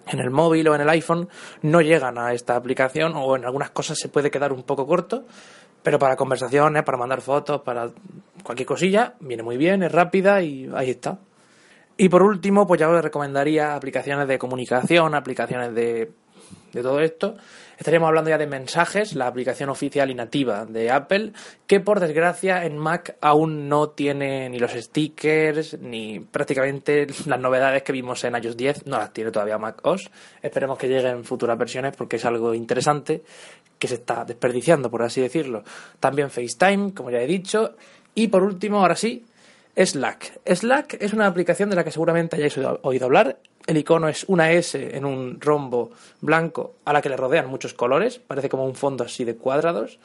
en 0.07 0.19
el 0.19 0.29
móvil 0.29 0.67
o 0.67 0.75
en 0.75 0.81
el 0.81 0.89
iPhone 0.89 1.27
no 1.63 1.81
llegan 1.81 2.17
a 2.17 2.33
esta 2.33 2.55
aplicación 2.55 3.13
o 3.15 3.35
en 3.35 3.45
algunas 3.45 3.71
cosas 3.71 3.97
se 3.97 4.09
puede 4.09 4.31
quedar 4.31 4.53
un 4.53 4.63
poco 4.63 4.87
corto, 4.87 5.25
pero 5.83 5.99
para 5.99 6.15
conversaciones, 6.15 6.83
para 6.83 6.97
mandar 6.97 7.21
fotos, 7.21 7.61
para 7.61 7.89
cualquier 8.43 8.67
cosilla, 8.67 9.15
viene 9.19 9.43
muy 9.43 9.57
bien, 9.57 9.83
es 9.83 9.91
rápida 9.91 10.41
y 10.41 10.69
ahí 10.75 10.91
está. 10.91 11.19
Y 11.97 12.09
por 12.09 12.23
último, 12.23 12.65
pues 12.65 12.79
ya 12.79 12.89
os 12.89 13.01
recomendaría 13.01 13.75
aplicaciones 13.75 14.27
de 14.27 14.39
comunicación, 14.39 15.13
aplicaciones 15.13 15.73
de, 15.75 16.11
de 16.73 16.81
todo 16.81 16.99
esto. 16.99 17.35
Estaríamos 17.77 18.09
hablando 18.09 18.29
ya 18.29 18.37
de 18.37 18.45
mensajes, 18.45 19.15
la 19.15 19.25
aplicación 19.25 19.69
oficial 19.69 20.11
y 20.11 20.13
nativa 20.13 20.65
de 20.65 20.91
Apple, 20.91 21.33
que 21.65 21.79
por 21.79 21.99
desgracia 21.99 22.63
en 22.63 22.77
Mac 22.77 23.17
aún 23.21 23.67
no 23.69 23.89
tiene 23.89 24.49
ni 24.49 24.59
los 24.59 24.71
stickers, 24.73 25.79
ni 25.79 26.19
prácticamente 26.19 27.07
las 27.25 27.39
novedades 27.39 27.81
que 27.81 27.91
vimos 27.91 28.23
en 28.23 28.35
iOS 28.35 28.55
10, 28.55 28.85
no 28.85 28.99
las 28.99 29.11
tiene 29.13 29.31
todavía 29.31 29.57
Mac 29.57 29.79
OS. 29.83 30.11
Esperemos 30.43 30.77
que 30.77 30.87
lleguen 30.87 31.17
en 31.17 31.23
futuras 31.23 31.57
versiones 31.57 31.95
porque 31.97 32.17
es 32.17 32.25
algo 32.25 32.53
interesante 32.53 33.23
que 33.81 33.87
se 33.87 33.95
está 33.95 34.23
desperdiciando, 34.23 34.91
por 34.91 35.01
así 35.01 35.21
decirlo. 35.21 35.63
También 35.99 36.29
FaceTime, 36.29 36.93
como 36.93 37.09
ya 37.09 37.19
he 37.19 37.25
dicho. 37.25 37.75
Y 38.13 38.27
por 38.27 38.43
último, 38.43 38.79
ahora 38.79 38.95
sí, 38.95 39.25
Slack. 39.75 40.39
Slack 40.45 40.97
es 41.01 41.13
una 41.13 41.25
aplicación 41.25 41.71
de 41.71 41.75
la 41.75 41.83
que 41.83 41.89
seguramente 41.89 42.35
hayáis 42.35 42.59
oído 42.83 43.05
hablar. 43.05 43.39
El 43.65 43.77
icono 43.77 44.07
es 44.07 44.23
una 44.27 44.51
S 44.51 44.95
en 44.95 45.03
un 45.03 45.41
rombo 45.41 45.89
blanco 46.21 46.75
a 46.85 46.93
la 46.93 47.01
que 47.01 47.09
le 47.09 47.17
rodean 47.17 47.47
muchos 47.47 47.73
colores, 47.73 48.19
parece 48.19 48.49
como 48.49 48.65
un 48.65 48.75
fondo 48.75 49.03
así 49.03 49.23
de 49.23 49.35
cuadrados. 49.35 49.97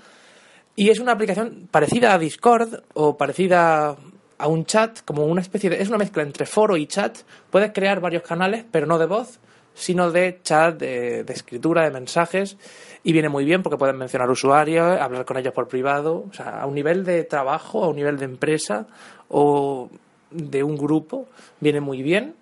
Y 0.74 0.89
es 0.89 0.99
una 0.99 1.12
aplicación 1.12 1.68
parecida 1.70 2.14
a 2.14 2.18
Discord 2.18 2.83
o 2.95 3.18
parecida 3.18 3.95
a 4.39 4.49
un 4.49 4.64
chat, 4.64 5.01
como 5.05 5.27
una 5.27 5.43
especie 5.43 5.68
de... 5.68 5.83
Es 5.83 5.89
una 5.89 5.99
mezcla 5.99 6.22
entre 6.22 6.47
foro 6.47 6.79
y 6.79 6.87
chat. 6.87 7.18
Puedes 7.51 7.72
crear 7.72 8.01
varios 8.01 8.22
canales, 8.22 8.64
pero 8.70 8.87
no 8.87 8.99
de 8.99 9.07
voz, 9.07 9.39
sino 9.77 10.11
de 10.11 10.41
chat, 10.43 10.77
de, 10.77 11.20
escritura, 11.29 11.85
de 11.85 11.91
mensajes. 11.91 12.57
Y 13.05 13.12
viene 13.12 13.29
muy 13.29 13.45
bien 13.45 13.62
porque 13.62 13.77
puedes 13.77 13.95
mencionar 13.95 14.29
usuarios, 14.31 15.01
hablar 15.01 15.24
con 15.24 15.37
ellos 15.37 15.53
por 15.53 15.68
privado, 15.68 16.24
o 16.29 16.33
sea, 16.33 16.62
a 16.62 16.66
un 16.66 16.74
nivel 16.74 17.05
de 17.05 17.22
trabajo, 17.22 17.85
a 17.85 17.89
un 17.89 17.97
nivel 17.97 18.16
de 18.18 18.24
empresa 18.24 18.87
o 19.29 19.89
de 20.31 20.64
un 20.64 20.77
grupo, 20.77 21.29
viene 21.61 21.81
muy 21.81 22.03
bien 22.03 22.35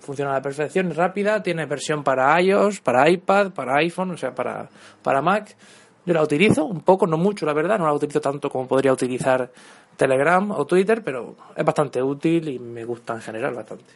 funciona 0.00 0.32
a 0.32 0.34
la 0.34 0.42
perfección, 0.42 0.90
es 0.90 0.96
rápida, 0.96 1.42
tiene 1.42 1.64
versión 1.66 2.02
para 2.02 2.40
iOS, 2.40 2.80
para 2.80 3.08
iPad, 3.08 3.52
para 3.52 3.76
iPhone, 3.76 4.10
o 4.10 4.16
sea, 4.16 4.34
para, 4.34 4.68
para 5.02 5.22
Mac. 5.22 5.56
Yo 6.04 6.14
la 6.14 6.22
utilizo 6.22 6.64
un 6.64 6.80
poco, 6.80 7.06
no 7.06 7.16
mucho, 7.16 7.46
la 7.46 7.52
verdad, 7.52 7.78
no 7.78 7.86
la 7.86 7.92
utilizo 7.92 8.20
tanto 8.20 8.50
como 8.50 8.66
podría 8.66 8.92
utilizar 8.92 9.50
Telegram 9.96 10.50
o 10.50 10.64
Twitter, 10.64 11.02
pero 11.04 11.36
es 11.54 11.64
bastante 11.64 12.02
útil 12.02 12.48
y 12.48 12.58
me 12.58 12.84
gusta 12.84 13.14
en 13.14 13.20
general 13.20 13.54
bastante. 13.54 13.92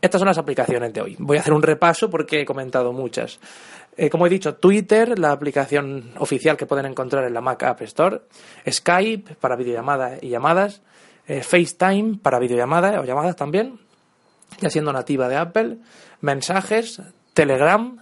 Estas 0.00 0.20
son 0.20 0.28
las 0.28 0.38
aplicaciones 0.38 0.92
de 0.92 1.00
hoy. 1.00 1.16
Voy 1.18 1.36
a 1.36 1.40
hacer 1.40 1.52
un 1.52 1.62
repaso 1.62 2.10
porque 2.10 2.42
he 2.42 2.44
comentado 2.44 2.92
muchas. 2.92 3.38
Eh, 3.96 4.10
como 4.10 4.26
he 4.26 4.30
dicho, 4.30 4.54
Twitter, 4.56 5.18
la 5.18 5.32
aplicación 5.32 6.12
oficial 6.18 6.56
que 6.56 6.66
pueden 6.66 6.86
encontrar 6.86 7.24
en 7.24 7.32
la 7.32 7.40
Mac 7.40 7.62
App 7.62 7.80
Store, 7.82 8.20
Skype 8.68 9.36
para 9.36 9.56
videollamadas 9.56 10.22
y 10.22 10.28
llamadas, 10.28 10.82
eh, 11.26 11.42
FaceTime 11.42 12.18
para 12.22 12.38
videollamadas 12.38 12.98
o 12.98 13.04
llamadas 13.04 13.36
también, 13.36 13.80
ya 14.60 14.70
siendo 14.70 14.92
nativa 14.92 15.28
de 15.28 15.36
Apple, 15.36 15.78
mensajes, 16.20 17.00
Telegram, 17.32 17.98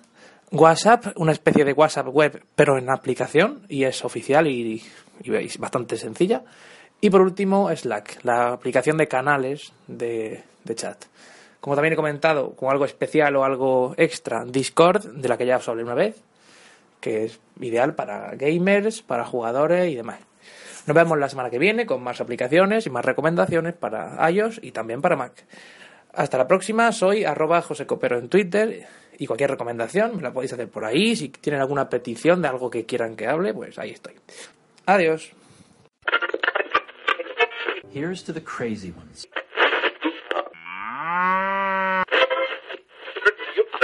WhatsApp, 0.50 1.06
una 1.16 1.32
especie 1.32 1.64
de 1.64 1.72
WhatsApp 1.72 2.08
web, 2.08 2.44
pero 2.54 2.78
en 2.78 2.90
aplicación, 2.90 3.62
y 3.68 3.84
es 3.84 4.04
oficial 4.04 4.46
y, 4.46 4.82
y, 5.22 5.58
bastante 5.58 5.96
sencilla. 5.96 6.42
Y 7.00 7.10
por 7.10 7.20
último, 7.20 7.74
Slack, 7.74 8.24
la 8.24 8.52
aplicación 8.52 8.96
de 8.96 9.08
canales 9.08 9.72
de, 9.86 10.44
chat. 10.74 11.04
Como 11.64 11.76
también 11.76 11.94
he 11.94 11.96
comentado, 11.96 12.54
con 12.56 12.70
algo 12.70 12.84
especial 12.84 13.34
o 13.36 13.42
algo 13.42 13.94
extra, 13.96 14.44
Discord, 14.44 15.14
de 15.14 15.28
la 15.30 15.38
que 15.38 15.46
ya 15.46 15.56
os 15.56 15.66
hablé 15.66 15.82
una 15.82 15.94
vez, 15.94 16.22
que 17.00 17.24
es 17.24 17.40
ideal 17.58 17.94
para 17.94 18.32
gamers, 18.36 19.00
para 19.00 19.24
jugadores 19.24 19.90
y 19.90 19.94
demás. 19.94 20.20
Nos 20.86 20.94
vemos 20.94 21.16
la 21.16 21.30
semana 21.30 21.48
que 21.48 21.58
viene 21.58 21.86
con 21.86 22.02
más 22.02 22.20
aplicaciones 22.20 22.84
y 22.84 22.90
más 22.90 23.02
recomendaciones 23.02 23.72
para 23.72 24.30
iOS 24.30 24.60
y 24.62 24.72
también 24.72 25.00
para 25.00 25.16
Mac. 25.16 25.32
Hasta 26.12 26.36
la 26.36 26.46
próxima, 26.46 26.92
soy 26.92 27.24
arroba 27.24 27.62
José 27.62 27.86
Copero 27.86 28.18
en 28.18 28.28
Twitter 28.28 28.86
y 29.16 29.26
cualquier 29.26 29.52
recomendación 29.52 30.16
me 30.16 30.22
la 30.22 30.34
podéis 30.34 30.52
hacer 30.52 30.68
por 30.68 30.84
ahí. 30.84 31.16
Si 31.16 31.30
tienen 31.30 31.62
alguna 31.62 31.88
petición 31.88 32.42
de 32.42 32.48
algo 32.48 32.68
que 32.68 32.84
quieran 32.84 33.16
que 33.16 33.26
hable, 33.26 33.54
pues 33.54 33.78
ahí 33.78 33.92
estoy. 33.92 34.16
Adiós. 34.84 35.32
Here's 37.90 38.22
to 38.24 38.34
the 38.34 38.42
crazy 38.42 38.92
ones. 38.94 39.26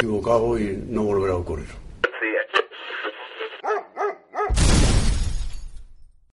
Equivocado 0.01 0.59
y 0.59 0.83
no 0.89 1.03
volverá 1.03 1.35
a 1.35 1.37
ocurrir. 1.37 1.69